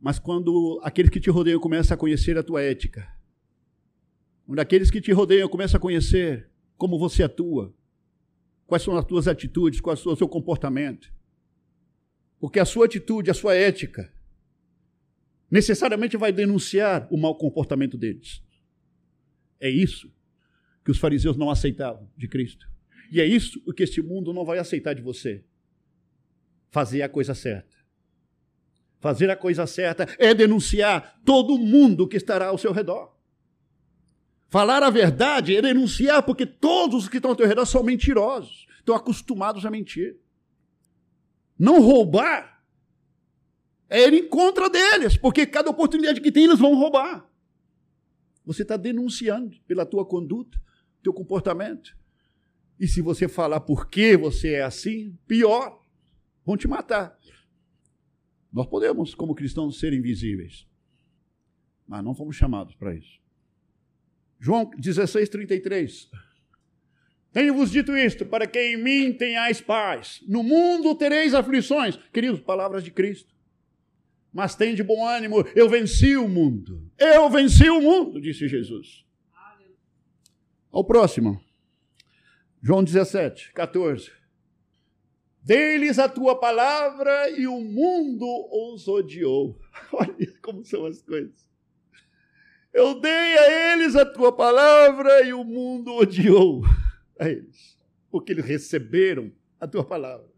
Mas 0.00 0.18
quando 0.18 0.80
aqueles 0.82 1.10
que 1.10 1.20
te 1.20 1.30
rodeiam 1.30 1.60
começam 1.60 1.94
a 1.94 1.98
conhecer 1.98 2.38
a 2.38 2.42
tua 2.42 2.62
ética, 2.62 3.08
quando 4.46 4.60
aqueles 4.60 4.90
que 4.90 5.00
te 5.00 5.12
rodeiam 5.12 5.48
começam 5.48 5.78
a 5.78 5.80
conhecer 5.80 6.48
como 6.76 6.98
você 6.98 7.22
atua, 7.22 7.74
quais 8.66 8.82
são 8.82 8.96
as 8.96 9.04
tuas 9.04 9.26
atitudes, 9.26 9.80
qual 9.80 9.96
é 9.96 10.08
o 10.08 10.16
seu 10.16 10.28
comportamento, 10.28 11.12
porque 12.38 12.60
a 12.60 12.64
sua 12.64 12.86
atitude, 12.86 13.30
a 13.30 13.34
sua 13.34 13.54
ética, 13.54 14.12
necessariamente 15.50 16.16
vai 16.16 16.32
denunciar 16.32 17.08
o 17.10 17.16
mau 17.16 17.34
comportamento 17.36 17.96
deles. 17.96 18.42
É 19.58 19.68
isso 19.68 20.12
que 20.84 20.90
os 20.90 20.98
fariseus 20.98 21.36
não 21.36 21.50
aceitavam 21.50 22.08
de 22.16 22.28
Cristo. 22.28 22.70
E 23.10 23.20
é 23.20 23.24
isso 23.24 23.60
que 23.72 23.82
este 23.82 24.00
mundo 24.00 24.32
não 24.32 24.44
vai 24.44 24.58
aceitar 24.58 24.94
de 24.94 25.02
você. 25.02 25.42
Fazer 26.70 27.02
a 27.02 27.08
coisa 27.08 27.34
certa. 27.34 27.77
Fazer 29.00 29.30
a 29.30 29.36
coisa 29.36 29.66
certa 29.66 30.06
é 30.18 30.34
denunciar 30.34 31.20
todo 31.24 31.58
mundo 31.58 32.08
que 32.08 32.16
estará 32.16 32.48
ao 32.48 32.58
seu 32.58 32.72
redor. 32.72 33.16
Falar 34.48 34.82
a 34.82 34.90
verdade 34.90 35.54
é 35.56 35.62
denunciar, 35.62 36.22
porque 36.22 36.46
todos 36.46 37.04
os 37.04 37.08
que 37.08 37.18
estão 37.18 37.30
ao 37.30 37.36
teu 37.36 37.46
redor 37.46 37.66
são 37.66 37.82
mentirosos, 37.82 38.66
estão 38.78 38.94
acostumados 38.94 39.64
a 39.66 39.70
mentir. 39.70 40.16
Não 41.58 41.80
roubar 41.80 42.58
é 43.90 44.06
ir 44.06 44.14
em 44.14 44.28
contra 44.28 44.68
deles, 44.68 45.16
porque 45.16 45.46
cada 45.46 45.70
oportunidade 45.70 46.20
que 46.20 46.32
tem, 46.32 46.44
eles 46.44 46.58
vão 46.58 46.74
roubar. 46.74 47.26
Você 48.44 48.62
está 48.62 48.76
denunciando 48.76 49.56
pela 49.66 49.86
tua 49.86 50.04
conduta, 50.04 50.58
teu 51.02 51.12
comportamento. 51.12 51.96
E 52.78 52.86
se 52.86 53.00
você 53.00 53.28
falar 53.28 53.60
por 53.60 53.88
que 53.88 54.16
você 54.16 54.54
é 54.54 54.62
assim, 54.62 55.16
pior, 55.26 55.80
vão 56.44 56.56
te 56.56 56.68
matar. 56.68 57.18
Nós 58.52 58.66
podemos, 58.66 59.14
como 59.14 59.34
cristãos, 59.34 59.78
ser 59.78 59.92
invisíveis, 59.92 60.66
mas 61.86 62.02
não 62.02 62.14
fomos 62.14 62.36
chamados 62.36 62.74
para 62.74 62.94
isso. 62.94 63.20
João 64.40 64.70
16, 64.76 65.28
33. 65.28 66.10
Tenho-vos 67.32 67.70
dito 67.70 67.96
isto, 67.96 68.24
para 68.24 68.46
que 68.46 68.58
em 68.58 68.76
mim 68.76 69.12
tenhais 69.12 69.60
paz. 69.60 70.22
No 70.26 70.42
mundo 70.42 70.94
tereis 70.94 71.34
aflições. 71.34 71.96
Queridos, 72.12 72.40
palavras 72.40 72.82
de 72.82 72.90
Cristo. 72.90 73.34
Mas 74.32 74.54
tem 74.54 74.74
de 74.74 74.82
bom 74.82 75.06
ânimo, 75.06 75.44
eu 75.54 75.68
venci 75.68 76.16
o 76.16 76.28
mundo. 76.28 76.90
Eu 76.98 77.28
venci 77.28 77.68
o 77.68 77.80
mundo, 77.80 78.20
disse 78.20 78.46
Jesus. 78.46 79.04
Ao 80.70 80.84
próximo. 80.84 81.42
João 82.62 82.84
17, 82.84 83.52
14. 83.52 84.17
Dei-lhes 85.48 85.98
a 85.98 86.06
tua 86.10 86.38
palavra 86.38 87.30
e 87.30 87.46
o 87.46 87.58
mundo 87.58 88.26
os 88.52 88.86
odiou. 88.86 89.58
Olha 89.90 90.34
como 90.42 90.62
são 90.62 90.84
as 90.84 91.00
coisas. 91.00 91.48
Eu 92.70 93.00
dei 93.00 93.10
a 93.10 93.72
eles 93.72 93.96
a 93.96 94.04
tua 94.04 94.30
palavra 94.30 95.22
e 95.22 95.32
o 95.32 95.42
mundo 95.42 95.94
odiou 95.94 96.60
a 97.18 97.30
eles, 97.30 97.78
porque 98.10 98.32
eles 98.32 98.44
receberam 98.44 99.32
a 99.58 99.66
tua 99.66 99.82
palavra. 99.82 100.28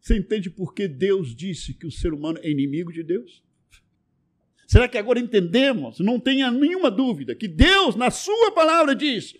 Você 0.00 0.16
entende 0.16 0.48
por 0.48 0.72
que 0.72 0.86
Deus 0.86 1.34
disse 1.34 1.74
que 1.74 1.88
o 1.88 1.90
ser 1.90 2.12
humano 2.12 2.38
é 2.44 2.48
inimigo 2.48 2.92
de 2.92 3.02
Deus? 3.02 3.42
Será 4.68 4.86
que 4.86 4.98
agora 4.98 5.18
entendemos? 5.18 5.98
Não 5.98 6.20
tenha 6.20 6.48
nenhuma 6.52 6.92
dúvida 6.92 7.34
que 7.34 7.48
Deus, 7.48 7.96
na 7.96 8.12
Sua 8.12 8.52
palavra, 8.52 8.94
diz 8.94 9.34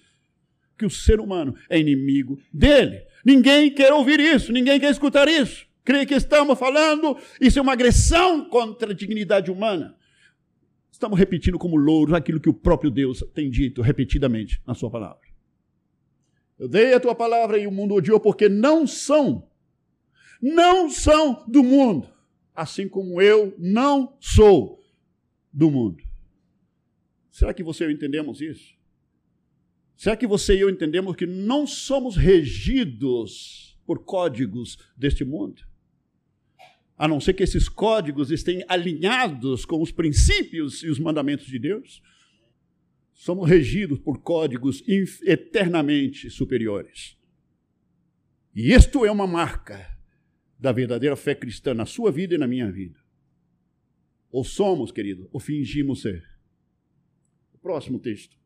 que 0.76 0.84
o 0.84 0.90
ser 0.90 1.20
humano 1.20 1.54
é 1.68 1.78
inimigo 1.78 2.42
dele. 2.52 3.08
Ninguém 3.24 3.72
quer 3.72 3.92
ouvir 3.92 4.20
isso, 4.20 4.52
ninguém 4.52 4.80
quer 4.80 4.90
escutar 4.90 5.28
isso. 5.28 5.66
Crê 5.84 6.06
que 6.06 6.14
estamos 6.14 6.58
falando, 6.58 7.16
isso 7.40 7.58
é 7.58 7.62
uma 7.62 7.72
agressão 7.72 8.48
contra 8.48 8.92
a 8.92 8.94
dignidade 8.94 9.50
humana. 9.50 9.96
Estamos 10.90 11.18
repetindo 11.18 11.58
como 11.58 11.76
louros 11.76 12.14
aquilo 12.14 12.40
que 12.40 12.48
o 12.48 12.54
próprio 12.54 12.90
Deus 12.90 13.24
tem 13.34 13.50
dito 13.50 13.80
repetidamente 13.80 14.60
na 14.66 14.74
sua 14.74 14.90
palavra. 14.90 15.28
Eu 16.58 16.68
dei 16.68 16.92
a 16.92 17.00
tua 17.00 17.14
palavra 17.14 17.58
e 17.58 17.66
o 17.66 17.72
mundo 17.72 17.94
odiou 17.94 18.20
porque 18.20 18.48
não 18.48 18.86
são, 18.86 19.48
não 20.42 20.90
são 20.90 21.42
do 21.48 21.62
mundo, 21.62 22.06
assim 22.54 22.86
como 22.86 23.20
eu 23.20 23.54
não 23.58 24.14
sou 24.20 24.84
do 25.50 25.70
mundo. 25.70 26.04
Será 27.30 27.54
que 27.54 27.62
você 27.62 27.90
entendemos 27.90 28.42
isso? 28.42 28.74
Será 30.00 30.16
que 30.16 30.26
você 30.26 30.56
e 30.56 30.60
eu 30.60 30.70
entendemos 30.70 31.14
que 31.14 31.26
não 31.26 31.66
somos 31.66 32.16
regidos 32.16 33.78
por 33.84 34.02
códigos 34.02 34.78
deste 34.96 35.26
mundo? 35.26 35.62
A 36.96 37.06
não 37.06 37.20
ser 37.20 37.34
que 37.34 37.42
esses 37.42 37.68
códigos 37.68 38.30
estejam 38.30 38.64
alinhados 38.66 39.66
com 39.66 39.82
os 39.82 39.92
princípios 39.92 40.82
e 40.82 40.88
os 40.88 40.98
mandamentos 40.98 41.46
de 41.46 41.58
Deus? 41.58 42.00
somos 43.20 43.46
regidos 43.46 43.98
por 43.98 44.22
códigos 44.22 44.82
eternamente 44.88 46.30
superiores. 46.30 47.18
E 48.54 48.72
isto 48.72 49.04
é 49.04 49.10
uma 49.10 49.26
marca 49.26 49.94
da 50.58 50.72
verdadeira 50.72 51.14
fé 51.14 51.34
cristã 51.34 51.74
na 51.74 51.84
sua 51.84 52.10
vida 52.10 52.34
e 52.34 52.38
na 52.38 52.46
minha 52.46 52.72
vida. 52.72 52.98
Ou 54.32 54.42
somos, 54.42 54.90
querido, 54.90 55.28
ou 55.30 55.38
fingimos 55.38 56.00
ser. 56.00 56.24
O 57.52 57.58
próximo 57.58 57.98
texto. 57.98 58.39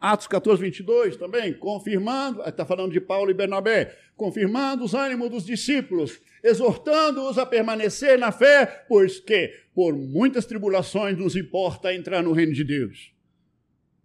Atos 0.00 0.28
14, 0.28 0.62
22 0.62 1.16
também, 1.16 1.52
confirmando, 1.52 2.40
está 2.42 2.64
falando 2.64 2.92
de 2.92 3.00
Paulo 3.00 3.30
e 3.30 3.34
Bernabé, 3.34 3.98
confirmando 4.16 4.84
os 4.84 4.94
ânimos 4.94 5.28
dos 5.28 5.44
discípulos, 5.44 6.20
exortando-os 6.42 7.36
a 7.36 7.44
permanecer 7.44 8.16
na 8.16 8.30
fé, 8.30 8.84
pois 8.88 9.18
que, 9.18 9.48
por 9.74 9.96
muitas 9.96 10.46
tribulações, 10.46 11.18
nos 11.18 11.34
importa 11.34 11.92
entrar 11.92 12.22
no 12.22 12.32
reino 12.32 12.52
de 12.52 12.62
Deus. 12.62 13.12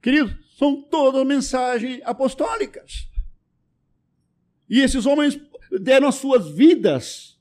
Queridos, 0.01 0.35
são 0.57 0.81
todas 0.81 1.25
mensagens 1.25 2.01
apostólicas. 2.03 3.07
E 4.67 4.81
esses 4.81 5.05
homens 5.05 5.39
deram 5.79 6.07
as 6.07 6.15
suas 6.15 6.49
vidas 6.49 7.39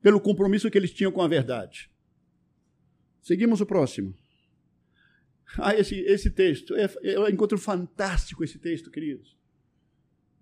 pelo 0.00 0.20
compromisso 0.20 0.70
que 0.70 0.78
eles 0.78 0.92
tinham 0.92 1.10
com 1.10 1.22
a 1.22 1.28
verdade. 1.28 1.90
Seguimos 3.20 3.60
o 3.60 3.66
próximo. 3.66 4.14
Ah, 5.58 5.74
esse, 5.74 5.98
esse 6.00 6.30
texto, 6.30 6.74
é, 6.76 6.88
eu 7.02 7.28
encontro 7.28 7.56
fantástico 7.56 8.44
esse 8.44 8.58
texto, 8.58 8.90
queridos. 8.90 9.36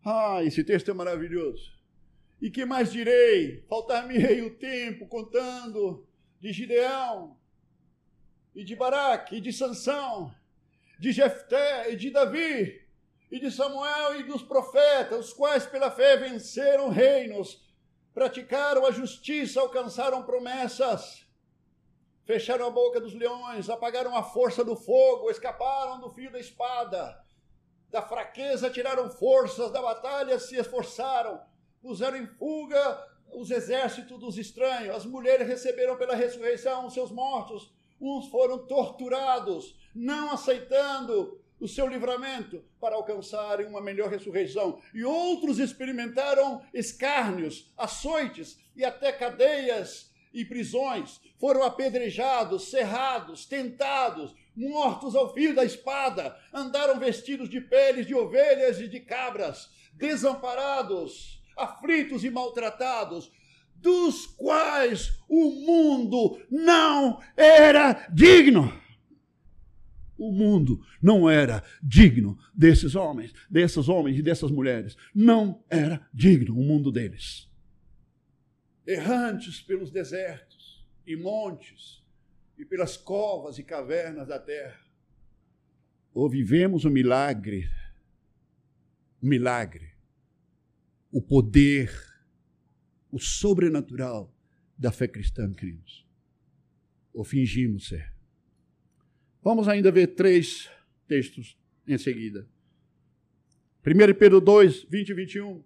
Ah, 0.05 0.43
esse 0.43 0.65
texto 0.65 0.91
é 0.91 0.95
maravilhoso. 0.95 1.73
E 2.41 2.51
que 2.51 2.65
mais 2.65 2.93
direi? 2.93 3.65
Faltar-me-ei 3.69 4.43
o 4.43 4.57
tempo 4.57 5.07
contando 5.07 6.07
de 6.41 6.53
Gideão, 6.53 7.37
e 8.55 8.65
de 8.65 8.75
Baraque, 8.75 9.37
e 9.37 9.41
de 9.41 9.53
Sansão, 9.53 10.35
de 10.99 11.13
Jefté 11.13 11.93
e 11.93 11.97
de 11.97 12.11
Davi, 12.11 12.83
e 13.31 13.39
de 13.39 13.51
Samuel 13.51 14.21
e 14.21 14.23
dos 14.23 14.43
profetas, 14.43 15.27
os 15.27 15.33
quais 15.33 15.67
pela 15.67 15.91
fé 15.91 16.17
venceram 16.17 16.89
reinos, 16.89 17.63
praticaram 18.15 18.87
a 18.87 18.91
justiça, 18.91 19.61
alcançaram 19.61 20.23
promessas, 20.23 21.26
fecharam 22.27 22.67
a 22.67 22.71
boca 22.71 23.01
dos 23.01 23.15
leões, 23.15 23.71
apagaram 23.71 24.15
a 24.17 24.23
força 24.23 24.65
do 24.65 24.75
fogo, 24.75 25.31
escaparam 25.31 26.01
do 26.01 26.11
fio 26.11 26.31
da 26.31 26.41
espada, 26.41 27.25
da 27.89 28.03
fraqueza 28.03 28.69
tiraram 28.69 29.09
forças, 29.09 29.71
da 29.71 29.81
batalha 29.81 30.39
se 30.41 30.57
esforçaram, 30.57 31.41
puseram 31.81 32.17
em 32.17 32.27
fuga 32.27 33.07
os 33.33 33.51
exércitos 33.51 34.19
dos 34.19 34.37
estranhos, 34.37 34.97
as 34.97 35.07
mulheres 35.07 35.47
receberam 35.47 35.97
pela 35.97 36.17
ressurreição 36.17 36.87
os 36.87 36.95
seus 36.95 37.13
mortos, 37.13 37.73
uns 38.01 38.27
foram 38.29 38.67
torturados, 38.67 39.79
não 39.95 40.33
aceitando 40.33 41.41
o 41.61 41.69
seu 41.69 41.87
livramento 41.87 42.63
para 42.81 42.97
alcançarem 42.97 43.67
uma 43.67 43.81
melhor 43.81 44.11
ressurreição. 44.11 44.81
E 44.93 45.05
outros 45.05 45.59
experimentaram 45.59 46.63
escárnios, 46.75 47.73
açoites 47.77 48.59
e 48.75 48.85
até 48.85 49.11
cadeias 49.13 50.13
e 50.37 50.45
prisões. 50.45 51.21
Foram 51.39 51.63
apedrejados, 51.63 52.71
cerrados, 52.71 53.47
tentados, 53.47 54.35
mortos 54.55 55.17
ao 55.17 55.33
fio 55.33 55.55
da 55.55 55.65
espada. 55.65 56.37
Andaram 56.53 57.01
vestidos 57.01 57.49
de 57.49 57.61
peles 57.61 58.07
de 58.07 58.15
ovelhas 58.15 58.81
e 58.81 58.89
de 58.89 59.01
cabras, 59.01 59.71
desamparados, 59.95 61.43
aflitos 61.57 62.23
e 62.25 62.31
maltratados, 62.31 63.33
dos 63.75 64.27
quais 64.27 65.19
o 65.29 65.51
mundo 65.51 66.41
não 66.51 67.21
era 67.37 68.07
digno 68.13 68.87
o 70.19 70.33
mundo 70.33 70.81
não 71.01 71.29
era 71.29 71.63
digno 71.83 72.39
desses 72.55 72.95
homens, 72.95 73.33
desses 73.51 73.89
homens 73.89 74.19
e 74.19 74.23
dessas 74.23 74.51
mulheres. 74.51 74.97
Não 75.15 75.63
era 75.69 76.07
digno 76.13 76.59
o 76.59 76.65
mundo 76.65 76.91
deles. 76.91 77.49
Errantes 78.87 79.61
pelos 79.61 79.91
desertos 79.91 80.87
e 81.07 81.17
montes 81.17 82.05
e 82.57 82.65
pelas 82.65 82.97
covas 82.97 83.59
e 83.59 83.63
cavernas 83.63 84.29
da 84.29 84.39
terra. 84.39 84.81
Ou 86.15 86.29
vivemos 86.31 86.85
o 86.85 86.91
milagre, 86.91 87.69
o 89.21 89.27
milagre, 89.27 89.93
o 91.11 91.21
poder, 91.21 91.91
o 93.11 93.19
sobrenatural 93.19 94.33
da 94.79 94.93
fé 94.93 95.09
cristã, 95.09 95.53
queridos. 95.53 96.07
Ou 97.13 97.25
fingimos 97.25 97.89
ser. 97.89 98.13
Vamos 99.43 99.69
ainda 99.69 99.91
ver 99.91 100.09
três 100.09 100.71
textos 101.07 101.59
em 101.87 101.97
seguida. 101.99 102.47
1 103.87 104.19
Pedro 104.19 104.41
2, 104.41 104.85
20 104.85 105.09
e 105.09 105.15
21. 105.15 105.65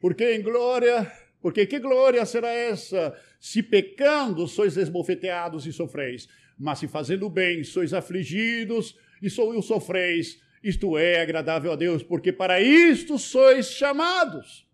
Porque 0.00 0.34
em 0.34 0.42
glória, 0.42 1.12
porque 1.40 1.66
que 1.66 1.78
glória 1.78 2.24
será 2.26 2.50
essa, 2.50 3.16
se 3.38 3.62
pecando 3.62 4.46
sois 4.46 4.76
esbofeteados 4.76 5.66
e 5.66 5.72
sofreis, 5.72 6.28
mas 6.58 6.78
se 6.78 6.88
fazendo 6.88 7.28
bem 7.30 7.62
sois 7.62 7.94
afligidos 7.94 8.96
e 9.22 9.30
sofreis, 9.30 10.40
isto 10.62 10.98
é 10.98 11.20
agradável 11.20 11.72
a 11.72 11.76
Deus, 11.76 12.02
porque 12.02 12.32
para 12.32 12.60
isto 12.60 13.18
sois 13.18 13.70
chamados 13.70 14.68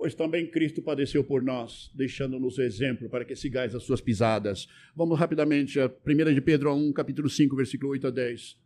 pois 0.00 0.14
também 0.14 0.46
Cristo 0.46 0.80
padeceu 0.80 1.22
por 1.22 1.42
nós, 1.42 1.90
deixando-nos 1.94 2.58
exemplo 2.58 3.06
para 3.10 3.22
que 3.22 3.36
sigais 3.36 3.74
as 3.74 3.82
suas 3.82 4.00
pisadas. 4.00 4.66
Vamos 4.96 5.18
rapidamente 5.18 5.78
a 5.78 5.88
1 5.88 6.32
de 6.32 6.40
Pedro 6.40 6.74
1, 6.74 6.94
capítulo 6.94 7.28
5, 7.28 7.54
versículo 7.54 7.92
8 7.92 8.06
a 8.06 8.10
10. 8.10 8.58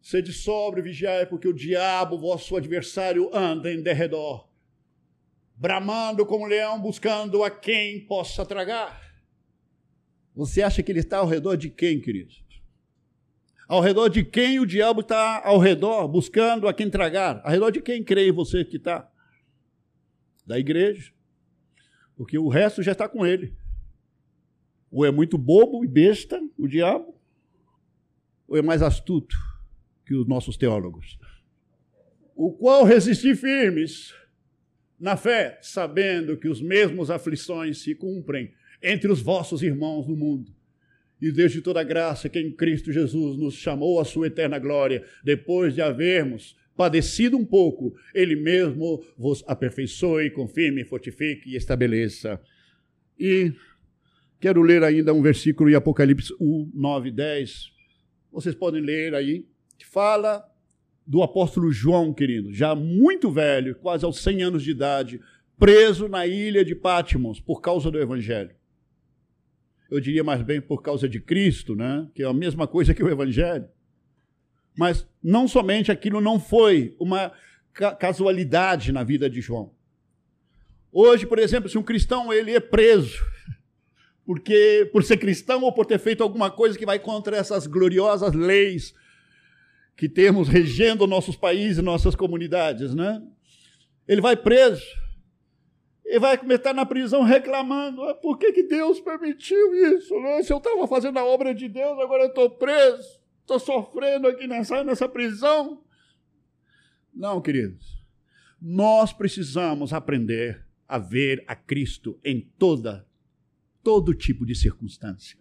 Sede 0.00 0.32
sobre, 0.32 0.80
vigiai, 0.80 1.26
porque 1.26 1.46
o 1.46 1.52
diabo, 1.52 2.16
vosso 2.16 2.56
adversário, 2.56 3.28
anda 3.30 3.70
em 3.70 3.82
derredor, 3.82 4.48
bramando 5.56 6.26
como 6.26 6.46
leão, 6.46 6.80
buscando 6.80 7.42
a 7.42 7.50
quem 7.50 8.06
possa 8.06 8.44
tragar. 8.44 9.00
Você 10.34 10.62
acha 10.62 10.82
que 10.82 10.92
ele 10.92 11.00
está 11.00 11.18
ao 11.18 11.26
redor 11.26 11.56
de 11.56 11.70
quem, 11.70 12.00
queridos? 12.00 12.44
Ao 13.66 13.80
redor 13.80 14.08
de 14.08 14.22
quem 14.22 14.60
o 14.60 14.66
diabo 14.66 15.00
está 15.00 15.42
ao 15.44 15.58
redor, 15.58 16.06
buscando 16.06 16.68
a 16.68 16.74
quem 16.74 16.88
tragar? 16.88 17.40
Ao 17.42 17.50
redor 17.50 17.70
de 17.70 17.80
quem 17.80 18.04
crê 18.04 18.30
você 18.30 18.64
que 18.64 18.76
está? 18.76 19.10
da 20.46 20.58
igreja, 20.58 21.12
porque 22.14 22.38
o 22.38 22.48
resto 22.48 22.82
já 22.82 22.92
está 22.92 23.08
com 23.08 23.26
ele. 23.26 23.54
Ou 24.90 25.04
é 25.04 25.10
muito 25.10 25.36
bobo 25.36 25.84
e 25.84 25.88
besta, 25.88 26.40
o 26.56 26.68
diabo, 26.68 27.14
ou 28.46 28.56
é 28.56 28.62
mais 28.62 28.80
astuto 28.80 29.36
que 30.06 30.14
os 30.14 30.26
nossos 30.26 30.56
teólogos. 30.56 31.18
O 32.34 32.52
qual 32.52 32.84
resisti 32.84 33.34
firmes 33.34 34.14
na 34.98 35.16
fé, 35.16 35.58
sabendo 35.62 36.36
que 36.36 36.48
os 36.48 36.60
mesmos 36.60 37.10
aflições 37.10 37.78
se 37.78 37.94
cumprem 37.94 38.52
entre 38.82 39.10
os 39.10 39.20
vossos 39.20 39.62
irmãos 39.62 40.06
no 40.06 40.16
mundo. 40.16 40.54
E 41.20 41.30
Deus 41.32 41.52
de 41.52 41.62
toda 41.62 41.82
graça, 41.82 42.28
que 42.28 42.38
em 42.38 42.52
Cristo 42.52 42.92
Jesus 42.92 43.38
nos 43.38 43.54
chamou 43.54 43.98
à 44.00 44.04
sua 44.04 44.26
eterna 44.26 44.58
glória, 44.58 45.04
depois 45.24 45.74
de 45.74 45.80
havermos 45.80 46.56
padecido 46.76 47.38
um 47.38 47.44
pouco, 47.44 47.94
ele 48.14 48.36
mesmo 48.36 49.02
vos 49.16 49.42
aperfeiçoe, 49.46 50.30
confirme, 50.30 50.84
fortifique 50.84 51.50
e 51.50 51.56
estabeleça. 51.56 52.38
E 53.18 53.52
quero 54.38 54.60
ler 54.62 54.84
ainda 54.84 55.14
um 55.14 55.22
versículo 55.22 55.70
em 55.70 55.74
Apocalipse 55.74 56.34
1, 56.38 56.70
9 56.74 57.10
10. 57.10 57.72
Vocês 58.30 58.54
podem 58.54 58.82
ler 58.82 59.14
aí, 59.14 59.46
que 59.78 59.86
fala 59.86 60.44
do 61.06 61.22
apóstolo 61.22 61.70
João, 61.70 62.12
querido, 62.12 62.52
já 62.52 62.74
muito 62.74 63.30
velho, 63.30 63.76
quase 63.76 64.04
aos 64.04 64.18
100 64.18 64.42
anos 64.42 64.62
de 64.64 64.72
idade, 64.72 65.20
preso 65.56 66.08
na 66.08 66.26
ilha 66.26 66.64
de 66.64 66.74
Patmos 66.74 67.38
por 67.38 67.60
causa 67.60 67.90
do 67.90 68.00
evangelho. 68.00 68.54
Eu 69.88 70.00
diria 70.00 70.24
mais 70.24 70.42
bem 70.42 70.60
por 70.60 70.82
causa 70.82 71.08
de 71.08 71.20
Cristo, 71.20 71.76
né? 71.76 72.08
Que 72.12 72.24
é 72.24 72.26
a 72.26 72.32
mesma 72.32 72.66
coisa 72.66 72.92
que 72.92 73.04
o 73.04 73.08
evangelho. 73.08 73.68
Mas 74.76 75.06
não 75.22 75.46
somente 75.46 75.92
aquilo 75.92 76.20
não 76.20 76.40
foi 76.40 76.96
uma 76.98 77.32
casualidade 77.98 78.90
na 78.90 79.04
vida 79.04 79.30
de 79.30 79.40
João. 79.40 79.72
Hoje, 80.92 81.24
por 81.24 81.38
exemplo, 81.38 81.68
se 81.68 81.78
um 81.78 81.82
cristão 81.82 82.32
ele 82.32 82.52
é 82.52 82.60
preso 82.60 83.22
porque 84.26 84.88
por 84.92 85.04
ser 85.04 85.18
cristão 85.18 85.62
ou 85.62 85.72
por 85.72 85.86
ter 85.86 85.98
feito 85.98 86.22
alguma 86.22 86.50
coisa 86.50 86.76
que 86.76 86.86
vai 86.86 86.98
contra 86.98 87.36
essas 87.36 87.66
gloriosas 87.66 88.34
leis 88.34 88.92
que 89.96 90.08
temos 90.08 90.48
regendo 90.48 91.06
nossos 91.06 91.36
países 91.36 91.82
nossas 91.82 92.14
comunidades, 92.14 92.94
né? 92.94 93.22
Ele 94.06 94.20
vai 94.20 94.36
preso. 94.36 94.84
E 96.04 96.20
vai 96.20 96.36
estar 96.36 96.72
na 96.72 96.86
prisão 96.86 97.22
reclamando: 97.22 98.02
ah, 98.02 98.14
por 98.14 98.38
que, 98.38 98.52
que 98.52 98.62
Deus 98.62 99.00
permitiu 99.00 99.74
isso? 99.96 100.14
Né? 100.20 100.42
Se 100.42 100.52
eu 100.52 100.58
estava 100.58 100.86
fazendo 100.86 101.18
a 101.18 101.24
obra 101.24 101.52
de 101.52 101.68
Deus, 101.68 101.98
agora 101.98 102.24
eu 102.24 102.28
estou 102.28 102.50
preso. 102.50 103.20
Estou 103.40 103.58
sofrendo 103.58 104.28
aqui 104.28 104.46
nessa, 104.46 104.84
nessa 104.84 105.08
prisão. 105.08 105.82
Não, 107.12 107.40
queridos. 107.40 108.04
Nós 108.60 109.12
precisamos 109.12 109.92
aprender 109.92 110.64
a 110.88 110.98
ver 110.98 111.44
a 111.46 111.56
Cristo 111.56 112.18
em 112.24 112.40
toda 112.58 113.06
todo 113.82 114.14
tipo 114.14 114.44
de 114.44 114.54
circunstância. 114.54 115.38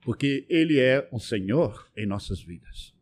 porque 0.00 0.46
Ele 0.48 0.78
é 0.78 1.08
o 1.10 1.18
Senhor 1.18 1.90
em 1.96 2.06
nossas 2.06 2.40
vidas. 2.40 2.93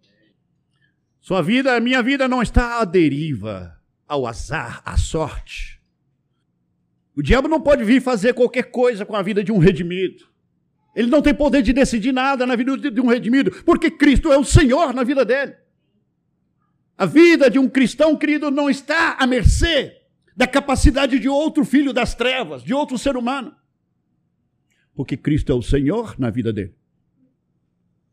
Sua 1.22 1.40
vida, 1.40 1.76
a 1.76 1.80
minha 1.80 2.02
vida 2.02 2.26
não 2.26 2.42
está 2.42 2.80
à 2.80 2.84
deriva, 2.84 3.80
ao 4.08 4.26
azar, 4.26 4.82
à 4.84 4.96
sorte. 4.96 5.80
O 7.14 7.22
diabo 7.22 7.46
não 7.46 7.60
pode 7.60 7.84
vir 7.84 8.02
fazer 8.02 8.34
qualquer 8.34 8.64
coisa 8.64 9.06
com 9.06 9.14
a 9.14 9.22
vida 9.22 9.44
de 9.44 9.52
um 9.52 9.58
redimido. 9.58 10.26
Ele 10.96 11.08
não 11.08 11.22
tem 11.22 11.32
poder 11.32 11.62
de 11.62 11.72
decidir 11.72 12.10
nada 12.10 12.44
na 12.44 12.56
vida 12.56 12.76
de 12.76 13.00
um 13.00 13.06
redimido, 13.06 13.52
porque 13.64 13.88
Cristo 13.88 14.32
é 14.32 14.36
o 14.36 14.42
Senhor 14.42 14.92
na 14.92 15.04
vida 15.04 15.24
dele. 15.24 15.54
A 16.98 17.06
vida 17.06 17.48
de 17.48 17.58
um 17.58 17.68
cristão, 17.68 18.16
querido, 18.16 18.50
não 18.50 18.68
está 18.68 19.12
à 19.12 19.24
mercê 19.24 19.96
da 20.36 20.48
capacidade 20.48 21.20
de 21.20 21.28
outro 21.28 21.64
filho 21.64 21.92
das 21.92 22.16
trevas, 22.16 22.64
de 22.64 22.74
outro 22.74 22.98
ser 22.98 23.16
humano. 23.16 23.54
Porque 24.92 25.16
Cristo 25.16 25.52
é 25.52 25.54
o 25.54 25.62
Senhor 25.62 26.16
na 26.18 26.30
vida 26.30 26.52
dele. 26.52 26.74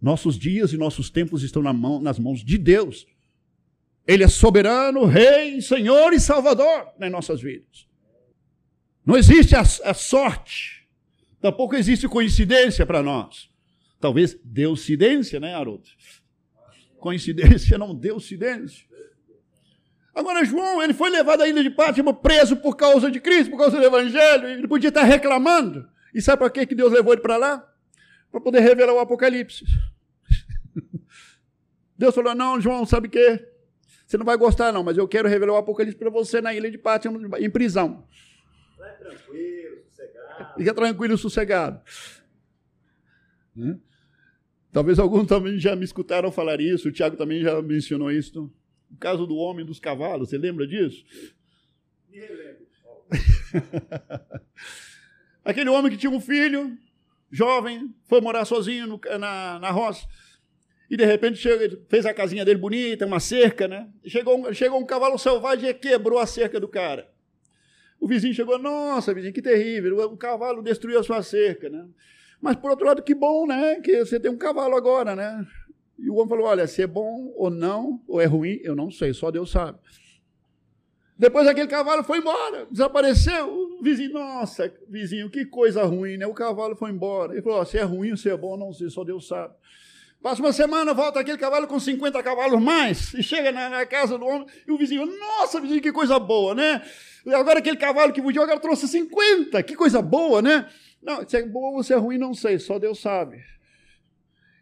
Nossos 0.01 0.37
dias 0.37 0.71
e 0.71 0.77
nossos 0.77 1.09
tempos 1.09 1.43
estão 1.43 1.61
na 1.61 1.73
mão, 1.73 2.01
nas 2.01 2.17
mãos 2.17 2.43
de 2.43 2.57
Deus. 2.57 3.05
Ele 4.07 4.23
é 4.23 4.27
soberano, 4.27 5.05
Rei, 5.05 5.61
Senhor 5.61 6.13
e 6.13 6.19
Salvador 6.19 6.87
nas 6.97 7.11
nossas 7.11 7.41
vidas. 7.41 7.87
Não 9.05 9.17
existe 9.17 9.55
a, 9.55 9.61
a 9.61 9.93
sorte, 9.93 10.87
tampouco 11.41 11.75
existe 11.75 12.07
coincidência 12.07 12.85
para 12.85 13.03
nós. 13.03 13.49
Talvez 13.99 14.37
deucidência, 14.43 15.39
né, 15.39 15.53
Haroldo? 15.53 15.89
Coincidência 16.97 17.77
não 17.77 17.93
deucidência. 17.93 18.87
Agora, 20.13 20.43
João, 20.43 20.81
ele 20.81 20.93
foi 20.93 21.09
levado 21.09 21.41
à 21.41 21.47
ilha 21.47 21.63
de 21.63 21.69
Pátimo 21.69 22.13
preso 22.13 22.57
por 22.57 22.75
causa 22.75 23.11
de 23.11 23.19
Cristo, 23.19 23.51
por 23.51 23.57
causa 23.57 23.77
do 23.77 23.83
Evangelho. 23.85 24.47
Ele 24.47 24.67
podia 24.67 24.89
estar 24.89 25.03
reclamando. 25.03 25.87
E 26.13 26.21
sabe 26.21 26.39
para 26.39 26.65
que 26.65 26.75
Deus 26.75 26.91
levou 26.91 27.13
ele 27.13 27.21
para 27.21 27.37
lá? 27.37 27.68
Para 28.31 28.41
poder 28.41 28.59
revelar 28.59 28.93
o 28.93 28.99
Apocalipse. 28.99 29.65
Deus 31.97 32.13
falou: 32.13 32.35
Não, 32.35 32.59
João, 32.61 32.85
sabe 32.85 33.07
o 33.07 33.11
que? 33.11 33.47
Você 34.05 34.17
não 34.17 34.25
vai 34.25 34.37
gostar, 34.37 34.71
não, 34.71 34.83
mas 34.83 34.97
eu 34.97 35.07
quero 35.07 35.27
revelar 35.27 35.53
o 35.53 35.57
Apocalipse 35.57 35.97
para 35.97 36.09
você 36.09 36.41
na 36.41 36.53
ilha 36.53 36.71
de 36.71 36.77
Pátimo, 36.77 37.19
em 37.37 37.49
prisão. 37.49 38.07
Vai 38.77 38.97
tranquilo, 38.97 39.83
sossegado. 39.87 40.57
Fica 40.57 40.73
tranquilo, 40.73 41.17
sossegado. 41.17 41.81
Hum? 43.55 43.79
Talvez 44.71 44.99
alguns 44.99 45.27
também 45.27 45.59
já 45.59 45.75
me 45.75 45.83
escutaram 45.83 46.31
falar 46.31 46.59
isso, 46.59 46.89
o 46.89 46.91
Tiago 46.91 47.17
também 47.17 47.41
já 47.41 47.61
mencionou 47.61 48.11
isso. 48.11 48.51
O 48.91 48.97
caso 48.97 49.27
do 49.27 49.35
homem 49.35 49.65
dos 49.65 49.79
cavalos, 49.79 50.29
você 50.29 50.37
lembra 50.37 50.65
disso? 50.65 51.03
Me 52.09 52.19
relembro. 52.19 52.67
Aquele 55.43 55.69
homem 55.69 55.91
que 55.91 55.97
tinha 55.97 56.11
um 56.11 56.21
filho, 56.21 56.77
jovem, 57.31 57.93
foi 58.05 58.21
morar 58.21 58.45
sozinho 58.45 58.87
no, 58.87 59.01
na, 59.19 59.59
na 59.59 59.71
roça. 59.71 60.07
E 60.89 60.97
de 60.97 61.05
repente 61.05 61.47
fez 61.87 62.05
a 62.05 62.13
casinha 62.13 62.43
dele 62.43 62.59
bonita, 62.59 63.05
uma 63.05 63.19
cerca, 63.19 63.67
né? 63.67 63.87
Chegou, 64.05 64.51
chegou 64.53 64.79
um 64.79 64.85
cavalo 64.85 65.17
selvagem 65.19 65.69
e 65.69 65.73
quebrou 65.73 66.17
a 66.17 66.25
cerca 66.25 66.59
do 66.59 66.67
cara. 66.67 67.07
O 67.99 68.07
vizinho 68.07 68.33
chegou, 68.33 68.57
nossa, 68.57 69.13
vizinho, 69.13 69.33
que 69.33 69.41
terrível, 69.41 70.11
o 70.11 70.17
cavalo 70.17 70.63
destruiu 70.63 70.99
a 70.99 71.03
sua 71.03 71.21
cerca, 71.21 71.69
né? 71.69 71.85
Mas 72.41 72.55
por 72.55 72.71
outro 72.71 72.85
lado, 72.85 73.03
que 73.03 73.13
bom, 73.13 73.45
né? 73.45 73.81
Que 73.81 74.03
você 74.03 74.19
tem 74.19 74.31
um 74.31 74.37
cavalo 74.37 74.75
agora, 74.75 75.15
né? 75.15 75.45
E 75.97 76.09
o 76.09 76.15
homem 76.15 76.29
falou: 76.29 76.45
olha, 76.45 76.65
se 76.65 76.81
é 76.81 76.87
bom 76.87 77.33
ou 77.35 77.49
não, 77.49 78.01
ou 78.07 78.21
é 78.21 78.25
ruim, 78.25 78.59
eu 78.63 78.75
não 78.75 78.89
sei, 78.89 79.13
só 79.13 79.29
Deus 79.29 79.51
sabe. 79.51 79.77
Depois 81.19 81.45
aquele 81.45 81.67
cavalo 81.67 82.01
foi 82.01 82.19
embora, 82.19 82.65
desapareceu. 82.71 83.49
O 83.49 83.83
vizinho, 83.83 84.13
nossa, 84.13 84.73
vizinho, 84.87 85.29
que 85.29 85.45
coisa 85.45 85.83
ruim, 85.83 86.15
né? 86.15 86.25
O 86.25 86.33
cavalo 86.33 86.77
foi 86.77 86.91
embora. 86.91 87.33
Ele 87.33 87.41
falou: 87.41 87.65
se 87.65 87.77
é 87.77 87.83
ruim 87.83 88.15
se 88.15 88.29
é 88.29 88.37
bom, 88.37 88.55
não 88.55 88.71
sei, 88.71 88.89
só 88.89 89.03
Deus 89.03 89.27
sabe. 89.27 89.53
Passa 90.23 90.41
uma 90.41 90.53
semana, 90.53 90.93
volta 90.93 91.19
aquele 91.19 91.37
cavalo 91.37 91.67
com 91.67 91.77
50 91.77 92.23
cavalos 92.23 92.61
mais, 92.61 93.13
e 93.13 93.21
chega 93.21 93.51
na, 93.51 93.69
na, 93.69 93.85
casa 93.85 94.17
do 94.17 94.25
homem, 94.25 94.47
e 94.65 94.71
o 94.71 94.77
vizinho, 94.77 95.05
nossa, 95.05 95.59
vizinho, 95.59 95.81
que 95.81 95.91
coisa 95.91 96.17
boa, 96.19 96.55
né? 96.55 96.81
E 97.25 97.33
agora 97.33 97.59
aquele 97.59 97.77
cavalo 97.77 98.13
que 98.13 98.21
fugiu, 98.21 98.41
agora 98.41 98.59
trouxe 98.59 98.87
50, 98.87 99.61
que 99.63 99.75
coisa 99.75 100.01
boa, 100.01 100.41
né? 100.41 100.69
Não, 101.01 101.27
se 101.27 101.37
é 101.37 101.45
bom 101.45 101.75
ou 101.75 101.83
se 101.83 101.93
é 101.93 101.97
ruim, 101.97 102.17
não 102.17 102.33
sei, 102.33 102.59
só 102.59 102.79
Deus 102.79 103.01
sabe. 103.01 103.41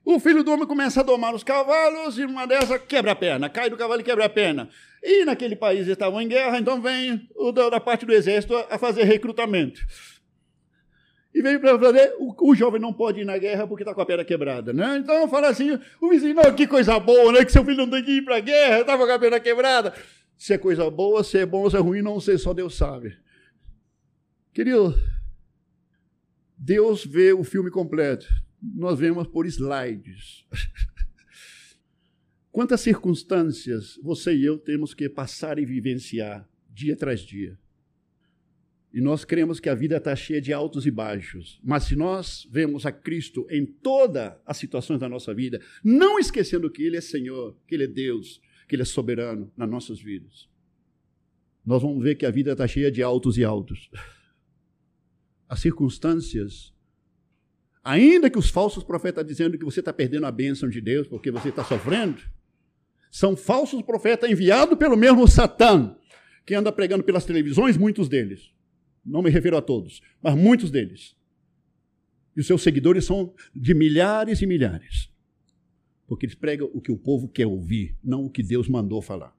O 0.09 0.21
filho 0.21 0.41
do 0.41 0.53
homem 0.53 0.65
começa 0.65 1.01
a 1.01 1.03
domar 1.03 1.35
os 1.35 1.43
cavalos 1.43 2.17
e 2.17 2.23
uma 2.23 2.47
dessa 2.47 2.79
quebra 2.79 3.11
a 3.11 3.15
perna, 3.15 3.49
cai 3.49 3.69
do 3.69 3.75
cavalo 3.75 3.99
e 3.99 4.03
quebra 4.05 4.23
a 4.23 4.29
perna. 4.29 4.69
E 5.03 5.25
naquele 5.25 5.53
país 5.53 5.79
eles 5.79 5.91
estavam 5.91 6.21
em 6.21 6.29
guerra, 6.29 6.57
então 6.57 6.81
vem 6.81 7.27
o 7.35 7.51
da, 7.51 7.69
da 7.69 7.77
parte 7.81 8.05
do 8.05 8.13
exército 8.13 8.55
a 8.55 8.77
fazer 8.77 9.03
recrutamento. 9.03 9.85
E 11.35 11.41
veio 11.41 11.59
para 11.59 11.77
fazer, 11.77 12.15
o, 12.19 12.51
o, 12.51 12.55
jovem 12.55 12.79
não 12.79 12.93
pode 12.93 13.19
ir 13.19 13.25
na 13.25 13.37
guerra 13.37 13.67
porque 13.67 13.83
está 13.83 13.93
com 13.93 13.99
a 13.99 14.05
perna 14.05 14.23
quebrada, 14.23 14.71
né? 14.71 14.97
Então 14.97 15.27
fala 15.27 15.49
assim, 15.49 15.77
o 15.99 16.09
vizinho, 16.09 16.35
não, 16.35 16.55
que 16.55 16.65
coisa 16.65 16.97
boa, 17.01 17.33
né? 17.33 17.43
Que 17.43 17.51
seu 17.51 17.65
filho 17.65 17.75
não 17.75 17.89
tem 17.89 18.01
que 18.01 18.11
ir 18.11 18.21
para 18.23 18.37
a 18.37 18.39
guerra, 18.39 18.79
estava 18.79 19.05
com 19.05 19.11
a 19.11 19.19
perna 19.19 19.41
quebrada. 19.41 19.93
Se 20.37 20.53
é 20.53 20.57
coisa 20.57 20.89
boa, 20.89 21.21
se 21.21 21.37
é 21.37 21.45
bom, 21.45 21.69
se 21.69 21.75
é 21.75 21.79
ruim, 21.81 22.01
não 22.01 22.21
sei, 22.21 22.37
só 22.37 22.53
Deus 22.53 22.77
sabe. 22.77 23.17
Querido, 24.53 24.95
Deus 26.57 27.05
vê 27.05 27.33
o 27.33 27.43
filme 27.43 27.69
completo 27.69 28.46
nós 28.61 28.99
vemos 28.99 29.27
por 29.27 29.45
slides. 29.45 30.45
Quantas 32.51 32.81
circunstâncias 32.81 33.99
você 34.01 34.35
e 34.35 34.43
eu 34.43 34.57
temos 34.57 34.93
que 34.93 35.07
passar 35.07 35.59
e 35.59 35.65
vivenciar 35.65 36.49
dia 36.73 36.95
tras 36.95 37.21
dia? 37.21 37.57
E 38.93 39.01
nós 39.01 39.23
cremos 39.23 39.59
que 39.59 39.69
a 39.69 39.75
vida 39.75 39.97
está 39.97 40.15
cheia 40.15 40.41
de 40.41 40.51
altos 40.51 40.85
e 40.87 40.91
baixos. 40.91 41.59
Mas 41.63 41.83
se 41.83 41.95
nós 41.95 42.47
vemos 42.49 42.85
a 42.85 42.91
Cristo 42.91 43.45
em 43.49 43.65
todas 43.65 44.33
as 44.45 44.57
situações 44.57 44.99
da 44.99 45.07
nossa 45.07 45.33
vida, 45.33 45.61
não 45.83 46.17
esquecendo 46.17 46.69
que 46.71 46.81
Ele 46.81 46.97
é 46.97 47.01
Senhor, 47.01 47.55
que 47.67 47.75
Ele 47.75 47.83
é 47.83 47.87
Deus, 47.87 48.41
que 48.67 48.75
Ele 48.75 48.81
é 48.81 48.85
soberano 48.85 49.51
nas 49.55 49.69
nossas 49.69 50.01
vidas, 50.01 50.49
nós 51.63 51.81
vamos 51.81 52.01
ver 52.01 52.15
que 52.15 52.25
a 52.25 52.31
vida 52.31 52.53
está 52.53 52.65
cheia 52.65 52.89
de 52.89 53.03
altos 53.03 53.37
e 53.37 53.43
altos. 53.43 53.91
As 55.47 55.59
circunstâncias 55.59 56.73
Ainda 57.87 58.29
que 58.29 58.37
os 58.37 58.49
falsos 58.49 58.83
profetas 58.83 59.25
dizendo 59.25 59.57
que 59.57 59.63
você 59.63 59.79
está 59.79 59.93
perdendo 59.93 60.25
a 60.25 60.31
bênção 60.31 60.67
de 60.67 60.81
Deus 60.81 61.07
porque 61.07 61.31
você 61.31 61.47
está 61.47 61.63
sofrendo, 61.63 62.21
são 63.09 63.33
falsos 63.33 63.81
profetas 63.81 64.29
enviados 64.29 64.77
pelo 64.77 64.97
mesmo 64.97 65.25
Satã, 65.25 65.95
que 66.45 66.53
anda 66.53 66.69
pregando 66.69 67.01
pelas 67.01 67.23
televisões, 67.23 67.77
muitos 67.77 68.09
deles. 68.09 68.51
Não 69.05 69.21
me 69.21 69.29
refiro 69.29 69.55
a 69.55 69.61
todos, 69.61 70.01
mas 70.21 70.35
muitos 70.35 70.69
deles. 70.69 71.15
E 72.35 72.41
os 72.41 72.47
seus 72.47 72.61
seguidores 72.61 73.05
são 73.05 73.33
de 73.55 73.73
milhares 73.73 74.41
e 74.41 74.45
milhares. 74.45 75.09
Porque 76.05 76.25
eles 76.25 76.35
pregam 76.35 76.69
o 76.73 76.81
que 76.81 76.91
o 76.91 76.97
povo 76.97 77.29
quer 77.29 77.47
ouvir, 77.47 77.97
não 78.03 78.25
o 78.25 78.29
que 78.29 78.43
Deus 78.43 78.67
mandou 78.67 79.01
falar. 79.01 79.33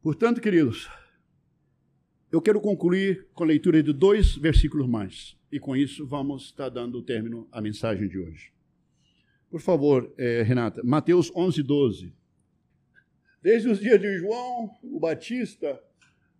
Portanto, 0.00 0.40
queridos, 0.40 0.88
eu 2.30 2.42
quero 2.42 2.60
concluir 2.60 3.26
com 3.32 3.44
a 3.44 3.46
leitura 3.46 3.82
de 3.82 3.92
dois 3.92 4.36
versículos 4.36 4.86
mais. 4.86 5.36
E 5.50 5.58
com 5.58 5.74
isso 5.74 6.06
vamos 6.06 6.44
estar 6.44 6.68
dando 6.68 6.98
o 6.98 7.02
término 7.02 7.48
à 7.50 7.60
mensagem 7.60 8.06
de 8.06 8.18
hoje. 8.18 8.52
Por 9.50 9.60
favor, 9.60 10.12
eh, 10.18 10.42
Renata, 10.42 10.82
Mateus 10.84 11.32
11, 11.34 11.62
12. 11.62 12.12
Desde 13.42 13.68
os 13.70 13.80
dias 13.80 13.98
de 13.98 14.18
João, 14.18 14.70
o 14.82 15.00
Batista, 15.00 15.82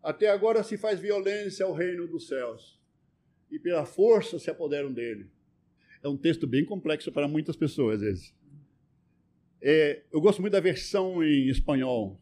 até 0.02 0.28
agora 0.28 0.62
se 0.62 0.76
faz 0.76 1.00
violência 1.00 1.64
ao 1.64 1.72
reino 1.72 2.06
dos 2.06 2.26
céus, 2.26 2.78
e 3.50 3.58
pela 3.58 3.86
força 3.86 4.38
se 4.38 4.50
apoderam 4.50 4.92
dele. 4.92 5.30
É 6.02 6.08
um 6.08 6.18
texto 6.18 6.46
bem 6.46 6.66
complexo 6.66 7.10
para 7.10 7.26
muitas 7.26 7.56
pessoas, 7.56 8.02
vezes. 8.02 8.34
É, 9.60 10.02
eu 10.12 10.20
gosto 10.20 10.42
muito 10.42 10.52
da 10.52 10.60
versão 10.60 11.24
em 11.24 11.48
espanhol, 11.48 12.20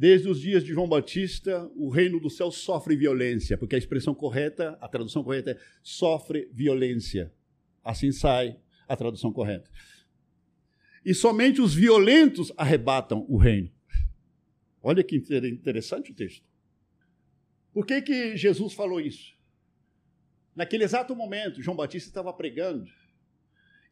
Desde 0.00 0.28
os 0.28 0.40
dias 0.40 0.62
de 0.62 0.72
João 0.72 0.88
Batista, 0.88 1.68
o 1.74 1.88
reino 1.88 2.20
do 2.20 2.30
céu 2.30 2.52
sofre 2.52 2.94
violência, 2.94 3.58
porque 3.58 3.74
a 3.74 3.78
expressão 3.78 4.14
correta, 4.14 4.78
a 4.80 4.86
tradução 4.86 5.24
correta 5.24 5.50
é 5.50 5.58
sofre 5.82 6.48
violência. 6.52 7.34
Assim 7.82 8.12
sai 8.12 8.56
a 8.86 8.94
tradução 8.94 9.32
correta. 9.32 9.68
E 11.04 11.12
somente 11.12 11.60
os 11.60 11.74
violentos 11.74 12.52
arrebatam 12.56 13.26
o 13.28 13.36
reino. 13.36 13.72
Olha 14.80 15.02
que 15.02 15.16
interessante 15.16 16.12
o 16.12 16.14
texto. 16.14 16.46
Por 17.72 17.84
que, 17.84 18.00
que 18.00 18.36
Jesus 18.36 18.74
falou 18.74 19.00
isso? 19.00 19.34
Naquele 20.54 20.84
exato 20.84 21.16
momento, 21.16 21.60
João 21.60 21.76
Batista 21.76 22.08
estava 22.08 22.32
pregando 22.32 22.88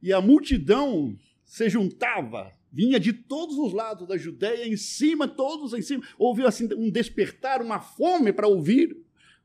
e 0.00 0.12
a 0.12 0.20
multidão 0.20 1.18
se 1.44 1.68
juntava 1.68 2.52
vinha 2.72 3.00
de 3.00 3.12
todos 3.12 3.56
os 3.58 3.72
lados 3.72 4.06
da 4.06 4.16
Judéia, 4.16 4.66
em 4.66 4.76
cima, 4.76 5.26
todos 5.26 5.72
em 5.72 5.82
cima. 5.82 6.02
Houve 6.18 6.44
assim, 6.44 6.68
um 6.74 6.90
despertar, 6.90 7.62
uma 7.62 7.80
fome 7.80 8.32
para 8.32 8.48
ouvir 8.48 8.96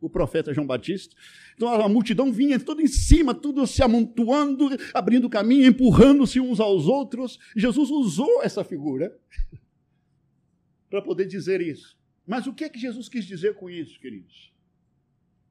o 0.01 0.09
profeta 0.09 0.53
João 0.53 0.65
Batista. 0.65 1.15
Então 1.55 1.69
a 1.69 1.87
multidão 1.87 2.33
vinha 2.33 2.59
toda 2.59 2.81
em 2.81 2.87
cima, 2.87 3.33
tudo 3.33 3.65
se 3.67 3.83
amontoando, 3.83 4.69
abrindo 4.93 5.29
caminho, 5.29 5.67
empurrando-se 5.67 6.39
uns 6.39 6.59
aos 6.59 6.87
outros. 6.87 7.39
Jesus 7.55 7.89
usou 7.91 8.41
essa 8.41 8.63
figura 8.63 9.15
para 10.89 11.01
poder 11.01 11.27
dizer 11.27 11.61
isso. 11.61 11.97
Mas 12.25 12.47
o 12.47 12.53
que 12.53 12.63
é 12.63 12.69
que 12.69 12.79
Jesus 12.79 13.07
quis 13.07 13.25
dizer 13.25 13.55
com 13.55 13.69
isso, 13.69 13.99
queridos? 13.99 14.51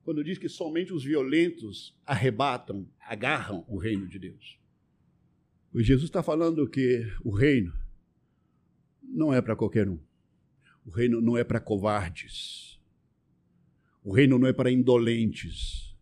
Quando 0.02 0.24
diz 0.24 0.38
que 0.38 0.48
somente 0.48 0.92
os 0.92 1.04
violentos 1.04 1.94
arrebatam, 2.04 2.88
agarram 3.00 3.64
o 3.68 3.78
reino 3.78 4.08
de 4.08 4.18
Deus. 4.18 4.59
Jesus 5.78 6.04
está 6.04 6.22
falando 6.22 6.68
que 6.68 7.06
o 7.22 7.30
reino 7.30 7.72
não 9.02 9.32
é 9.32 9.40
para 9.40 9.54
qualquer 9.54 9.88
um. 9.88 9.98
O 10.84 10.90
reino 10.90 11.20
não 11.20 11.36
é 11.36 11.44
para 11.44 11.60
covardes. 11.60 12.80
O 14.02 14.12
reino 14.12 14.38
não 14.38 14.48
é 14.48 14.52
para 14.52 14.70
indolentes. 14.70 15.94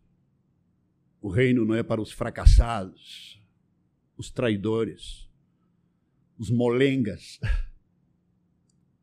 O 1.21 1.29
reino 1.29 1.65
não 1.65 1.75
é 1.75 1.83
para 1.83 2.01
os 2.01 2.11
fracassados, 2.11 3.41
os 4.17 4.31
traidores, 4.31 5.29
os 6.37 6.49
molengas. 6.49 7.39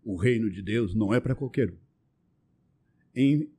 O 0.03 0.17
reino 0.17 0.49
de 0.51 0.63
Deus 0.63 0.95
não 0.95 1.13
é 1.13 1.21
para 1.21 1.35
qualquer 1.35 1.71
um. 1.71 1.79
Em, 3.15 3.51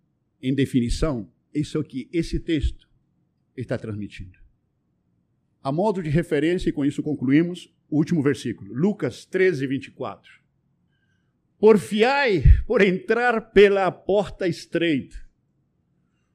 em 0.42 0.56
definição, 0.56 1.32
isso 1.54 1.78
é 1.78 1.82
o 1.82 1.84
que 1.84 2.10
esse 2.12 2.40
texto 2.40 2.90
está 3.56 3.78
transmitindo. 3.78 4.37
A 5.68 5.72
modo 5.74 6.02
de 6.02 6.10
referência, 6.10 6.70
e 6.70 6.72
com 6.72 6.86
isso 6.86 7.04
concluímos, 7.04 7.70
o 7.90 7.98
último 7.98 8.24
versículo, 8.24 8.74
Lucas 8.74 9.26
13, 9.26 9.68
24. 9.68 10.32
Porfiai 11.60 12.42
por 12.66 12.82
entrar 12.82 13.52
pela 13.52 13.92
porta 13.92 14.48
estreita, 14.48 15.18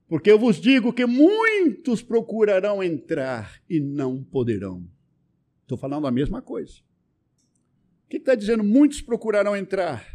porque 0.07 0.31
eu 0.31 0.39
vos 0.39 0.61
digo 0.61 0.93
que 0.93 1.07
muitos 1.07 2.03
procurarão 2.03 2.83
entrar 2.83 3.59
e 3.71 3.81
não 3.81 4.23
poderão. 4.23 4.87
Estou 5.63 5.79
falando 5.79 6.07
a 6.07 6.11
mesma 6.11 6.43
coisa. 6.43 6.81
O 8.05 8.11
que 8.11 8.19
está 8.19 8.35
dizendo? 8.35 8.63
Muitos 8.63 9.01
procurarão 9.01 9.57
entrar. 9.57 10.07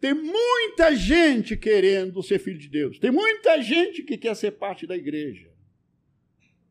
Tem 0.00 0.14
muita 0.14 0.96
gente 0.96 1.58
querendo 1.58 2.22
ser 2.22 2.38
filho 2.38 2.58
de 2.58 2.70
Deus. 2.70 2.98
Tem 2.98 3.10
muita 3.10 3.60
gente 3.60 4.02
que 4.02 4.16
quer 4.16 4.34
ser 4.34 4.52
parte 4.52 4.86
da 4.86 4.96
igreja. 4.96 5.52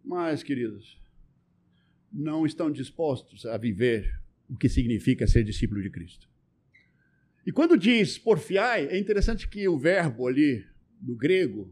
Mas, 0.04 0.42
queridos, 0.42 1.05
não 2.16 2.45
estão 2.45 2.72
dispostos 2.72 3.45
a 3.45 3.57
viver 3.57 4.18
o 4.49 4.55
que 4.55 4.70
significa 4.70 5.28
ser 5.28 5.43
discípulo 5.43 5.82
de 5.82 5.89
Cristo. 5.89 6.30
E 7.45 7.51
quando 7.51 7.78
diz 7.78 8.18
porfiai, 8.18 8.88
é 8.88 8.97
interessante 8.97 9.47
que 9.47 9.68
o 9.68 9.78
verbo 9.78 10.28
ali, 10.28 10.66
no 11.01 11.16
grego, 11.16 11.72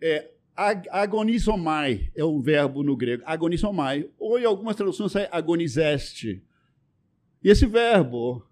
é 0.00 0.30
agonizomai, 0.54 2.12
é 2.14 2.22
o 2.22 2.40
verbo 2.40 2.82
no 2.82 2.96
grego, 2.96 3.22
agonizomai, 3.26 4.08
ou 4.18 4.38
em 4.38 4.44
algumas 4.44 4.76
traduções 4.76 5.16
é 5.16 5.28
agonizeste. 5.32 6.42
E 7.42 7.48
esse 7.48 7.66
verbo 7.66 8.46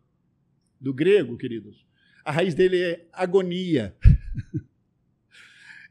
do 0.81 0.93
grego, 0.93 1.37
queridos, 1.37 1.87
a 2.25 2.33
raiz 2.33 2.55
dele 2.55 2.83
é 2.83 3.07
agonia. 3.13 3.95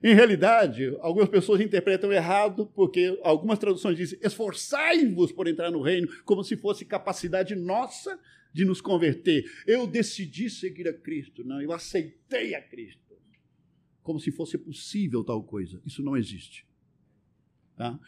Em 0.04 0.16
realidade, 0.16 0.98
algumas 1.00 1.30
pessoas 1.30 1.62
interpretam 1.62 2.12
errado, 2.12 2.66
porque 2.74 3.20
algumas 3.24 3.60
traduções 3.60 3.96
dizem 3.96 4.20
esforçai-vos 4.22 5.32
por 5.32 5.48
entrar 5.48 5.70
no 5.70 5.82
reino, 5.82 6.08
como 6.26 6.44
se 6.44 6.58
fosse 6.58 6.84
capacidade 6.86 7.56
nossa 7.56 8.20
de 8.52 8.66
nos 8.66 8.82
converter. 8.82 9.46
Eu 9.68 9.86
decidi 9.86 10.50
seguir 10.50 10.88
a 10.88 10.94
Cristo, 10.94 11.44
não, 11.44 11.62
eu 11.62 11.72
aceitei 11.72 12.56
a 12.56 12.62
Cristo. 12.62 13.02
Como 14.02 14.20
se 14.20 14.32
fosse 14.32 14.58
possível 14.58 15.24
tal 15.24 15.44
coisa. 15.44 15.80
Isso 15.86 16.02
não 16.02 16.18
existe. 16.18 16.66
Tá? 17.76 18.00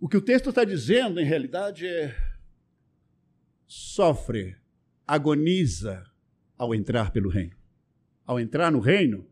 O 0.00 0.08
que 0.08 0.16
o 0.16 0.22
texto 0.22 0.48
está 0.48 0.64
dizendo, 0.64 1.20
em 1.20 1.24
realidade, 1.24 1.86
é 1.86 2.16
sofre, 3.66 4.56
agoniza 5.06 6.04
ao 6.56 6.74
entrar 6.74 7.10
pelo 7.10 7.28
reino. 7.28 7.56
Ao 8.24 8.40
entrar 8.40 8.72
no 8.72 8.80
reino, 8.80 9.28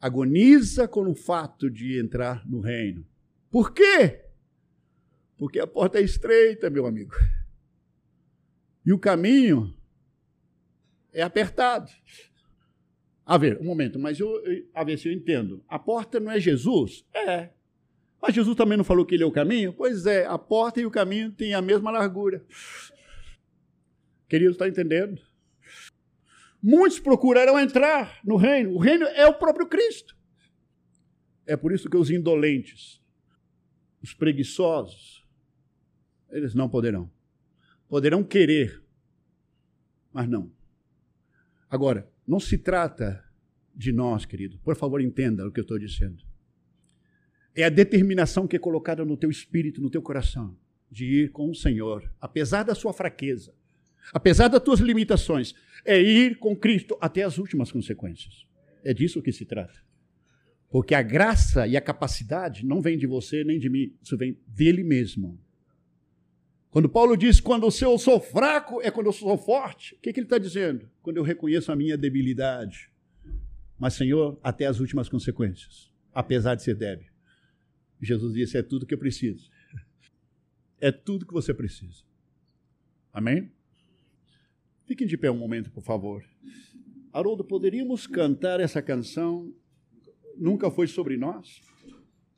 agoniza 0.00 0.88
com 0.88 1.08
o 1.08 1.14
fato 1.14 1.70
de 1.70 2.00
entrar 2.00 2.46
no 2.48 2.60
reino. 2.60 3.06
Por 3.50 3.72
quê? 3.72 4.24
Porque 5.36 5.58
a 5.58 5.66
porta 5.66 5.98
é 5.98 6.02
estreita, 6.02 6.70
meu 6.70 6.86
amigo. 6.86 7.14
E 8.84 8.92
o 8.92 8.98
caminho 8.98 9.74
é 11.12 11.22
apertado. 11.22 11.90
A 13.26 13.36
ver, 13.36 13.60
um 13.60 13.64
momento, 13.64 13.98
mas 13.98 14.18
eu, 14.18 14.32
a 14.74 14.82
ver 14.82 14.98
se 14.98 15.08
eu 15.08 15.12
entendo. 15.12 15.62
A 15.68 15.78
porta 15.78 16.18
não 16.18 16.30
é 16.30 16.40
Jesus? 16.40 17.04
É. 17.14 17.50
Mas 18.20 18.34
Jesus 18.34 18.56
também 18.56 18.76
não 18.76 18.84
falou 18.84 19.04
que 19.06 19.14
ele 19.14 19.22
é 19.22 19.26
o 19.26 19.32
caminho? 19.32 19.72
Pois 19.72 20.04
é, 20.06 20.26
a 20.26 20.36
porta 20.36 20.80
e 20.80 20.86
o 20.86 20.90
caminho 20.90 21.30
têm 21.30 21.54
a 21.54 21.62
mesma 21.62 21.90
largura. 21.90 22.44
Querido, 24.28 24.52
está 24.52 24.68
entendendo? 24.68 25.20
Muitos 26.62 27.00
procurarão 27.00 27.58
entrar 27.58 28.20
no 28.24 28.36
reino. 28.36 28.74
O 28.74 28.78
reino 28.78 29.06
é 29.06 29.26
o 29.26 29.34
próprio 29.34 29.66
Cristo. 29.66 30.16
É 31.46 31.56
por 31.56 31.72
isso 31.72 31.88
que 31.88 31.96
os 31.96 32.10
indolentes, 32.10 33.00
os 34.02 34.12
preguiçosos, 34.14 35.26
eles 36.30 36.54
não 36.54 36.68
poderão. 36.68 37.10
Poderão 37.88 38.22
querer, 38.22 38.82
mas 40.12 40.28
não. 40.28 40.52
Agora, 41.68 42.08
não 42.26 42.38
se 42.38 42.58
trata 42.58 43.24
de 43.74 43.92
nós, 43.92 44.24
querido. 44.24 44.58
Por 44.58 44.76
favor, 44.76 45.00
entenda 45.00 45.46
o 45.46 45.50
que 45.50 45.60
eu 45.60 45.62
estou 45.62 45.78
dizendo. 45.78 46.22
É 47.54 47.64
a 47.64 47.70
determinação 47.70 48.46
que 48.46 48.56
é 48.56 48.58
colocada 48.58 49.04
no 49.04 49.16
teu 49.16 49.30
espírito, 49.30 49.80
no 49.80 49.90
teu 49.90 50.02
coração, 50.02 50.56
de 50.90 51.04
ir 51.04 51.32
com 51.32 51.50
o 51.50 51.54
Senhor, 51.54 52.12
apesar 52.20 52.62
da 52.62 52.74
sua 52.74 52.92
fraqueza, 52.92 53.54
apesar 54.12 54.48
das 54.48 54.62
tuas 54.62 54.80
limitações, 54.80 55.54
é 55.84 56.00
ir 56.00 56.38
com 56.38 56.56
Cristo 56.56 56.96
até 57.00 57.22
as 57.22 57.38
últimas 57.38 57.70
consequências. 57.70 58.46
É 58.84 58.92
disso 58.94 59.22
que 59.22 59.32
se 59.32 59.44
trata. 59.44 59.78
Porque 60.70 60.94
a 60.94 61.02
graça 61.02 61.66
e 61.66 61.76
a 61.76 61.80
capacidade 61.80 62.64
não 62.64 62.80
vem 62.80 62.96
de 62.96 63.06
você 63.06 63.42
nem 63.42 63.58
de 63.58 63.68
mim, 63.68 63.92
isso 64.02 64.16
vem 64.16 64.38
dele 64.46 64.84
mesmo. 64.84 65.38
Quando 66.70 66.88
Paulo 66.88 67.16
diz, 67.16 67.40
quando 67.40 67.66
eu 67.66 67.98
sou 67.98 68.20
fraco, 68.20 68.80
é 68.80 68.90
quando 68.90 69.06
eu 69.06 69.12
sou 69.12 69.36
forte. 69.36 69.96
O 69.96 69.98
que, 69.98 70.12
que 70.12 70.20
ele 70.20 70.26
está 70.26 70.38
dizendo? 70.38 70.88
Quando 71.02 71.16
eu 71.16 71.24
reconheço 71.24 71.72
a 71.72 71.76
minha 71.76 71.98
debilidade. 71.98 72.88
Mas, 73.76 73.94
Senhor, 73.94 74.38
até 74.42 74.66
as 74.66 74.78
últimas 74.78 75.08
consequências, 75.08 75.90
apesar 76.14 76.54
de 76.54 76.62
ser 76.62 76.76
débil. 76.76 77.10
Jesus 78.00 78.34
disse: 78.34 78.56
é 78.56 78.62
tudo 78.62 78.86
que 78.86 78.94
eu 78.94 78.98
preciso. 78.98 79.50
É 80.80 80.92
tudo 80.92 81.26
que 81.26 81.32
você 81.32 81.52
precisa. 81.52 82.04
Amém? 83.12 83.50
Fiquem 84.90 85.06
de 85.06 85.16
pé 85.16 85.30
um 85.30 85.38
momento, 85.38 85.70
por 85.70 85.84
favor. 85.84 86.20
Haroldo, 87.12 87.44
poderíamos 87.44 88.08
cantar 88.08 88.58
essa 88.58 88.82
canção 88.82 89.54
Nunca 90.36 90.68
Foi 90.68 90.88
Sobre 90.88 91.16
Nós? 91.16 91.62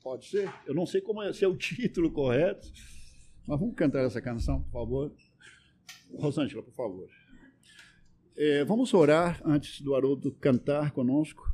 Pode 0.02 0.26
ser? 0.26 0.52
Eu 0.66 0.74
não 0.74 0.84
sei 0.84 1.00
como 1.00 1.22
é, 1.22 1.32
se 1.32 1.46
é 1.46 1.48
o 1.48 1.56
título 1.56 2.10
correto, 2.10 2.70
mas 3.46 3.58
vamos 3.58 3.74
cantar 3.74 4.04
essa 4.04 4.20
canção, 4.20 4.60
por 4.64 4.70
favor. 4.70 5.14
Rosângela, 6.14 6.62
por 6.62 6.74
favor. 6.74 7.08
É, 8.36 8.66
vamos 8.66 8.92
orar 8.92 9.40
antes 9.46 9.80
do 9.80 9.94
Haroldo 9.94 10.30
cantar 10.32 10.90
conosco. 10.90 11.50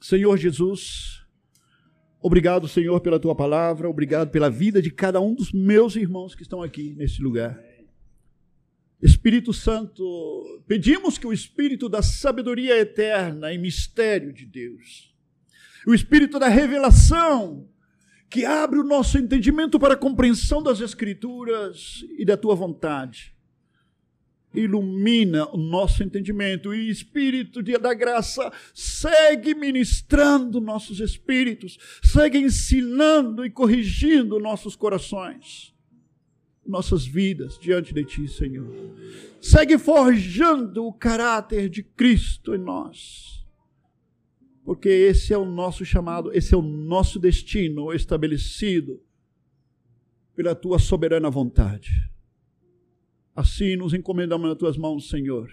Senhor 0.00 0.36
Jesus, 0.36 1.26
obrigado, 2.20 2.68
Senhor, 2.68 3.00
pela 3.00 3.18
tua 3.18 3.34
palavra, 3.34 3.90
obrigado 3.90 4.30
pela 4.30 4.48
vida 4.48 4.80
de 4.80 4.92
cada 4.92 5.20
um 5.20 5.34
dos 5.34 5.50
meus 5.50 5.96
irmãos 5.96 6.32
que 6.32 6.42
estão 6.42 6.62
aqui 6.62 6.94
nesse 6.94 7.20
lugar. 7.20 7.73
Espírito 9.04 9.52
Santo, 9.52 10.62
pedimos 10.66 11.18
que 11.18 11.26
o 11.26 11.32
Espírito 11.32 11.90
da 11.90 12.00
sabedoria 12.00 12.78
eterna 12.78 13.52
e 13.52 13.58
mistério 13.58 14.32
de 14.32 14.46
Deus, 14.46 15.14
o 15.86 15.92
Espírito 15.92 16.38
da 16.38 16.48
revelação, 16.48 17.68
que 18.30 18.46
abre 18.46 18.78
o 18.78 18.82
nosso 18.82 19.18
entendimento 19.18 19.78
para 19.78 19.92
a 19.92 19.98
compreensão 19.98 20.62
das 20.62 20.80
Escrituras 20.80 22.02
e 22.16 22.24
da 22.24 22.34
tua 22.34 22.54
vontade, 22.54 23.34
ilumina 24.54 25.50
o 25.50 25.58
nosso 25.58 26.02
entendimento. 26.02 26.72
E 26.72 26.88
Espírito 26.88 27.62
da 27.62 27.92
graça 27.92 28.50
segue 28.72 29.54
ministrando 29.54 30.62
nossos 30.62 30.98
espíritos, 31.00 31.76
segue 32.02 32.38
ensinando 32.38 33.44
e 33.44 33.50
corrigindo 33.50 34.40
nossos 34.40 34.74
corações 34.74 35.73
nossas 36.66 37.06
vidas 37.06 37.58
diante 37.58 37.92
de 37.92 38.04
Ti, 38.04 38.28
Senhor. 38.28 38.72
Segue 39.40 39.78
forjando 39.78 40.84
o 40.84 40.92
caráter 40.92 41.68
de 41.68 41.82
Cristo 41.82 42.54
em 42.54 42.58
nós. 42.58 43.44
Porque 44.64 44.88
esse 44.88 45.32
é 45.34 45.38
o 45.38 45.44
nosso 45.44 45.84
chamado, 45.84 46.32
esse 46.32 46.54
é 46.54 46.56
o 46.56 46.62
nosso 46.62 47.18
destino 47.18 47.92
estabelecido 47.92 49.02
pela 50.34 50.54
Tua 50.54 50.78
soberana 50.78 51.30
vontade. 51.30 51.90
Assim 53.36 53.76
nos 53.76 53.92
encomendamos 53.92 54.48
nas 54.48 54.58
Tuas 54.58 54.78
mãos, 54.78 55.08
Senhor, 55.08 55.50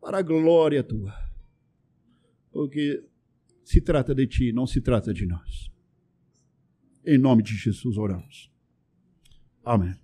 para 0.00 0.18
a 0.18 0.22
glória 0.22 0.82
Tua. 0.82 1.14
Porque 2.50 3.04
se 3.62 3.80
trata 3.80 4.14
de 4.14 4.26
Ti, 4.26 4.52
não 4.52 4.66
se 4.66 4.80
trata 4.80 5.12
de 5.12 5.26
nós. 5.26 5.70
Em 7.04 7.18
nome 7.18 7.42
de 7.42 7.54
Jesus 7.54 7.98
oramos. 7.98 8.55
Amen. 9.66 9.98